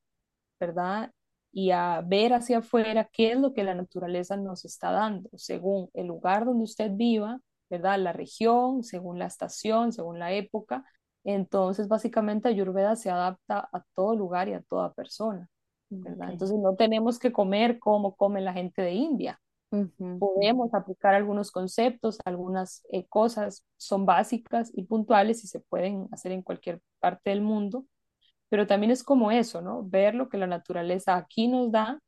¿verdad? 0.58 1.12
Y 1.52 1.70
a 1.70 2.02
ver 2.04 2.32
hacia 2.32 2.58
afuera 2.58 3.08
qué 3.12 3.32
es 3.32 3.38
lo 3.38 3.52
que 3.52 3.64
la 3.64 3.74
naturaleza 3.74 4.36
nos 4.36 4.64
está 4.64 4.90
dando, 4.90 5.30
según 5.36 5.90
el 5.94 6.08
lugar 6.08 6.44
donde 6.44 6.64
usted 6.64 6.90
viva, 6.92 7.40
¿verdad? 7.70 7.98
La 7.98 8.12
región, 8.12 8.82
según 8.82 9.18
la 9.18 9.26
estación, 9.26 9.92
según 9.92 10.18
la 10.18 10.32
época. 10.32 10.84
Entonces, 11.24 11.88
básicamente, 11.88 12.48
Ayurveda 12.48 12.96
se 12.96 13.10
adapta 13.10 13.68
a 13.72 13.84
todo 13.94 14.16
lugar 14.16 14.48
y 14.48 14.54
a 14.54 14.62
toda 14.62 14.92
persona, 14.92 15.48
¿verdad? 15.90 16.24
Okay. 16.26 16.32
Entonces, 16.32 16.58
no 16.58 16.74
tenemos 16.76 17.18
que 17.18 17.32
comer 17.32 17.78
como 17.78 18.16
come 18.16 18.40
la 18.40 18.52
gente 18.52 18.82
de 18.82 18.92
India, 18.92 19.40
Podemos 20.18 20.72
aplicar 20.74 21.14
algunos 21.14 21.50
conceptos, 21.50 22.18
algunas 22.24 22.84
eh, 22.90 23.06
cosas 23.06 23.64
son 23.76 24.06
básicas 24.06 24.70
y 24.74 24.84
puntuales 24.84 25.44
y 25.44 25.48
se 25.48 25.60
pueden 25.60 26.08
hacer 26.12 26.32
en 26.32 26.42
cualquier 26.42 26.80
parte 27.00 27.30
del 27.30 27.42
mundo, 27.42 27.86
pero 28.48 28.66
también 28.66 28.92
es 28.92 29.02
como 29.02 29.30
eso, 29.32 29.62
¿no? 29.62 29.82
Ver 29.82 30.14
lo 30.14 30.28
que 30.28 30.38
la 30.38 30.46
naturaleza 30.46 31.16
aquí 31.16 31.48
nos 31.48 31.72
da, 31.72 32.00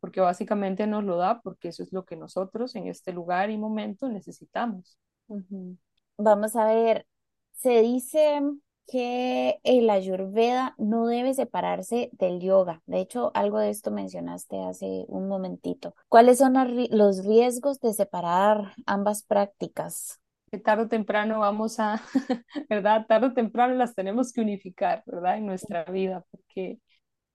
porque 0.00 0.20
básicamente 0.20 0.86
nos 0.86 1.04
lo 1.04 1.16
da, 1.16 1.40
porque 1.40 1.68
eso 1.68 1.82
es 1.82 1.92
lo 1.92 2.04
que 2.04 2.16
nosotros 2.16 2.74
en 2.76 2.86
este 2.86 3.12
lugar 3.12 3.50
y 3.50 3.58
momento 3.58 4.08
necesitamos. 4.08 4.98
Uh 5.28 5.38
-huh. 5.38 5.76
Vamos 6.18 6.56
a 6.56 6.66
ver, 6.66 7.06
se 7.52 7.82
dice 7.82 8.40
que 8.86 9.58
el 9.64 9.88
ayurveda 9.90 10.74
no 10.78 11.06
debe 11.06 11.34
separarse 11.34 12.10
del 12.12 12.40
yoga. 12.40 12.82
De 12.86 13.00
hecho, 13.00 13.30
algo 13.34 13.58
de 13.58 13.70
esto 13.70 13.90
mencionaste 13.90 14.62
hace 14.62 15.04
un 15.08 15.28
momentito. 15.28 15.94
¿Cuáles 16.08 16.38
son 16.38 16.54
los 16.90 17.24
riesgos 17.24 17.80
de 17.80 17.92
separar 17.92 18.74
ambas 18.86 19.22
prácticas? 19.22 20.20
Que 20.50 20.58
tarde 20.58 20.84
o 20.84 20.88
temprano 20.88 21.40
vamos 21.40 21.80
a, 21.80 22.02
¿verdad? 22.68 23.06
Tarde 23.06 23.28
o 23.28 23.32
temprano 23.32 23.74
las 23.74 23.94
tenemos 23.94 24.32
que 24.32 24.42
unificar, 24.42 25.02
¿verdad? 25.06 25.38
En 25.38 25.46
nuestra 25.46 25.84
vida, 25.84 26.24
porque, 26.30 26.78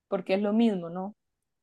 porque 0.08 0.36
es 0.36 0.42
lo 0.42 0.54
mismo, 0.54 0.90
¿no? 0.90 1.16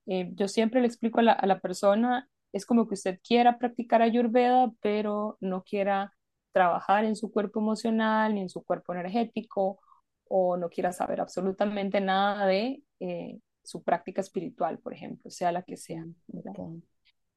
Eh, 0.06 0.30
yo 0.34 0.48
siempre 0.48 0.80
le 0.80 0.86
explico 0.86 1.20
a 1.20 1.22
la, 1.22 1.32
a 1.32 1.46
la 1.46 1.60
persona, 1.60 2.28
es 2.52 2.66
como 2.66 2.88
que 2.88 2.94
usted 2.94 3.20
quiera 3.26 3.58
practicar 3.58 4.02
ayurveda, 4.02 4.72
pero 4.80 5.38
no 5.40 5.62
quiera 5.62 6.12
trabajar 6.54 7.04
en 7.04 7.16
su 7.16 7.32
cuerpo 7.32 7.58
emocional 7.58 8.32
ni 8.34 8.40
en 8.40 8.48
su 8.48 8.62
cuerpo 8.62 8.94
energético 8.94 9.80
o 10.28 10.56
no 10.56 10.70
quiera 10.70 10.92
saber 10.92 11.20
absolutamente 11.20 12.00
nada 12.00 12.46
de 12.46 12.82
eh, 13.00 13.40
su 13.64 13.82
práctica 13.82 14.20
espiritual, 14.20 14.78
por 14.78 14.94
ejemplo, 14.94 15.30
sea 15.30 15.50
la 15.50 15.62
que 15.62 15.76
sea. 15.76 16.04
Okay. 16.32 16.82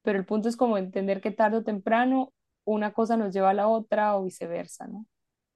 Pero 0.03 0.19
el 0.19 0.25
punto 0.25 0.47
es 0.47 0.55
como 0.55 0.77
entender 0.77 1.19
que 1.19 1.31
tarde 1.31 1.57
o 1.57 1.63
temprano 1.63 2.31
una 2.63 2.93
cosa 2.93 3.17
nos 3.17 3.33
lleva 3.33 3.49
a 3.49 3.55
la 3.55 3.67
otra 3.67 4.15
o 4.15 4.23
viceversa, 4.23 4.87
¿no? 4.87 5.07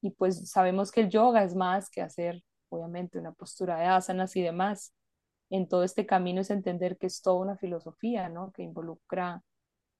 Y 0.01 0.09
pues 0.09 0.49
sabemos 0.49 0.91
que 0.91 1.01
el 1.01 1.09
yoga 1.09 1.43
es 1.43 1.53
más 1.55 1.89
que 1.91 2.01
hacer, 2.01 2.41
obviamente, 2.69 3.19
una 3.19 3.33
postura 3.33 3.77
de 3.77 3.85
asanas 3.85 4.35
y 4.35 4.41
demás. 4.41 4.95
En 5.51 5.67
todo 5.67 5.83
este 5.83 6.07
camino 6.07 6.41
es 6.41 6.49
entender 6.49 6.97
que 6.97 7.07
es 7.07 7.21
toda 7.21 7.41
una 7.41 7.57
filosofía, 7.57 8.27
¿no? 8.27 8.51
Que 8.53 8.63
involucra 8.63 9.43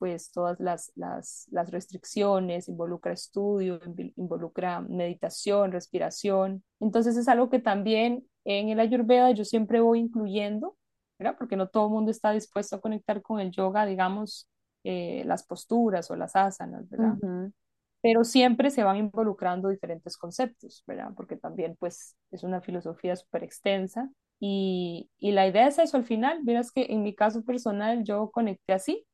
pues 0.02 0.32
todas 0.32 0.60
las, 0.60 0.92
las, 0.96 1.48
las 1.52 1.70
restricciones, 1.70 2.68
involucra 2.68 3.14
estudio, 3.14 3.80
involucra 4.16 4.82
meditación, 4.82 5.72
respiración. 5.72 6.64
Entonces 6.80 7.16
es 7.18 7.28
algo 7.28 7.52
que 7.52 7.60
también 7.60 8.26
en 8.46 8.70
el 8.70 8.80
ayurveda 8.80 9.30
yo 9.30 9.46
siempre 9.46 9.80
voy 9.80 10.00
incluyendo, 10.00 10.76
¿verdad? 11.20 11.36
Porque 11.38 11.56
no 11.56 11.68
todo 11.68 11.86
el 11.86 11.92
mundo 11.94 12.10
está 12.10 12.32
dispuesto 12.32 12.76
a 12.76 12.82
conectar 12.82 13.22
con 13.22 13.40
el 13.40 13.52
yoga, 13.52 13.86
digamos, 13.86 14.50
eh, 14.84 15.22
las 15.28 15.44
posturas 15.44 16.10
o 16.10 16.16
las 16.16 16.36
asanas, 16.36 16.90
¿verdad? 16.90 17.14
Uh 17.22 17.28
-huh. 17.28 17.54
Pero 18.02 18.24
siempre 18.24 18.72
se 18.72 18.84
van 18.84 18.98
involucrando 18.98 19.70
diferentes 19.70 20.18
conceptos, 20.18 20.84
¿verdad? 20.88 21.12
Porque 21.16 21.38
también 21.38 21.76
pues 21.80 22.18
es 22.32 22.42
una 22.42 22.60
filosofía 22.60 23.16
súper 23.16 23.44
extensa 23.44 24.10
y, 24.40 25.12
y 25.20 25.32
la 25.34 25.46
idea 25.46 25.68
es 25.68 25.78
eso 25.78 25.96
al 25.96 26.06
final, 26.06 26.40
verás 26.42 26.72
que 26.72 26.88
en 26.90 27.04
mi 27.04 27.14
caso 27.14 27.44
personal 27.44 28.04
yo 28.04 28.32
conecté 28.32 28.74
así, 28.74 29.06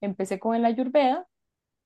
empecé 0.00 0.38
con 0.38 0.54
el 0.56 0.64
ayurveda 0.64 1.26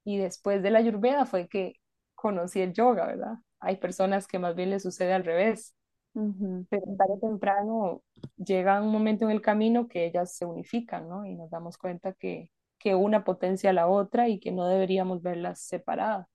y 0.05 0.19
después 0.19 0.63
de 0.63 0.71
la 0.71 0.79
ayurveda 0.81 1.27
fue 1.27 1.49
que 1.49 1.75
conocí 2.15 2.61
el 2.61 2.73
yoga, 2.73 3.07
¿verdad? 3.07 3.35
Hay 3.61 3.77
personas 3.77 4.27
que 4.27 4.39
más 4.39 4.55
bien 4.55 4.71
les 4.71 4.83
sucede 4.83 5.13
al 5.15 5.25
revés, 5.25 5.75
uh 6.15 6.21
-huh. 6.21 6.67
pero 6.69 6.83
tarde 6.97 7.15
o 7.15 7.19
temprano 7.19 8.03
llega 8.37 8.81
un 8.83 8.91
momento 8.93 9.25
en 9.25 9.31
el 9.31 9.41
camino 9.41 9.89
que 9.89 10.07
ellas 10.07 10.35
se 10.37 10.45
unifican, 10.45 11.09
¿no? 11.09 11.25
Y 11.27 11.35
nos 11.35 11.51
damos 11.51 11.79
cuenta 11.79 12.13
que, 12.13 12.51
que 12.79 12.95
una 12.95 13.25
potencia 13.25 13.71
a 13.71 13.73
la 13.73 13.89
otra 13.89 14.29
y 14.29 14.39
que 14.41 14.53
no 14.53 14.69
deberíamos 14.69 15.23
verlas 15.23 15.61
separadas. 15.61 16.27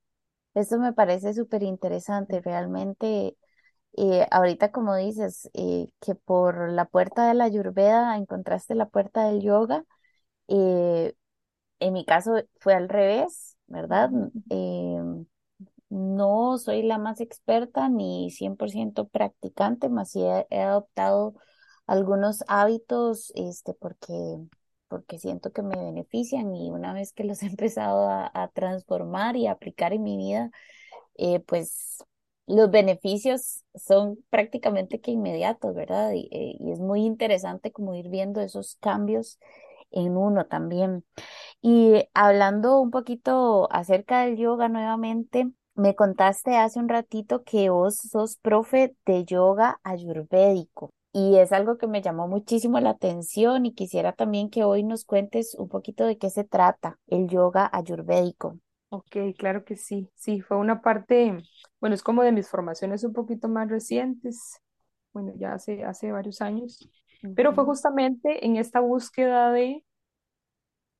Esto 0.55 0.79
me 0.79 0.93
parece 0.93 1.33
súper 1.33 1.63
interesante, 1.63 2.41
realmente. 2.41 3.37
Eh, 3.97 4.27
ahorita 4.31 4.71
como 4.71 4.95
dices, 4.95 5.49
eh, 5.53 5.87
que 5.99 6.15
por 6.15 6.71
la 6.71 6.85
puerta 6.85 7.27
de 7.27 7.33
la 7.33 7.45
ayurveda 7.45 8.17
encontraste 8.17 8.75
la 8.75 8.87
puerta 8.89 9.27
del 9.27 9.41
yoga, 9.41 9.83
eh, 10.47 11.13
en 11.79 11.93
mi 11.93 12.05
caso 12.05 12.33
fue 12.59 12.73
al 12.73 12.89
revés, 12.89 13.57
¿verdad? 13.67 14.09
Eh, 14.49 15.01
no 15.89 16.57
soy 16.57 16.83
la 16.83 16.97
más 16.97 17.21
experta 17.21 17.89
ni 17.89 18.29
100% 18.31 19.07
practicante, 19.07 19.89
más 19.89 20.11
sí 20.11 20.21
he, 20.21 20.47
he, 20.49 20.61
adoptado 20.61 21.33
algunos 21.87 22.43
hábitos 22.47 23.31
este, 23.35 23.73
porque, 23.73 24.13
porque 24.87 25.17
siento 25.17 25.51
que 25.51 25.63
me 25.63 25.75
benefician 25.77 26.53
y 26.55 26.69
una 26.69 26.93
vez 26.93 27.13
que 27.13 27.23
los 27.23 27.41
he 27.43 27.47
empezado 27.47 28.07
a, 28.09 28.31
a 28.33 28.49
transformar 28.49 29.35
y 29.35 29.47
a 29.47 29.51
aplicar 29.53 29.93
en 29.93 30.03
mi 30.03 30.17
vida, 30.17 30.51
eh, 31.15 31.39
pues 31.41 32.03
los 32.47 32.71
beneficios 32.71 33.63
son 33.75 34.17
prácticamente 34.29 34.99
que 35.01 35.11
inmediatos, 35.11 35.75
¿verdad? 35.75 36.13
Y, 36.13 36.29
eh, 36.31 36.55
y 36.59 36.71
es 36.71 36.79
muy 36.79 37.05
interesante 37.05 37.71
como 37.71 37.93
ir 37.95 38.09
viendo 38.09 38.41
esos 38.41 38.75
cambios 38.79 39.39
en 39.91 40.17
uno 40.17 40.47
también. 40.47 41.05
Y 41.61 42.07
hablando 42.13 42.79
un 42.79 42.91
poquito 42.91 43.71
acerca 43.71 44.21
del 44.21 44.37
yoga 44.37 44.69
nuevamente, 44.69 45.51
me 45.75 45.95
contaste 45.95 46.57
hace 46.57 46.79
un 46.79 46.89
ratito 46.89 47.43
que 47.43 47.69
vos 47.69 47.97
sos 47.97 48.37
profe 48.37 48.95
de 49.05 49.25
yoga 49.25 49.79
ayurvédico 49.83 50.91
y 51.11 51.37
es 51.37 51.51
algo 51.51 51.77
que 51.77 51.87
me 51.87 52.01
llamó 52.01 52.27
muchísimo 52.27 52.79
la 52.79 52.91
atención 52.91 53.65
y 53.65 53.73
quisiera 53.73 54.13
también 54.13 54.49
que 54.49 54.63
hoy 54.63 54.83
nos 54.83 55.05
cuentes 55.05 55.55
un 55.55 55.67
poquito 55.67 56.05
de 56.05 56.17
qué 56.17 56.29
se 56.29 56.43
trata 56.43 56.99
el 57.07 57.27
yoga 57.27 57.69
ayurvédico. 57.71 58.59
Ok, 58.89 59.17
claro 59.37 59.63
que 59.63 59.75
sí. 59.75 60.09
Sí, 60.15 60.41
fue 60.41 60.57
una 60.57 60.81
parte, 60.81 61.37
bueno, 61.79 61.95
es 61.95 62.03
como 62.03 62.23
de 62.23 62.31
mis 62.31 62.47
formaciones 62.49 63.03
un 63.03 63.13
poquito 63.13 63.47
más 63.47 63.69
recientes, 63.69 64.59
bueno, 65.13 65.33
ya 65.37 65.53
hace, 65.53 65.83
hace 65.83 66.11
varios 66.11 66.41
años, 66.41 66.89
uh 67.23 67.27
-huh. 67.27 67.33
pero 67.35 67.53
fue 67.53 67.65
justamente 67.65 68.45
en 68.45 68.57
esta 68.57 68.79
búsqueda 68.79 69.51
de 69.51 69.83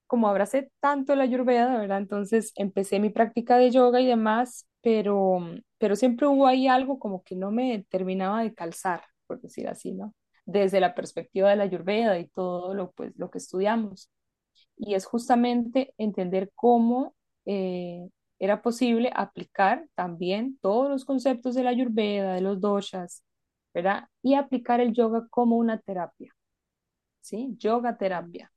como 0.10 0.28
abracé 0.28 0.72
tanto 0.82 1.16
la 1.16 1.24
ayurveda, 1.24 1.78
¿verdad? 1.78 2.00
Entonces 2.00 2.52
empecé 2.56 3.00
mi 3.00 3.12
práctica 3.12 3.58
de 3.58 3.70
yoga 3.72 4.02
y 4.02 4.08
demás, 4.08 4.68
pero, 4.82 5.40
pero 5.78 5.96
siempre 5.96 6.26
hubo 6.28 6.48
ahí 6.48 6.68
algo 6.68 7.00
como 7.00 7.24
que 7.24 7.36
no 7.36 7.52
me 7.52 7.86
terminaba 7.90 8.42
de 8.44 8.56
calzar, 8.56 9.04
por 9.28 9.40
decir 9.42 9.68
así, 9.68 9.94
¿no? 9.94 10.16
Desde 10.46 10.80
la 10.82 10.96
perspectiva 10.96 11.52
de 11.52 11.58
la 11.58 11.66
ayurveda 11.66 12.18
y 12.20 12.28
todo 12.30 12.74
lo, 12.74 12.92
pues, 12.94 13.14
lo 13.18 13.30
que 13.30 13.38
estudiamos. 13.38 14.10
Y 14.78 14.96
es 14.96 15.06
justamente 15.06 15.94
entender 15.98 16.52
cómo 16.56 17.16
eh, 17.46 18.10
era 18.40 18.62
posible 18.64 19.12
aplicar 19.16 19.86
también 19.96 20.58
todos 20.62 20.90
los 20.90 21.06
conceptos 21.06 21.56
de 21.56 21.64
la 21.64 21.72
ayurveda, 21.72 22.34
de 22.34 22.42
los 22.42 22.60
doshas, 22.62 23.24
¿verdad? 23.76 24.06
Y 24.24 24.36
aplicar 24.36 24.80
el 24.82 24.94
yoga 24.94 25.28
como 25.30 25.58
una 25.58 25.80
terapia, 25.80 26.34
¿sí? 27.22 27.56
Yoga 27.58 27.98
terapia. 27.98 28.52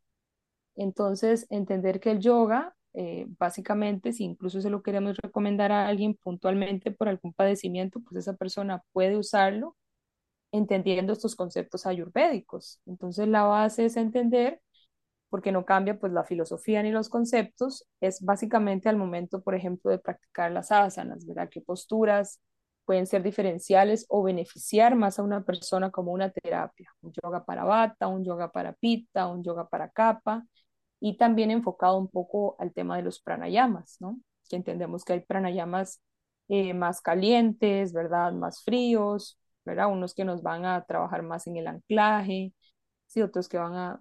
Entonces, 0.76 1.46
entender 1.50 2.00
que 2.00 2.10
el 2.12 2.20
yoga, 2.20 2.74
eh, 2.94 3.26
básicamente, 3.38 4.12
si 4.12 4.24
incluso 4.24 4.60
se 4.60 4.70
lo 4.70 4.82
queremos 4.82 5.16
recomendar 5.18 5.72
a 5.72 5.86
alguien 5.88 6.14
puntualmente 6.14 6.90
por 6.92 7.08
algún 7.08 7.32
padecimiento, 7.34 8.00
pues 8.00 8.16
esa 8.26 8.36
persona 8.36 8.82
puede 8.92 9.16
usarlo 9.16 9.76
entendiendo 10.52 11.12
estos 11.12 11.36
conceptos 11.36 11.86
ayurvédicos. 11.86 12.80
Entonces, 12.86 13.28
la 13.28 13.44
base 13.44 13.86
es 13.86 13.96
entender, 13.96 14.60
porque 15.30 15.52
no 15.52 15.64
cambia 15.64 15.98
pues 15.98 16.12
la 16.12 16.24
filosofía 16.24 16.82
ni 16.82 16.90
los 16.90 17.08
conceptos, 17.08 17.86
es 18.00 18.20
básicamente 18.22 18.88
al 18.88 18.96
momento, 18.96 19.42
por 19.42 19.54
ejemplo, 19.54 19.90
de 19.90 19.98
practicar 19.98 20.52
las 20.52 20.72
asanas, 20.72 21.26
¿verdad? 21.26 21.48
¿Qué 21.50 21.60
posturas 21.62 22.40
pueden 22.84 23.06
ser 23.06 23.22
diferenciales 23.22 24.04
o 24.08 24.22
beneficiar 24.22 24.94
más 24.96 25.18
a 25.18 25.22
una 25.22 25.42
persona 25.44 25.90
como 25.90 26.12
una 26.12 26.30
terapia? 26.30 26.90
Un 27.02 27.12
yoga 27.22 27.44
para 27.44 27.64
bata, 27.64 28.08
un 28.08 28.24
yoga 28.24 28.52
para 28.52 28.74
pita, 28.74 29.28
un 29.28 29.42
yoga 29.42 29.68
para 29.68 29.88
capa, 29.90 30.44
y 31.04 31.16
también 31.16 31.50
enfocado 31.50 31.98
un 31.98 32.08
poco 32.08 32.54
al 32.60 32.72
tema 32.72 32.96
de 32.96 33.02
los 33.02 33.20
pranayamas, 33.20 33.96
¿no? 34.00 34.20
Que 34.48 34.56
entendemos 34.56 35.04
que 35.04 35.14
hay 35.14 35.20
pranayamas 35.20 36.00
eh, 36.48 36.74
más 36.74 37.00
calientes, 37.00 37.92
¿verdad? 37.92 38.32
Más 38.32 38.62
fríos, 38.62 39.38
¿verdad? 39.64 39.88
Unos 39.92 40.14
que 40.14 40.24
nos 40.24 40.42
van 40.42 40.64
a 40.64 40.84
trabajar 40.84 41.22
más 41.24 41.46
en 41.48 41.56
el 41.56 41.66
anclaje, 41.66 42.52
sí, 43.06 43.22
otros 43.22 43.48
que 43.48 43.58
van 43.58 43.74
a, 43.74 44.00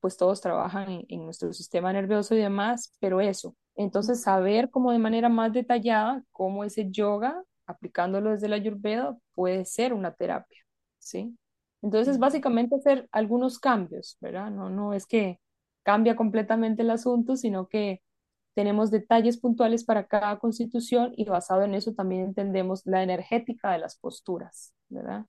pues 0.00 0.16
todos 0.16 0.40
trabajan 0.40 0.90
en, 0.90 1.06
en 1.08 1.24
nuestro 1.24 1.52
sistema 1.52 1.92
nervioso 1.92 2.34
y 2.34 2.38
demás, 2.38 2.92
pero 3.00 3.20
eso, 3.20 3.56
Entonces, 3.76 4.22
saber 4.22 4.68
como 4.70 4.92
de 4.92 4.98
manera 4.98 5.28
más 5.28 5.52
detallada 5.52 6.24
cómo 6.32 6.64
ese 6.64 6.90
yoga, 6.90 7.42
aplicándolo 7.66 8.30
desde 8.30 8.48
la 8.48 8.56
Ayurveda, 8.56 9.16
puede 9.34 9.64
ser 9.64 9.92
una 9.94 10.12
terapia, 10.14 10.58
¿sí? 10.98 11.36
Entonces, 11.82 12.18
básicamente 12.18 12.76
hacer 12.76 13.08
algunos 13.12 13.58
cambios, 13.60 14.16
¿verdad? 14.20 14.50
No, 14.50 14.70
no 14.70 14.92
es 14.94 15.06
que 15.06 15.40
cambia 15.82 16.16
completamente 16.16 16.82
el 16.82 16.90
asunto, 16.90 17.36
sino 17.36 17.68
que 17.68 18.02
tenemos 18.54 18.90
detalles 18.90 19.38
puntuales 19.38 19.84
para 19.84 20.06
cada 20.06 20.38
constitución 20.38 21.12
y 21.16 21.24
basado 21.24 21.62
en 21.62 21.74
eso 21.74 21.94
también 21.94 22.22
entendemos 22.22 22.82
la 22.84 23.02
energética 23.02 23.72
de 23.72 23.78
las 23.78 23.96
posturas, 23.96 24.74
¿verdad? 24.88 25.24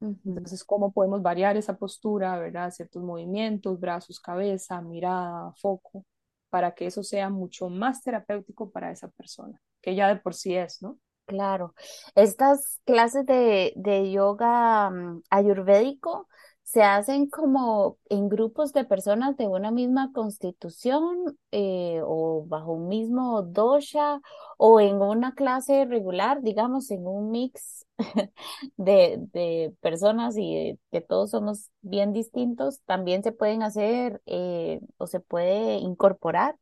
Entonces, 0.00 0.64
cómo 0.64 0.92
podemos 0.92 1.22
variar 1.22 1.56
esa 1.56 1.76
postura, 1.76 2.36
¿verdad? 2.36 2.72
Ciertos 2.72 3.02
movimientos, 3.04 3.78
brazos, 3.78 4.18
cabeza, 4.18 4.80
mirada, 4.80 5.52
foco, 5.60 6.04
para 6.50 6.74
que 6.74 6.86
eso 6.86 7.04
sea 7.04 7.30
mucho 7.30 7.68
más 7.68 8.02
terapéutico 8.02 8.70
para 8.70 8.90
esa 8.90 9.08
persona, 9.08 9.60
que 9.80 9.94
ya 9.94 10.08
de 10.08 10.16
por 10.16 10.34
sí 10.34 10.56
es, 10.56 10.82
¿no? 10.82 10.98
Claro. 11.26 11.74
Estas 12.16 12.80
clases 12.84 13.24
de, 13.26 13.72
de 13.76 14.10
yoga 14.10 14.90
mm, 14.90 15.22
ayurvédico 15.30 16.28
se 16.64 16.82
hacen 16.82 17.28
como 17.28 17.98
en 18.08 18.28
grupos 18.28 18.72
de 18.72 18.84
personas 18.84 19.36
de 19.36 19.46
una 19.48 19.70
misma 19.70 20.12
constitución 20.12 21.38
eh, 21.50 22.00
o 22.04 22.44
bajo 22.46 22.72
un 22.72 22.88
mismo 22.88 23.42
dosha 23.42 24.20
o 24.58 24.80
en 24.80 24.96
una 25.02 25.34
clase 25.34 25.84
regular, 25.84 26.42
digamos, 26.42 26.90
en 26.90 27.06
un 27.06 27.30
mix 27.30 27.86
de, 28.76 29.16
de 29.32 29.74
personas 29.80 30.36
y 30.38 30.78
que 30.90 31.00
todos 31.00 31.30
somos 31.30 31.70
bien 31.82 32.12
distintos, 32.12 32.80
también 32.86 33.22
se 33.22 33.32
pueden 33.32 33.62
hacer 33.62 34.22
eh, 34.26 34.80
o 34.98 35.06
se 35.06 35.20
puede 35.20 35.74
incorporar 35.76 36.56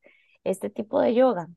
este 0.45 0.71
tipo 0.71 1.01
de 1.01 1.15
yoga. 1.15 1.49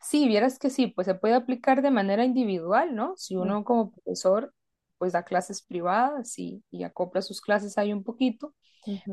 Sí, 0.00 0.26
vieras 0.28 0.58
que 0.58 0.68
sí, 0.70 0.88
pues 0.88 1.06
se 1.06 1.14
puede 1.14 1.34
aplicar 1.34 1.80
de 1.82 1.90
manera 1.90 2.24
individual, 2.24 2.94
¿no? 2.94 3.14
Si 3.16 3.36
uno 3.36 3.64
como 3.64 3.92
profesor 3.92 4.52
pues 5.02 5.14
da 5.14 5.24
clases 5.24 5.62
privadas 5.62 6.38
y, 6.38 6.62
y 6.70 6.84
acopla 6.84 7.22
sus 7.22 7.40
clases 7.40 7.76
ahí 7.76 7.92
un 7.92 8.04
poquito, 8.04 8.54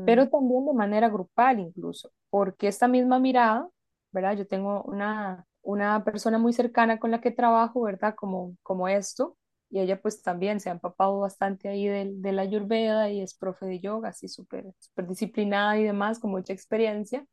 pero 0.06 0.28
también 0.28 0.64
de 0.64 0.72
manera 0.72 1.08
grupal 1.08 1.58
incluso, 1.58 2.12
porque 2.30 2.68
esta 2.68 2.86
misma 2.86 3.18
mirada, 3.18 3.68
¿verdad? 4.12 4.36
Yo 4.36 4.46
tengo 4.46 4.84
una, 4.84 5.44
una 5.62 6.04
persona 6.04 6.38
muy 6.38 6.52
cercana 6.52 7.00
con 7.00 7.10
la 7.10 7.20
que 7.20 7.32
trabajo, 7.32 7.82
¿verdad? 7.82 8.14
Como, 8.14 8.56
como 8.62 8.86
esto, 8.86 9.36
y 9.68 9.80
ella 9.80 10.00
pues 10.00 10.22
también 10.22 10.60
se 10.60 10.68
ha 10.68 10.74
empapado 10.74 11.18
bastante 11.18 11.68
ahí 11.68 11.88
de, 11.88 12.12
de 12.14 12.30
la 12.30 12.42
Ayurveda 12.42 13.10
y 13.10 13.20
es 13.20 13.34
profe 13.34 13.66
de 13.66 13.80
yoga, 13.80 14.10
así 14.10 14.28
súper 14.28 14.72
súper 14.78 15.08
disciplinada 15.08 15.76
y 15.76 15.82
demás, 15.82 16.20
con 16.20 16.30
mucha 16.30 16.52
experiencia. 16.52 17.26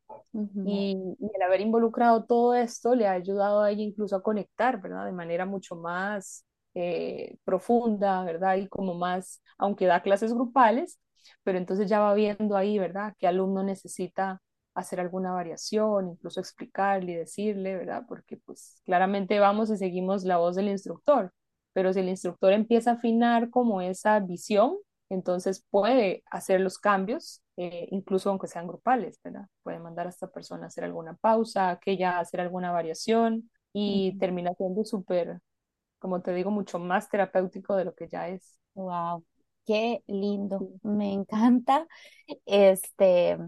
y, 0.66 0.96
y, 1.20 1.30
el 1.32 1.42
haber 1.42 1.60
involucrado 1.60 2.24
todo 2.24 2.56
esto 2.56 2.96
le 2.96 3.06
ha 3.06 3.12
ayudado 3.12 3.62
a 3.62 3.70
ella 3.70 3.84
incluso 3.84 4.16
a 4.16 4.22
conectar, 4.24 4.80
¿verdad? 4.80 5.06
De 5.06 5.12
manera 5.12 5.46
mucho 5.46 5.76
más 5.76 6.44
eh, 6.74 7.36
profunda, 7.44 8.24
¿verdad? 8.24 8.56
Y 8.56 8.68
como 8.68 8.94
más, 8.94 9.42
aunque 9.58 9.86
da 9.86 10.02
clases 10.02 10.32
grupales, 10.34 10.98
pero 11.42 11.58
entonces 11.58 11.88
ya 11.88 12.00
va 12.00 12.14
viendo 12.14 12.56
ahí, 12.56 12.78
¿verdad? 12.78 13.14
Qué 13.18 13.26
alumno 13.26 13.62
necesita 13.62 14.40
hacer 14.74 15.00
alguna 15.00 15.32
variación, 15.32 16.10
incluso 16.10 16.40
explicarle 16.40 17.12
y 17.12 17.14
decirle, 17.16 17.76
¿verdad? 17.76 18.04
Porque 18.08 18.36
pues 18.36 18.80
claramente 18.84 19.40
vamos 19.40 19.70
y 19.70 19.76
seguimos 19.76 20.24
la 20.24 20.36
voz 20.38 20.54
del 20.56 20.68
instructor, 20.68 21.32
pero 21.72 21.92
si 21.92 22.00
el 22.00 22.08
instructor 22.08 22.52
empieza 22.52 22.92
a 22.92 22.94
afinar 22.94 23.50
como 23.50 23.80
esa 23.80 24.20
visión, 24.20 24.76
entonces 25.10 25.64
puede 25.70 26.22
hacer 26.30 26.60
los 26.60 26.78
cambios, 26.78 27.42
eh, 27.56 27.88
incluso 27.90 28.30
aunque 28.30 28.46
sean 28.46 28.66
grupales, 28.68 29.18
¿verdad? 29.24 29.46
Puede 29.62 29.78
mandar 29.80 30.06
a 30.06 30.10
esta 30.10 30.28
persona 30.28 30.64
a 30.64 30.66
hacer 30.68 30.84
alguna 30.84 31.14
pausa, 31.16 31.70
aquella 31.70 32.16
a 32.16 32.20
hacer 32.20 32.40
alguna 32.40 32.70
variación 32.72 33.50
y 33.72 34.16
termina 34.18 34.54
siendo 34.54 34.84
súper 34.84 35.40
como 35.98 36.22
te 36.22 36.32
digo, 36.32 36.50
mucho 36.50 36.78
más 36.78 37.08
terapéutico 37.08 37.76
de 37.76 37.84
lo 37.84 37.94
que 37.94 38.08
ya 38.08 38.28
es. 38.28 38.58
Wow, 38.74 39.24
qué 39.66 40.02
lindo. 40.06 40.68
Me 40.82 41.12
encanta 41.12 41.86
este, 42.46 43.38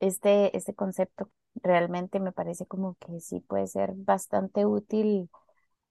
este, 0.00 0.56
este 0.56 0.74
concepto. 0.74 1.30
Realmente 1.62 2.20
me 2.20 2.32
parece 2.32 2.66
como 2.66 2.94
que 2.96 3.20
sí 3.20 3.40
puede 3.40 3.66
ser 3.66 3.92
bastante 3.94 4.66
útil 4.66 5.30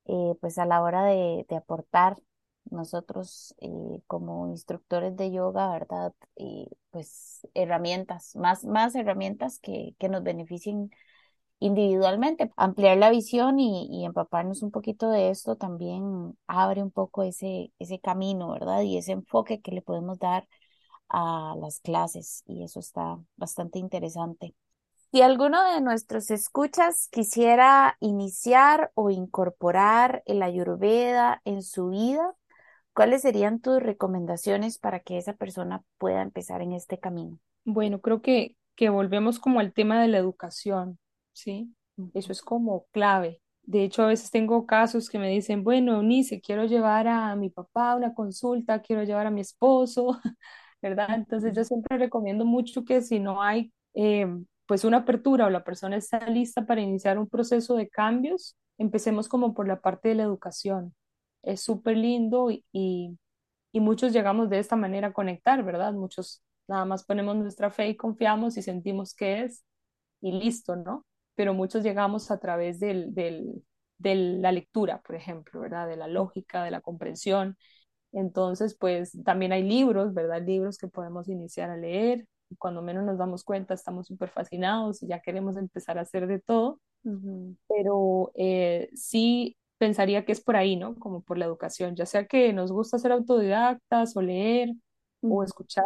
eh, 0.05 0.35
pues 0.41 0.57
a 0.57 0.65
la 0.65 0.81
hora 0.81 1.05
de, 1.05 1.45
de 1.49 1.55
aportar 1.55 2.17
nosotros 2.71 3.55
eh, 3.61 4.01
como 4.07 4.47
instructores 4.49 5.15
de 5.17 5.31
yoga, 5.31 5.71
¿verdad? 5.71 6.13
Y 6.35 6.67
pues 6.91 7.47
herramientas, 7.53 8.35
más, 8.35 8.63
más 8.65 8.95
herramientas 8.95 9.59
que, 9.59 9.95
que 9.99 10.09
nos 10.09 10.23
beneficien 10.23 10.91
individualmente. 11.59 12.51
Ampliar 12.55 12.97
la 12.97 13.09
visión 13.09 13.59
y, 13.59 13.87
y, 13.91 14.05
empaparnos 14.05 14.61
un 14.63 14.71
poquito 14.71 15.09
de 15.09 15.29
esto 15.29 15.55
también 15.55 16.37
abre 16.47 16.81
un 16.83 16.91
poco 16.91 17.23
ese, 17.23 17.71
ese 17.79 17.99
camino, 17.99 18.51
¿verdad? 18.51 18.81
Y 18.81 18.97
ese 18.97 19.11
enfoque 19.13 19.61
que 19.61 19.71
le 19.71 19.81
podemos 19.81 20.19
dar 20.19 20.47
a 21.09 21.55
las 21.59 21.79
clases 21.79 22.43
y 22.45 22.63
eso 22.63 22.79
está 22.79 23.19
bastante 23.35 23.79
interesante. 23.79 24.55
Si 25.11 25.23
alguno 25.23 25.63
de 25.73 25.81
nuestros 25.81 26.29
escuchas 26.29 27.07
quisiera 27.11 27.97
iniciar 27.99 28.91
o 28.93 29.09
incorporar 29.09 30.21
el 30.27 30.43
ayurveda 30.43 31.41
en 31.45 31.63
su 31.63 31.89
vida, 31.89 32.35
¿cuáles 32.93 33.23
serían 33.23 33.59
tus 33.59 33.81
recomendaciones 33.81 34.77
para 34.77 34.99
que 34.99 35.17
esa 35.17 35.33
persona 35.33 35.81
pueda 35.97 36.21
empezar 36.21 36.61
en 36.61 36.73
este 36.73 36.99
camino? 36.99 37.39
Bueno, 37.65 38.01
creo 38.01 38.21
que, 38.21 38.55
que 38.75 38.89
volvemos 38.89 39.39
como 39.39 39.59
al 39.59 39.73
tema 39.73 39.99
de 39.99 40.09
la 40.09 40.19
educación. 40.19 40.99
¿Sí? 41.41 41.73
Eso 42.13 42.31
es 42.31 42.41
como 42.41 42.85
clave. 42.91 43.41
De 43.63 43.83
hecho, 43.83 44.03
a 44.03 44.07
veces 44.07 44.31
tengo 44.31 44.65
casos 44.65 45.09
que 45.09 45.19
me 45.19 45.29
dicen, 45.29 45.63
bueno, 45.63 45.95
Eunice, 45.97 46.41
quiero 46.41 46.65
llevar 46.65 47.07
a 47.07 47.35
mi 47.35 47.49
papá 47.49 47.91
a 47.91 47.95
una 47.95 48.13
consulta, 48.13 48.81
quiero 48.81 49.03
llevar 49.03 49.27
a 49.27 49.31
mi 49.31 49.41
esposo, 49.41 50.19
¿verdad? 50.81 51.09
Entonces 51.15 51.55
yo 51.55 51.63
siempre 51.63 51.97
recomiendo 51.97 52.45
mucho 52.45 52.83
que 52.85 53.01
si 53.01 53.19
no 53.19 53.41
hay 53.43 53.71
eh, 53.93 54.27
pues 54.65 54.83
una 54.85 54.97
apertura 54.97 55.45
o 55.45 55.49
la 55.49 55.63
persona 55.63 55.97
está 55.97 56.27
lista 56.29 56.65
para 56.65 56.81
iniciar 56.81 57.17
un 57.19 57.27
proceso 57.29 57.75
de 57.75 57.89
cambios, 57.89 58.55
empecemos 58.77 59.27
como 59.27 59.53
por 59.53 59.67
la 59.67 59.81
parte 59.81 60.09
de 60.09 60.15
la 60.15 60.23
educación. 60.23 60.95
Es 61.43 61.61
súper 61.61 61.97
lindo 61.97 62.51
y, 62.51 62.65
y, 62.71 63.17
y 63.71 63.79
muchos 63.79 64.13
llegamos 64.13 64.49
de 64.49 64.59
esta 64.59 64.75
manera 64.75 65.09
a 65.09 65.13
conectar, 65.13 65.63
¿verdad? 65.63 65.93
Muchos 65.93 66.43
nada 66.67 66.85
más 66.85 67.05
ponemos 67.05 67.35
nuestra 67.37 67.71
fe 67.71 67.89
y 67.89 67.97
confiamos 67.97 68.57
y 68.57 68.61
sentimos 68.63 69.13
que 69.15 69.43
es 69.43 69.63
y 70.21 70.33
listo, 70.33 70.75
¿no? 70.77 71.05
Pero 71.39 71.53
muchos 71.53 71.83
llegamos 71.83 72.31
a 72.31 72.37
través 72.37 72.81
del, 72.81 73.13
del, 73.15 73.63
de 73.97 74.13
la 74.15 74.51
lectura, 74.51 75.01
por 75.01 75.15
ejemplo, 75.15 75.61
¿verdad? 75.61 75.87
De 75.87 75.95
la 75.95 76.09
lógica, 76.09 76.65
de 76.65 76.71
la 76.71 76.81
comprensión. 76.81 77.57
Entonces, 78.13 78.75
pues 78.79 79.13
también 79.25 79.53
hay 79.53 79.63
libros, 79.63 80.13
¿verdad? 80.13 80.41
Libros 80.45 80.77
que 80.79 80.89
podemos 80.89 81.29
iniciar 81.29 81.69
a 81.69 81.77
leer. 81.77 82.27
Y 82.49 82.57
cuando 82.57 82.81
menos 82.81 83.05
nos 83.05 83.19
damos 83.19 83.43
cuenta, 83.45 83.73
estamos 83.75 84.07
súper 84.07 84.31
fascinados 84.31 85.03
y 85.03 85.07
ya 85.07 85.21
queremos 85.21 85.57
empezar 85.57 85.99
a 85.99 86.01
hacer 86.01 86.27
de 86.27 86.39
todo. 86.41 86.81
Pero 87.67 88.31
eh, 88.35 88.89
sí 88.95 89.57
pensaría 89.77 90.25
que 90.25 90.33
es 90.33 90.41
por 90.41 90.55
ahí, 90.57 90.77
¿no? 90.77 90.95
Como 90.95 91.21
por 91.21 91.37
la 91.37 91.45
educación, 91.45 91.95
ya 91.95 92.07
sea 92.07 92.27
que 92.27 92.53
nos 92.53 92.71
gusta 92.71 92.99
ser 92.99 93.11
autodidactas 93.13 94.17
o 94.17 94.23
leer 94.23 94.71
o 95.21 95.43
escuchar, 95.43 95.85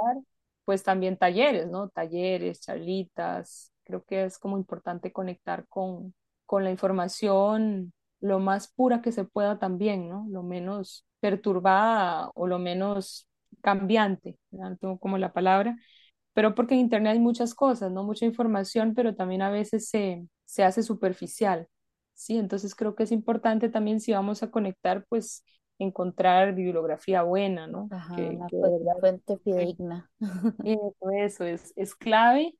pues 0.65 0.83
también 0.83 1.17
talleres, 1.17 1.67
¿no? 1.69 1.89
Talleres, 1.89 2.61
charlitas, 2.61 3.72
Creo 3.83 4.03
que 4.03 4.25
es 4.25 4.37
como 4.37 4.57
importante 4.57 5.11
conectar 5.11 5.67
con, 5.67 6.13
con 6.45 6.63
la 6.63 6.71
información 6.71 7.93
lo 8.19 8.39
más 8.39 8.71
pura 8.71 9.01
que 9.01 9.11
se 9.11 9.25
pueda 9.25 9.59
también, 9.59 10.07
¿no? 10.07 10.25
Lo 10.29 10.43
menos 10.43 11.05
perturbada 11.19 12.31
o 12.35 12.47
lo 12.47 12.57
menos 12.57 13.27
cambiante, 13.61 14.37
no 14.51 14.77
tengo 14.77 14.97
como 14.97 15.17
la 15.17 15.33
palabra, 15.33 15.77
pero 16.33 16.55
porque 16.55 16.73
en 16.73 16.81
Internet 16.81 17.13
hay 17.13 17.19
muchas 17.19 17.53
cosas, 17.53 17.91
¿no? 17.91 18.03
Mucha 18.03 18.25
información, 18.25 18.93
pero 18.95 19.13
también 19.15 19.41
a 19.41 19.49
veces 19.49 19.89
se, 19.89 20.25
se 20.45 20.63
hace 20.63 20.83
superficial, 20.83 21.67
¿sí? 22.13 22.37
Entonces 22.37 22.75
creo 22.75 22.95
que 22.95 23.03
es 23.03 23.11
importante 23.11 23.67
también 23.69 23.99
si 23.99 24.13
vamos 24.13 24.41
a 24.41 24.51
conectar, 24.51 25.05
pues 25.09 25.43
encontrar 25.79 26.55
bibliografía 26.55 27.23
buena, 27.23 27.67
¿no? 27.67 27.89
Ajá, 27.91 28.15
que, 28.15 28.39
fuente 28.99 29.37
fidedigna. 29.39 30.09
Eso, 30.63 30.93
eso 31.13 31.43
es, 31.43 31.73
es 31.75 31.93
clave 31.93 32.55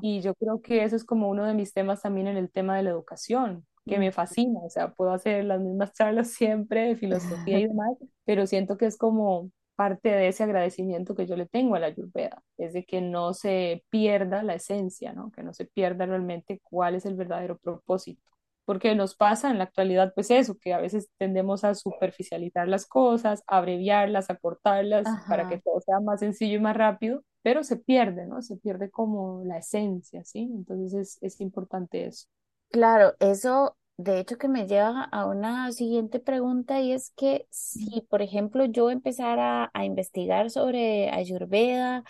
y 0.00 0.20
yo 0.20 0.34
creo 0.34 0.60
que 0.60 0.84
eso 0.84 0.96
es 0.96 1.04
como 1.04 1.28
uno 1.28 1.44
de 1.44 1.54
mis 1.54 1.72
temas 1.72 2.02
también 2.02 2.26
en 2.26 2.36
el 2.36 2.50
tema 2.50 2.76
de 2.76 2.82
la 2.82 2.90
educación, 2.90 3.66
que 3.86 3.98
me 3.98 4.12
fascina, 4.12 4.60
o 4.60 4.70
sea, 4.70 4.92
puedo 4.92 5.12
hacer 5.12 5.44
las 5.44 5.60
mismas 5.60 5.92
charlas 5.92 6.28
siempre 6.32 6.88
de 6.88 6.96
filosofía 6.96 7.58
y 7.58 7.66
demás, 7.68 7.96
pero 8.24 8.46
siento 8.46 8.76
que 8.76 8.86
es 8.86 8.96
como 8.96 9.50
parte 9.76 10.08
de 10.08 10.28
ese 10.28 10.44
agradecimiento 10.44 11.14
que 11.14 11.26
yo 11.26 11.36
le 11.36 11.46
tengo 11.46 11.74
a 11.74 11.80
la 11.80 11.86
Ayurveda, 11.86 12.42
es 12.58 12.72
de 12.72 12.84
que 12.84 13.00
no 13.00 13.34
se 13.34 13.84
pierda 13.90 14.42
la 14.42 14.54
esencia, 14.54 15.12
¿no? 15.12 15.30
Que 15.32 15.42
no 15.42 15.52
se 15.52 15.64
pierda 15.66 16.06
realmente 16.06 16.60
cuál 16.62 16.94
es 16.94 17.06
el 17.06 17.16
verdadero 17.16 17.58
propósito. 17.58 18.22
Porque 18.64 18.94
nos 18.94 19.14
pasa 19.14 19.50
en 19.50 19.58
la 19.58 19.64
actualidad, 19.64 20.12
pues 20.14 20.30
eso, 20.30 20.56
que 20.58 20.72
a 20.72 20.78
veces 20.78 21.10
tendemos 21.18 21.64
a 21.64 21.74
superficializar 21.74 22.66
las 22.66 22.86
cosas, 22.86 23.42
a 23.46 23.58
abreviarlas, 23.58 24.30
a 24.30 24.36
cortarlas 24.36 25.06
para 25.28 25.48
que 25.48 25.58
todo 25.58 25.80
sea 25.80 26.00
más 26.00 26.20
sencillo 26.20 26.56
y 26.56 26.60
más 26.60 26.76
rápido, 26.76 27.22
pero 27.44 27.64
se 27.64 27.78
pierde, 27.78 28.26
¿no? 28.26 28.42
Se 28.42 28.58
pierde 28.58 28.90
como 28.90 29.44
la 29.46 29.58
esencia, 29.58 30.24
¿sí? 30.24 30.40
Entonces 30.52 30.94
es, 31.20 31.22
es 31.22 31.42
importante 31.42 32.06
eso. 32.08 32.28
Claro, 32.70 33.14
eso 33.20 33.76
de 33.96 34.18
hecho 34.18 34.36
que 34.38 34.48
me 34.48 34.66
lleva 34.66 35.04
a 35.04 35.26
una 35.26 35.70
siguiente 35.72 36.18
pregunta 36.18 36.80
y 36.80 36.92
es 36.92 37.12
que 37.16 37.46
si, 37.50 38.00
por 38.10 38.20
ejemplo, 38.22 38.64
yo 38.64 38.90
empezara 38.90 39.70
a 39.74 39.84
investigar 39.84 40.50
sobre 40.50 41.10
Ayurveda 41.10 42.02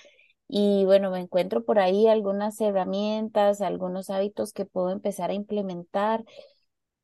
y 0.48 0.84
bueno, 0.86 1.10
me 1.10 1.20
encuentro 1.20 1.64
por 1.64 1.78
ahí 1.80 2.08
algunas 2.08 2.60
herramientas, 2.60 3.62
algunos 3.62 4.10
hábitos 4.10 4.52
que 4.52 4.66
puedo 4.66 4.90
empezar 4.92 5.30
a 5.30 5.34
implementar, 5.34 6.24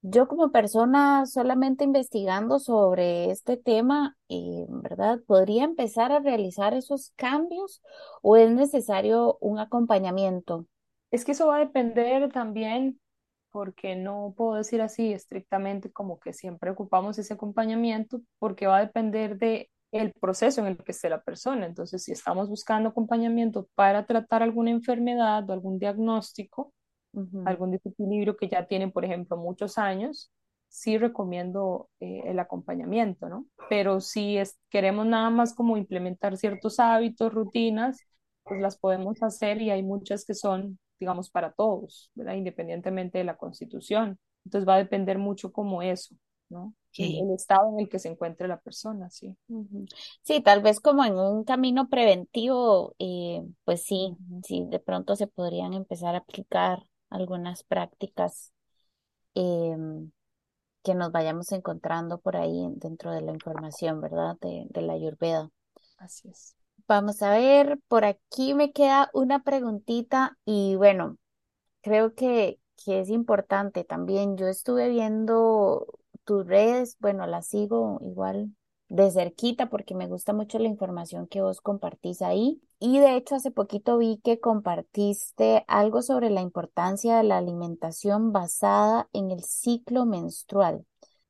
yo 0.02 0.28
como 0.28 0.50
persona 0.50 1.26
solamente 1.26 1.84
investigando 1.84 2.58
sobre 2.58 3.30
este 3.30 3.56
tema, 3.56 4.16
eh, 4.28 4.66
¿verdad? 4.68 5.20
¿Podría 5.26 5.64
empezar 5.64 6.12
a 6.12 6.20
realizar 6.20 6.74
esos 6.74 7.12
cambios 7.16 7.82
o 8.22 8.36
es 8.36 8.50
necesario 8.50 9.36
un 9.40 9.58
acompañamiento? 9.58 10.66
Es 11.10 11.24
que 11.24 11.32
eso 11.32 11.48
va 11.48 11.56
a 11.56 11.60
depender 11.60 12.32
también, 12.32 13.00
porque 13.50 13.96
no 13.96 14.32
puedo 14.36 14.54
decir 14.54 14.80
así 14.80 15.12
estrictamente 15.12 15.90
como 15.90 16.18
que 16.18 16.32
siempre 16.32 16.70
ocupamos 16.70 17.18
ese 17.18 17.34
acompañamiento, 17.34 18.22
porque 18.38 18.66
va 18.66 18.78
a 18.78 18.86
depender 18.86 19.38
de 19.38 19.70
el 19.92 20.12
proceso 20.12 20.60
en 20.60 20.68
el 20.68 20.76
que 20.78 20.92
esté 20.92 21.08
la 21.10 21.20
persona. 21.22 21.66
Entonces, 21.66 22.04
si 22.04 22.12
estamos 22.12 22.48
buscando 22.48 22.90
acompañamiento 22.90 23.68
para 23.74 24.06
tratar 24.06 24.42
alguna 24.42 24.70
enfermedad 24.70 25.48
o 25.50 25.52
algún 25.52 25.78
diagnóstico, 25.78 26.72
Ujú, 27.14 27.40
algún 27.44 27.70
desequilibrio 27.72 28.36
que 28.36 28.48
ya 28.48 28.66
tienen, 28.66 28.92
por 28.92 29.04
ejemplo, 29.04 29.36
muchos 29.36 29.78
años, 29.78 30.30
sí 30.68 30.98
recomiendo 30.98 31.88
eh, 32.00 32.22
el 32.26 32.38
acompañamiento, 32.38 33.28
¿no? 33.28 33.46
Pero 33.68 34.00
si 34.00 34.36
es, 34.38 34.58
queremos 34.70 35.06
nada 35.06 35.30
más 35.30 35.54
como 35.54 35.76
implementar 35.76 36.36
ciertos 36.36 36.78
hábitos, 36.78 37.32
rutinas, 37.32 38.04
pues 38.44 38.60
las 38.60 38.78
podemos 38.78 39.22
hacer 39.22 39.60
y 39.62 39.70
hay 39.70 39.82
muchas 39.82 40.24
que 40.24 40.34
son, 40.34 40.78
digamos, 40.98 41.30
para 41.30 41.52
todos, 41.52 42.10
¿verdad? 42.14 42.34
Independientemente 42.34 43.18
de 43.18 43.24
la 43.24 43.36
constitución. 43.36 44.18
Entonces 44.44 44.68
va 44.68 44.74
a 44.74 44.78
depender 44.78 45.18
mucho 45.18 45.52
como 45.52 45.82
eso, 45.82 46.14
¿no? 46.48 46.74
El, 46.96 47.08
ok. 47.08 47.28
el 47.28 47.30
estado 47.34 47.68
en 47.72 47.80
el 47.80 47.88
que 47.88 47.98
se 47.98 48.08
encuentre 48.08 48.48
la 48.48 48.60
persona, 48.60 49.10
sí. 49.10 49.36
Ujú. 49.48 49.86
Sí, 50.22 50.40
tal 50.42 50.62
vez 50.62 50.78
como 50.80 51.04
en 51.04 51.14
un 51.18 51.44
camino 51.44 51.88
preventivo, 51.88 52.94
eh, 52.98 53.42
pues 53.64 53.82
sí, 53.84 54.16
Ujú. 54.18 54.42
sí, 54.42 54.64
de 54.68 54.78
pronto 54.78 55.16
se 55.16 55.26
podrían 55.26 55.74
empezar 55.74 56.14
a 56.14 56.18
aplicar 56.18 56.84
algunas 57.10 57.62
prácticas 57.64 58.52
em, 59.34 60.10
que 60.84 60.94
nos 60.94 61.12
vayamos 61.12 61.52
encontrando 61.52 62.20
por 62.20 62.36
ahí 62.36 62.68
dentro 62.76 63.12
de 63.12 63.22
la 63.22 63.32
información, 63.32 64.00
¿verdad? 64.00 64.36
De, 64.40 64.66
de 64.70 64.82
la 64.82 64.94
Ayurveda. 64.94 65.50
Así 65.98 66.28
es. 66.28 66.56
Vamos 66.88 67.22
a 67.22 67.30
ver, 67.30 67.78
por 67.88 68.04
aquí 68.04 68.52
me 68.54 68.72
queda 68.72 69.10
una 69.14 69.42
preguntita 69.44 70.38
y 70.44 70.74
bueno, 70.76 71.18
creo 71.82 72.14
que, 72.14 72.60
que 72.84 73.00
es 73.00 73.10
importante 73.10 73.84
también. 73.84 74.36
Yo 74.36 74.48
estuve 74.48 74.88
viendo 74.90 75.86
tus 76.24 76.46
redes, 76.46 76.96
bueno, 77.00 77.26
las 77.26 77.48
sigo 77.48 78.00
igual 78.02 78.50
de 78.90 79.08
cerquita 79.12 79.70
porque 79.70 79.94
me 79.94 80.08
gusta 80.08 80.32
mucho 80.32 80.58
la 80.58 80.68
información 80.68 81.28
que 81.28 81.40
vos 81.40 81.60
compartís 81.60 82.22
ahí. 82.22 82.60
Y 82.80 82.98
de 82.98 83.16
hecho, 83.16 83.36
hace 83.36 83.52
poquito 83.52 83.96
vi 83.98 84.20
que 84.22 84.40
compartiste 84.40 85.64
algo 85.68 86.02
sobre 86.02 86.28
la 86.28 86.40
importancia 86.40 87.16
de 87.16 87.22
la 87.22 87.38
alimentación 87.38 88.32
basada 88.32 89.08
en 89.12 89.30
el 89.30 89.44
ciclo 89.44 90.06
menstrual. 90.06 90.84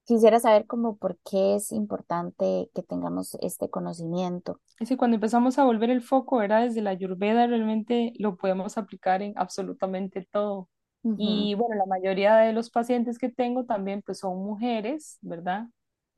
Quisiera 0.04 0.40
saber 0.40 0.66
cómo 0.66 0.96
por 0.96 1.18
qué 1.18 1.56
es 1.56 1.70
importante 1.70 2.70
que 2.74 2.82
tengamos 2.82 3.36
este 3.42 3.68
conocimiento. 3.68 4.60
Es 4.80 4.88
que 4.88 4.96
cuando 4.96 5.16
empezamos 5.16 5.58
a 5.58 5.64
volver 5.64 5.90
el 5.90 6.00
foco, 6.00 6.38
¿verdad? 6.38 6.62
Desde 6.62 6.80
la 6.80 6.90
Ayurveda 6.90 7.46
realmente 7.46 8.14
lo 8.18 8.36
podemos 8.36 8.78
aplicar 8.78 9.20
en 9.20 9.34
absolutamente 9.36 10.26
todo. 10.32 10.68
Y 11.02 11.54
bueno, 11.54 11.76
la 11.76 11.86
mayoría 11.86 12.36
de 12.36 12.52
los 12.52 12.70
pacientes 12.70 13.18
que 13.18 13.30
tengo 13.30 13.64
también 13.64 14.02
pues 14.02 14.18
son 14.18 14.38
mujeres, 14.38 15.18
¿verdad? 15.22 15.66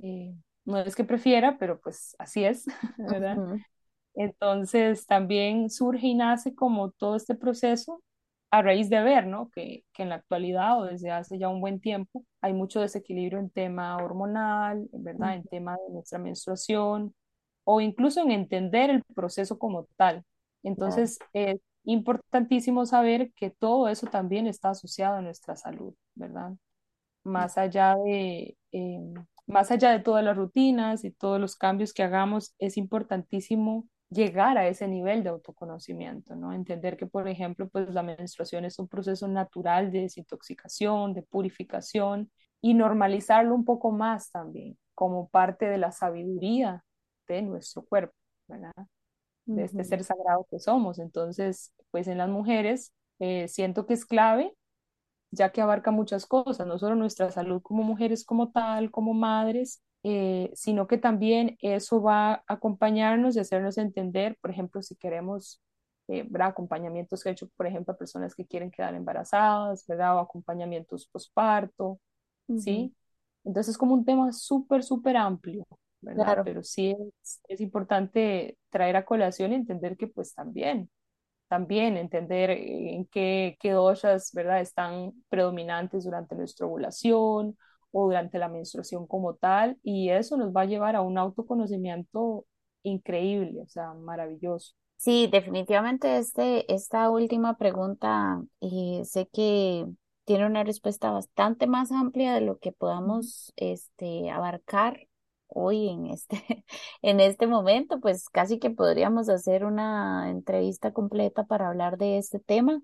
Eh, 0.02 0.34
no 0.64 0.78
es 0.80 0.96
que 0.96 1.04
prefiera, 1.04 1.58
pero 1.58 1.80
pues 1.80 2.16
así 2.18 2.44
es, 2.44 2.66
¿verdad? 2.96 3.40
ujú, 3.40 3.62
Entonces 4.14 5.06
también 5.06 5.70
surge 5.70 6.08
y 6.08 6.14
nace 6.14 6.54
como 6.54 6.90
todo 6.92 7.16
este 7.16 7.34
proceso 7.34 8.02
a 8.50 8.60
raíz 8.62 8.90
de 8.90 9.02
ver, 9.02 9.26
¿no? 9.26 9.50
Que, 9.50 9.84
que 9.94 10.02
en 10.02 10.10
la 10.10 10.16
actualidad 10.16 10.78
o 10.80 10.84
desde 10.84 11.10
hace 11.10 11.38
ya 11.38 11.48
un 11.48 11.60
buen 11.62 11.80
tiempo 11.80 12.24
hay 12.42 12.52
mucho 12.52 12.80
desequilibrio 12.80 13.38
en 13.38 13.50
tema 13.50 13.96
hormonal, 13.98 14.88
¿verdad? 14.92 15.34
En 15.36 15.44
ujú, 15.44 15.48
tema 15.48 15.76
de 15.88 15.94
nuestra 15.94 16.18
menstruación 16.18 17.14
o 17.64 17.80
incluso 17.80 18.20
en 18.22 18.30
entender 18.32 18.90
el 18.90 19.02
proceso 19.14 19.58
como 19.58 19.86
tal. 19.96 20.24
Entonces 20.62 21.18
es 21.32 21.58
importantísimo 21.84 22.84
saber 22.86 23.32
que 23.34 23.50
todo 23.50 23.88
eso 23.88 24.06
también 24.08 24.46
está 24.46 24.70
asociado 24.70 25.16
a 25.16 25.22
nuestra 25.22 25.56
salud, 25.56 25.94
¿verdad? 26.14 26.52
Más 27.24 27.58
allá 27.58 27.96
de... 28.04 28.56
em, 28.72 29.14
más 29.46 29.70
allá 29.70 29.90
de 29.90 30.00
todas 30.00 30.24
las 30.24 30.36
rutinas 30.36 31.04
y 31.04 31.10
todos 31.10 31.40
los 31.40 31.56
cambios 31.56 31.92
que 31.92 32.02
hagamos, 32.02 32.54
es 32.58 32.76
importantísimo 32.76 33.86
llegar 34.12 34.58
a 34.58 34.68
ese 34.68 34.86
nivel 34.88 35.22
de 35.22 35.30
autoconocimiento, 35.30 36.36
¿no? 36.36 36.52
Entender 36.52 36.96
que, 36.96 37.06
por 37.06 37.28
ejemplo, 37.28 37.68
pues 37.68 37.88
la 37.90 38.02
menstruación 38.02 38.64
es 38.64 38.78
un 38.78 38.88
proceso 38.88 39.26
natural 39.26 39.90
de 39.90 40.02
desintoxicación, 40.02 41.14
de 41.14 41.22
purificación 41.22 42.30
y 42.60 42.74
normalizarlo 42.74 43.54
un 43.54 43.64
poco 43.64 43.90
más 43.90 44.30
también 44.30 44.76
como 44.94 45.28
parte 45.28 45.66
de 45.66 45.78
la 45.78 45.92
sabiduría 45.92 46.84
de 47.26 47.42
nuestro 47.42 47.84
cuerpo, 47.84 48.14
¿verdad? 48.46 48.72
De 49.46 49.64
este 49.64 49.84
ser 49.84 50.04
sagrado 50.04 50.46
que 50.50 50.58
somos. 50.58 50.98
Entonces, 50.98 51.72
pues 51.90 52.06
en 52.06 52.18
las 52.18 52.28
mujeres 52.28 52.92
eh, 53.18 53.48
siento 53.48 53.86
que 53.86 53.94
es 53.94 54.04
clave 54.04 54.54
ya 55.32 55.50
que 55.50 55.62
abarca 55.62 55.90
muchas 55.90 56.26
cosas, 56.26 56.66
no 56.66 56.78
solo 56.78 56.94
nuestra 56.94 57.30
salud 57.30 57.60
como 57.62 57.82
mujeres 57.82 58.24
como 58.24 58.52
tal, 58.52 58.90
como 58.90 59.14
madres, 59.14 59.82
eh, 60.04 60.50
sino 60.54 60.86
que 60.86 60.98
también 60.98 61.56
eso 61.60 62.02
va 62.02 62.34
a 62.34 62.44
acompañarnos 62.48 63.34
y 63.34 63.40
hacernos 63.40 63.78
entender, 63.78 64.36
por 64.40 64.50
ejemplo, 64.50 64.82
si 64.82 64.94
queremos, 64.94 65.60
eh, 66.08 66.28
acompañamientos 66.40 67.22
que 67.22 67.30
he 67.30 67.32
hecho, 67.32 67.48
por 67.56 67.66
ejemplo, 67.66 67.94
a 67.94 67.96
personas 67.96 68.34
que 68.34 68.46
quieren 68.46 68.70
quedar 68.70 68.94
embarazadas, 68.94 69.86
¿verdad? 69.86 70.16
O 70.16 70.20
acompañamientos 70.20 71.08
posparto, 71.08 71.98
¿sí? 72.58 72.94
Entonces 73.44 73.72
es 73.72 73.78
como 73.78 73.94
un 73.94 74.04
tema 74.04 74.32
súper, 74.32 74.82
súper 74.82 75.16
amplio, 75.16 75.64
¿verdad? 76.02 76.24
Claro. 76.24 76.44
Pero 76.44 76.62
sí 76.62 76.90
es, 77.22 77.40
es 77.48 77.60
importante 77.60 78.58
traer 78.68 78.96
a 78.96 79.06
colación 79.06 79.52
y 79.52 79.56
entender 79.56 79.96
que 79.96 80.08
pues 80.08 80.34
también 80.34 80.90
también 81.52 81.98
entender 81.98 82.48
eh, 82.48 82.94
en 82.94 83.04
qué, 83.04 83.58
qué 83.60 83.72
doshas, 83.72 84.32
¿verdad?, 84.32 84.62
están 84.62 85.12
predominantes 85.28 86.04
durante 86.04 86.34
nuestra 86.34 86.66
ovulación 86.66 87.58
o 87.90 88.04
durante 88.06 88.38
la 88.38 88.48
menstruación 88.48 89.06
como 89.06 89.34
tal, 89.34 89.76
y 89.82 90.08
eso 90.08 90.38
nos 90.38 90.50
va 90.50 90.62
a 90.62 90.64
llevar 90.64 90.96
a 90.96 91.02
un 91.02 91.18
autoconocimiento 91.18 92.46
increíble, 92.82 93.60
o 93.60 93.68
sea, 93.68 93.92
maravilloso. 93.92 94.72
Sí, 94.96 95.28
definitivamente 95.30 96.16
este, 96.16 96.72
esta 96.72 97.10
última 97.10 97.58
pregunta 97.58 98.42
eh, 98.62 99.02
sé 99.04 99.28
que 99.30 99.84
tiene 100.24 100.46
una 100.46 100.64
respuesta 100.64 101.10
bastante 101.10 101.66
más 101.66 101.92
amplia 101.92 102.32
de 102.32 102.40
lo 102.40 102.56
que 102.60 102.72
podamos 102.72 103.52
este, 103.56 104.30
abarcar 104.30 105.06
hoy 105.54 105.88
en 105.88 106.06
este, 106.06 106.36
en 107.02 107.20
este 107.20 107.46
momento, 107.46 108.00
pues 108.00 108.28
casi 108.28 108.58
que 108.58 108.70
podríamos 108.70 109.28
hacer 109.28 109.64
una 109.64 110.30
entrevista 110.30 110.92
completa 110.92 111.44
para 111.44 111.68
hablar 111.68 111.98
de 111.98 112.18
este 112.18 112.38
tema, 112.40 112.80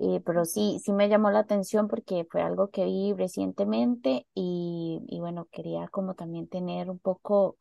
eh, 0.00 0.20
pero 0.26 0.44
sí, 0.44 0.80
sí 0.84 0.92
me 0.92 1.08
llamó 1.08 1.30
la 1.30 1.40
atención 1.40 1.88
porque 1.88 2.26
fue 2.30 2.42
algo 2.42 2.70
que 2.70 2.84
vi 2.84 3.14
recientemente 3.14 4.26
y, 4.34 5.00
y 5.08 5.20
bueno, 5.20 5.48
quería 5.52 5.88
como 5.88 6.14
también 6.14 6.48
tener 6.48 6.90
un 6.90 6.98
poco 6.98 7.56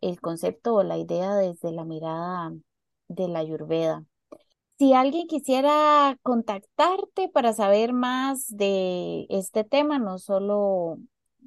el 0.00 0.20
concepto 0.20 0.74
o 0.76 0.82
la 0.82 0.98
idea 0.98 1.34
desde 1.36 1.72
la 1.72 1.84
mirada 1.84 2.52
de 3.08 3.28
la 3.28 3.40
Ayurveda. 3.40 4.04
Si 4.78 4.92
alguien 4.94 5.26
quisiera 5.26 6.16
contactarte 6.22 7.28
para 7.28 7.52
saber 7.52 7.92
más 7.92 8.46
de 8.56 9.26
este 9.28 9.64
tema, 9.64 9.98
no 9.98 10.18
solo, 10.18 10.98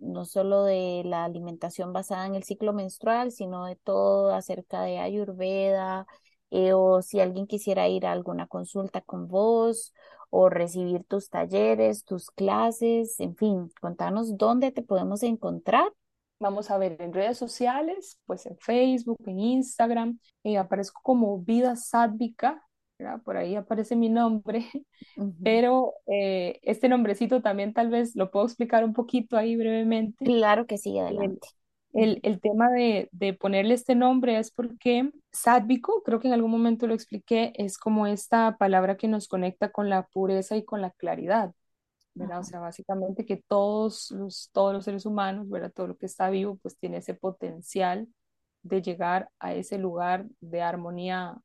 no 0.02 0.26
solo 0.26 0.64
de 0.64 1.04
la 1.06 1.24
alimentación 1.24 1.94
basada 1.94 2.26
en 2.26 2.36
el 2.36 2.44
ciclo 2.44 2.74
menstrual, 2.74 3.32
sino 3.32 3.66
de 3.66 3.78
todo 3.78 4.34
acerca 4.34 4.82
de 4.82 5.00
Ayurveda, 5.00 6.08
eh, 6.50 6.74
o 6.74 7.02
si 7.02 7.20
alguien 7.22 7.48
quisiera 7.48 7.88
ir 7.88 8.06
a 8.06 8.12
alguna 8.12 8.48
consulta 8.48 9.02
con 9.02 9.28
vos 9.28 9.94
o 10.30 10.50
recibir 10.50 11.04
tus 11.06 11.30
talleres, 11.30 12.04
tus 12.04 12.30
clases, 12.32 13.20
en 13.20 13.36
fin, 13.36 13.72
contanos 13.82 14.38
dónde 14.38 14.72
te 14.72 14.82
podemos 14.82 15.24
encontrar. 15.24 15.92
Vamos 16.40 16.72
a 16.72 16.78
ver 16.78 17.02
en 17.02 17.14
redes 17.14 17.38
sociales, 17.38 18.20
pues 18.26 18.46
en 18.48 18.58
Facebook, 18.58 19.20
en 19.28 19.40
Instagram, 19.40 20.20
eh, 20.44 20.58
aparezco 20.58 21.00
como 21.04 21.40
Vida 21.40 21.76
Sádvica, 21.76 22.62
¿verdad? 23.02 23.22
Por 23.24 23.38
ahí 23.38 23.56
aparece 23.56 23.96
mi 23.96 24.10
nombre, 24.10 24.66
Ujú. 25.16 25.44
pero 25.44 25.94
eh, 26.08 26.60
este 26.64 26.90
nombrecito 26.90 27.42
también 27.42 27.74
tal 27.74 27.90
vez 27.90 28.16
lo 28.16 28.32
puedo 28.32 28.46
explicar 28.46 28.84
un 28.86 28.94
poquito 28.94 29.38
ahí 29.38 29.56
brevemente. 29.58 30.24
Claro 30.24 30.66
que 30.68 30.78
sí, 30.80 30.98
El, 31.08 31.20
adelante. 31.20 31.48
el, 31.94 32.20
el 32.24 32.40
tema 32.42 32.70
de, 32.72 33.10
de 33.12 33.34
ponerle 33.34 33.74
este 33.76 33.96
nombre 33.96 34.38
es 34.40 34.52
porque 34.52 35.12
sádvico, 35.32 36.04
creo 36.04 36.20
que 36.20 36.28
en 36.28 36.34
algún 36.34 36.52
momento 36.52 36.88
lo 36.88 36.94
expliqué, 36.96 37.54
es 37.56 37.78
como 37.78 38.08
esta 38.08 38.58
palabra 38.58 38.98
que 38.98 39.08
nos 39.08 39.28
conecta 39.28 39.72
con 39.72 39.90
la 39.90 40.08
pureza 40.08 40.58
y 40.58 40.66
con 40.66 40.82
la 40.82 40.92
claridad. 40.92 41.54
¿verdad? 42.14 42.40
O 42.42 42.44
sea, 42.44 42.60
básicamente 42.60 43.26
que 43.26 43.38
todos 43.38 44.12
los, 44.12 44.50
todos 44.52 44.74
los 44.74 44.86
seres 44.86 45.06
humanos, 45.06 45.50
¿verdad? 45.50 45.72
Todo 45.74 45.88
lo 45.88 45.98
que 45.98 46.06
está 46.06 46.30
vivo, 46.30 46.58
pues 46.62 46.78
tiene 46.78 46.98
ese 46.98 47.14
potencial 47.16 48.08
de 48.64 48.82
llegar 48.82 49.30
a 49.40 49.54
ese 49.56 49.78
lugar 49.78 50.26
de 50.42 50.62
armonía 50.62 51.38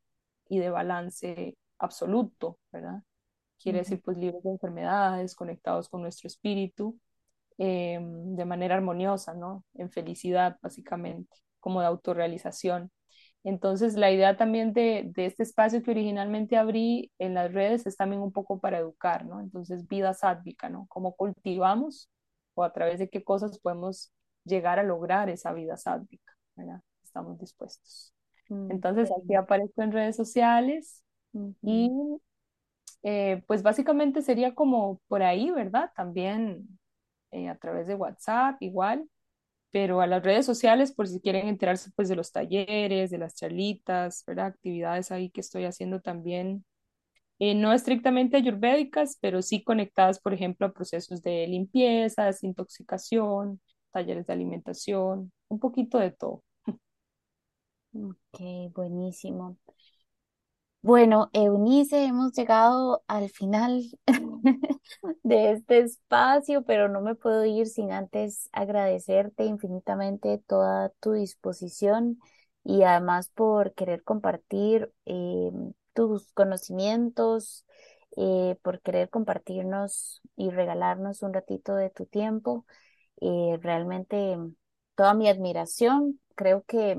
y 0.49 0.59
de 0.59 0.71
balance 0.71 1.57
absoluto, 1.79 2.59
¿verdad? 2.73 3.03
Quiere 3.59 3.81
decir, 3.81 4.03
pues 4.03 4.17
libres 4.19 4.43
de 4.43 4.51
enfermedades, 4.51 5.35
conectados 5.35 5.89
con 5.89 6.03
nuestro 6.03 6.29
espíritu, 6.29 6.99
em, 7.59 8.37
de 8.37 8.45
manera 8.45 8.77
armoniosa, 8.77 9.35
¿no? 9.35 9.65
En 9.75 9.91
felicidad, 9.91 10.59
básicamente, 10.63 11.37
como 11.61 11.81
de 11.81 11.87
autorrealización. 11.87 12.91
Entonces, 13.45 13.95
la 13.97 14.11
idea 14.11 14.37
también 14.37 14.73
de, 14.73 15.13
este 15.17 15.45
espacio 15.45 15.83
que 15.83 15.93
originalmente 15.93 16.57
abrí 16.57 17.13
en 17.19 17.35
las 17.35 17.53
redes 17.53 17.87
es 17.87 17.97
también 17.97 18.23
un 18.23 18.33
poco 18.33 18.61
para 18.61 18.79
educar, 18.79 19.25
¿no? 19.25 19.41
Entonces, 19.41 19.87
vida 19.89 20.15
sádvica, 20.15 20.69
¿no? 20.69 20.87
Cómo 20.89 21.15
cultivamos 21.15 22.11
o 22.55 22.65
a 22.65 22.73
través 22.73 22.99
de 22.99 23.09
qué 23.09 23.23
cosas 23.25 23.59
podemos 23.61 24.13
llegar 24.45 24.79
a 24.81 24.83
lograr 24.83 25.31
esa 25.31 25.53
vida 25.53 25.77
sádvica, 25.77 26.33
¿verdad? 26.57 26.81
Estamos 27.05 27.39
dispuestos. 27.39 28.16
Mm, 28.49 28.71
Entonces, 28.73 29.11
aquí 29.13 29.35
aparezco 29.35 29.83
en 29.83 29.93
redes 29.93 30.17
sociales 30.17 31.03
y 31.63 31.91
eh, 33.03 33.43
pues 33.47 33.63
básicamente 33.63 34.23
sería 34.23 34.55
como 34.55 35.01
por 35.09 35.23
ahí, 35.23 35.51
¿verdad? 35.51 35.93
También 35.97 36.79
eh, 37.31 37.49
a 37.49 37.57
través 37.59 37.87
de 37.87 37.95
WhatsApp, 37.95 38.57
igual 38.63 39.09
pero 39.73 40.01
a 40.03 40.09
las 40.09 40.25
redes 40.25 40.47
sociales 40.47 40.93
por 40.93 41.09
si 41.09 41.21
quieren 41.21 41.49
enterarse 41.49 41.91
pues 41.97 42.09
de 42.09 42.17
los 42.17 42.33
talleres, 42.33 43.11
de 43.11 43.19
las 43.19 43.37
charlitas, 43.37 44.25
¿verdad? 44.27 44.47
Actividades 44.49 45.13
ahí 45.13 45.31
que 45.31 45.43
estoy 45.43 45.65
haciendo 45.67 46.01
también, 46.01 46.65
eh, 47.41 47.55
no 47.57 47.73
estrictamente 47.75 48.37
ayurvédicas, 48.39 49.19
pero 49.21 49.43
sí 49.43 49.65
conectadas, 49.65 50.21
por 50.21 50.35
ejemplo, 50.35 50.67
a 50.69 50.73
procesos 50.75 51.23
de 51.23 51.47
limpieza, 51.49 52.27
desintoxicación, 52.27 53.61
talleres 53.93 54.27
de 54.27 54.35
alimentación, 54.35 55.33
un 55.49 55.61
poquito 55.61 55.99
de 55.99 56.13
todo. 56.13 56.45
Ok, 58.01 58.73
buenísimo. 58.75 59.57
Bueno, 60.83 61.31
Eunice, 61.33 62.05
hemos 62.05 62.33
llegado 62.33 63.03
al 63.09 63.29
final 63.29 63.83
de 65.25 65.51
este 65.53 65.81
espacio, 65.81 66.63
pero 66.65 66.89
no 66.89 67.01
me 67.01 67.17
puedo 67.17 67.45
ir 67.45 67.67
sin 67.67 67.91
antes 67.93 68.49
agradecerte 68.53 69.45
infinitamente 69.45 70.39
toda 70.47 70.91
tu 71.01 71.13
disposición 71.13 72.21
y 72.63 72.83
además 72.85 73.31
por 73.31 73.75
querer 73.75 74.05
compartir 74.05 74.93
eh, 75.07 75.51
tus 75.93 76.33
conocimientos, 76.33 77.67
eh, 78.17 78.57
por 78.63 78.81
querer 78.81 79.11
compartirnos 79.11 80.21
y 80.37 80.51
regalarnos 80.51 81.23
un 81.23 81.35
ratito 81.35 81.75
de 81.75 81.91
tu 81.91 82.07
tiempo. 82.07 82.65
Eh, 83.21 83.59
realmente 83.61 84.37
toda 84.95 85.15
mi 85.15 85.29
admiración. 85.29 86.21
Creo 86.37 86.65
que 86.65 86.97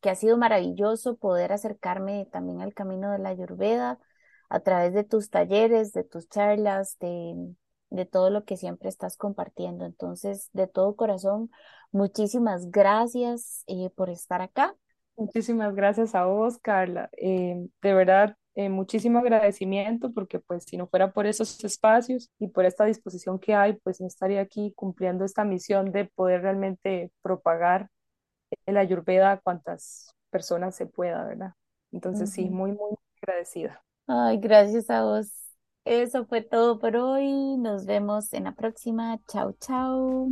que 0.00 0.10
ha 0.10 0.14
sido 0.14 0.36
maravilloso 0.36 1.16
poder 1.16 1.52
acercarme 1.52 2.26
también 2.32 2.60
al 2.60 2.74
camino 2.74 3.10
de 3.10 3.18
la 3.18 3.30
Ayurveda 3.30 3.98
a 4.48 4.60
través 4.60 4.92
de 4.94 5.04
tus 5.04 5.30
talleres, 5.30 5.92
de 5.92 6.04
tus 6.04 6.28
charlas, 6.28 6.98
de, 6.98 7.54
de 7.90 8.06
todo 8.06 8.30
lo 8.30 8.44
que 8.44 8.56
siempre 8.56 8.88
estás 8.88 9.16
compartiendo. 9.16 9.84
Entonces, 9.84 10.48
de 10.52 10.66
todo 10.66 10.96
corazón, 10.96 11.50
muchísimas 11.92 12.70
gracias 12.70 13.64
eh, 13.66 13.90
por 13.94 14.10
estar 14.10 14.42
acá. 14.42 14.74
Muchísimas 15.16 15.74
gracias 15.74 16.14
a 16.14 16.24
vos, 16.24 16.58
Carla. 16.58 17.10
Eh, 17.16 17.68
de 17.82 17.94
verdad, 17.94 18.36
eh, 18.54 18.68
muchísimo 18.68 19.18
agradecimiento 19.18 20.12
porque 20.12 20.40
pues 20.40 20.64
si 20.64 20.76
no 20.76 20.86
fuera 20.88 21.12
por 21.12 21.26
esos 21.26 21.62
espacios 21.62 22.30
y 22.38 22.48
por 22.48 22.64
esta 22.64 22.84
disposición 22.84 23.38
que 23.38 23.54
hay, 23.54 23.74
pues 23.74 24.00
no 24.00 24.06
estaría 24.06 24.40
aquí 24.40 24.72
cumpliendo 24.74 25.24
esta 25.24 25.44
misión 25.44 25.92
de 25.92 26.06
poder 26.06 26.42
realmente 26.42 27.12
propagar 27.22 27.88
el 28.66 28.76
ayurveda 28.76 29.32
a 29.32 29.40
cuantas 29.40 30.14
personas 30.30 30.74
se 30.74 30.86
pueda, 30.86 31.24
¿verdad? 31.24 31.54
Entonces 31.92 32.30
sí, 32.30 32.48
muy, 32.48 32.72
muy 32.72 32.96
agradecida. 33.22 33.82
Ay, 34.06 34.38
gracias 34.38 34.90
a 34.90 35.04
vos. 35.04 35.28
Eso 35.84 36.26
fue 36.26 36.42
todo 36.42 36.78
por 36.78 36.96
hoy. 36.96 37.56
Nos 37.56 37.86
vemos 37.86 38.32
en 38.32 38.44
la 38.44 38.52
próxima. 38.52 39.18
Chao, 39.26 39.52
chao. 39.60 40.28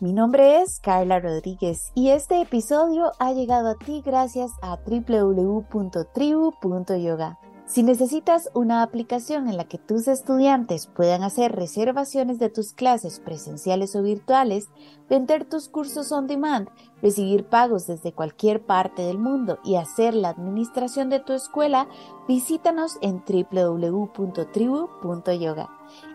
Mi 0.00 0.12
nombre 0.12 0.60
es 0.60 0.78
Carla 0.78 1.18
Rodríguez 1.18 1.90
y 1.94 2.10
este 2.10 2.40
episodio 2.40 3.10
ha 3.18 3.32
llegado 3.32 3.70
a 3.70 3.74
ti 3.74 4.00
gracias 4.04 4.52
a 4.62 4.76
www.tribu.yoga. 4.76 7.38
Si 7.68 7.82
necesitas 7.82 8.48
una 8.54 8.82
aplicación 8.82 9.46
en 9.46 9.58
la 9.58 9.64
que 9.64 9.76
tus 9.76 10.08
estudiantes 10.08 10.86
puedan 10.86 11.22
hacer 11.22 11.54
reservaciones 11.54 12.38
de 12.38 12.48
tus 12.48 12.72
clases 12.72 13.20
presenciales 13.20 13.94
o 13.94 14.02
virtuales, 14.02 14.70
vender 15.10 15.44
tus 15.44 15.68
cursos 15.68 16.10
on 16.10 16.26
demand, 16.26 16.70
recibir 17.02 17.46
pagos 17.46 17.86
desde 17.86 18.12
cualquier 18.12 18.64
parte 18.64 19.02
del 19.02 19.18
mundo 19.18 19.58
y 19.64 19.74
hacer 19.76 20.14
la 20.14 20.30
administración 20.30 21.10
de 21.10 21.20
tu 21.20 21.32
escuela, 21.32 21.88
visítanos 22.26 22.98
en 23.00 23.22
www.tribu.yoga. 23.26 25.68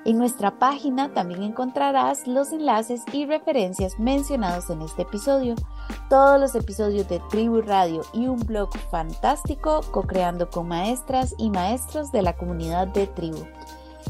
En 0.06 0.18
nuestra 0.18 0.60
página 0.60 1.14
también 1.14 1.44
encontrarás 1.44 2.28
los 2.28 2.52
enlaces 2.52 3.04
y 3.12 3.26
referencias 3.26 4.00
mencionados 4.00 4.70
en 4.70 4.82
este 4.82 5.04
episodio, 5.04 5.56
todos 6.10 6.40
los 6.40 6.56
episodios 6.56 7.08
de 7.10 7.22
Tribu 7.30 7.62
Radio 7.62 8.02
y 8.14 8.28
un 8.28 8.40
blog 8.40 8.70
fantástico 8.92 9.82
co-creando 9.92 10.50
con 10.50 10.68
maestras 10.68 11.36
y 11.38 11.50
maestros 11.50 12.12
de 12.12 12.22
la 12.22 12.36
comunidad 12.36 12.88
de 12.88 13.08
Tribu. 13.08 13.46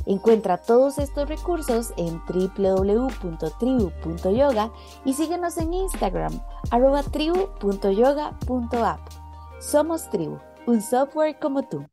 Encuentra 0.06 0.58
todos 0.58 0.98
estos 0.98 1.30
recursos 1.30 1.94
en 1.98 2.22
www.tribu.yoga 2.28 4.72
y 5.06 5.14
síguenos 5.14 5.58
en 5.58 5.74
Instagram 5.74 6.42
arroba 6.72 7.04
tribu.yoga.app. 7.04 9.00
Somos 9.60 10.10
Tribu, 10.10 10.40
un 10.66 10.82
software 10.82 11.38
como 11.40 11.62
tú. 11.64 11.86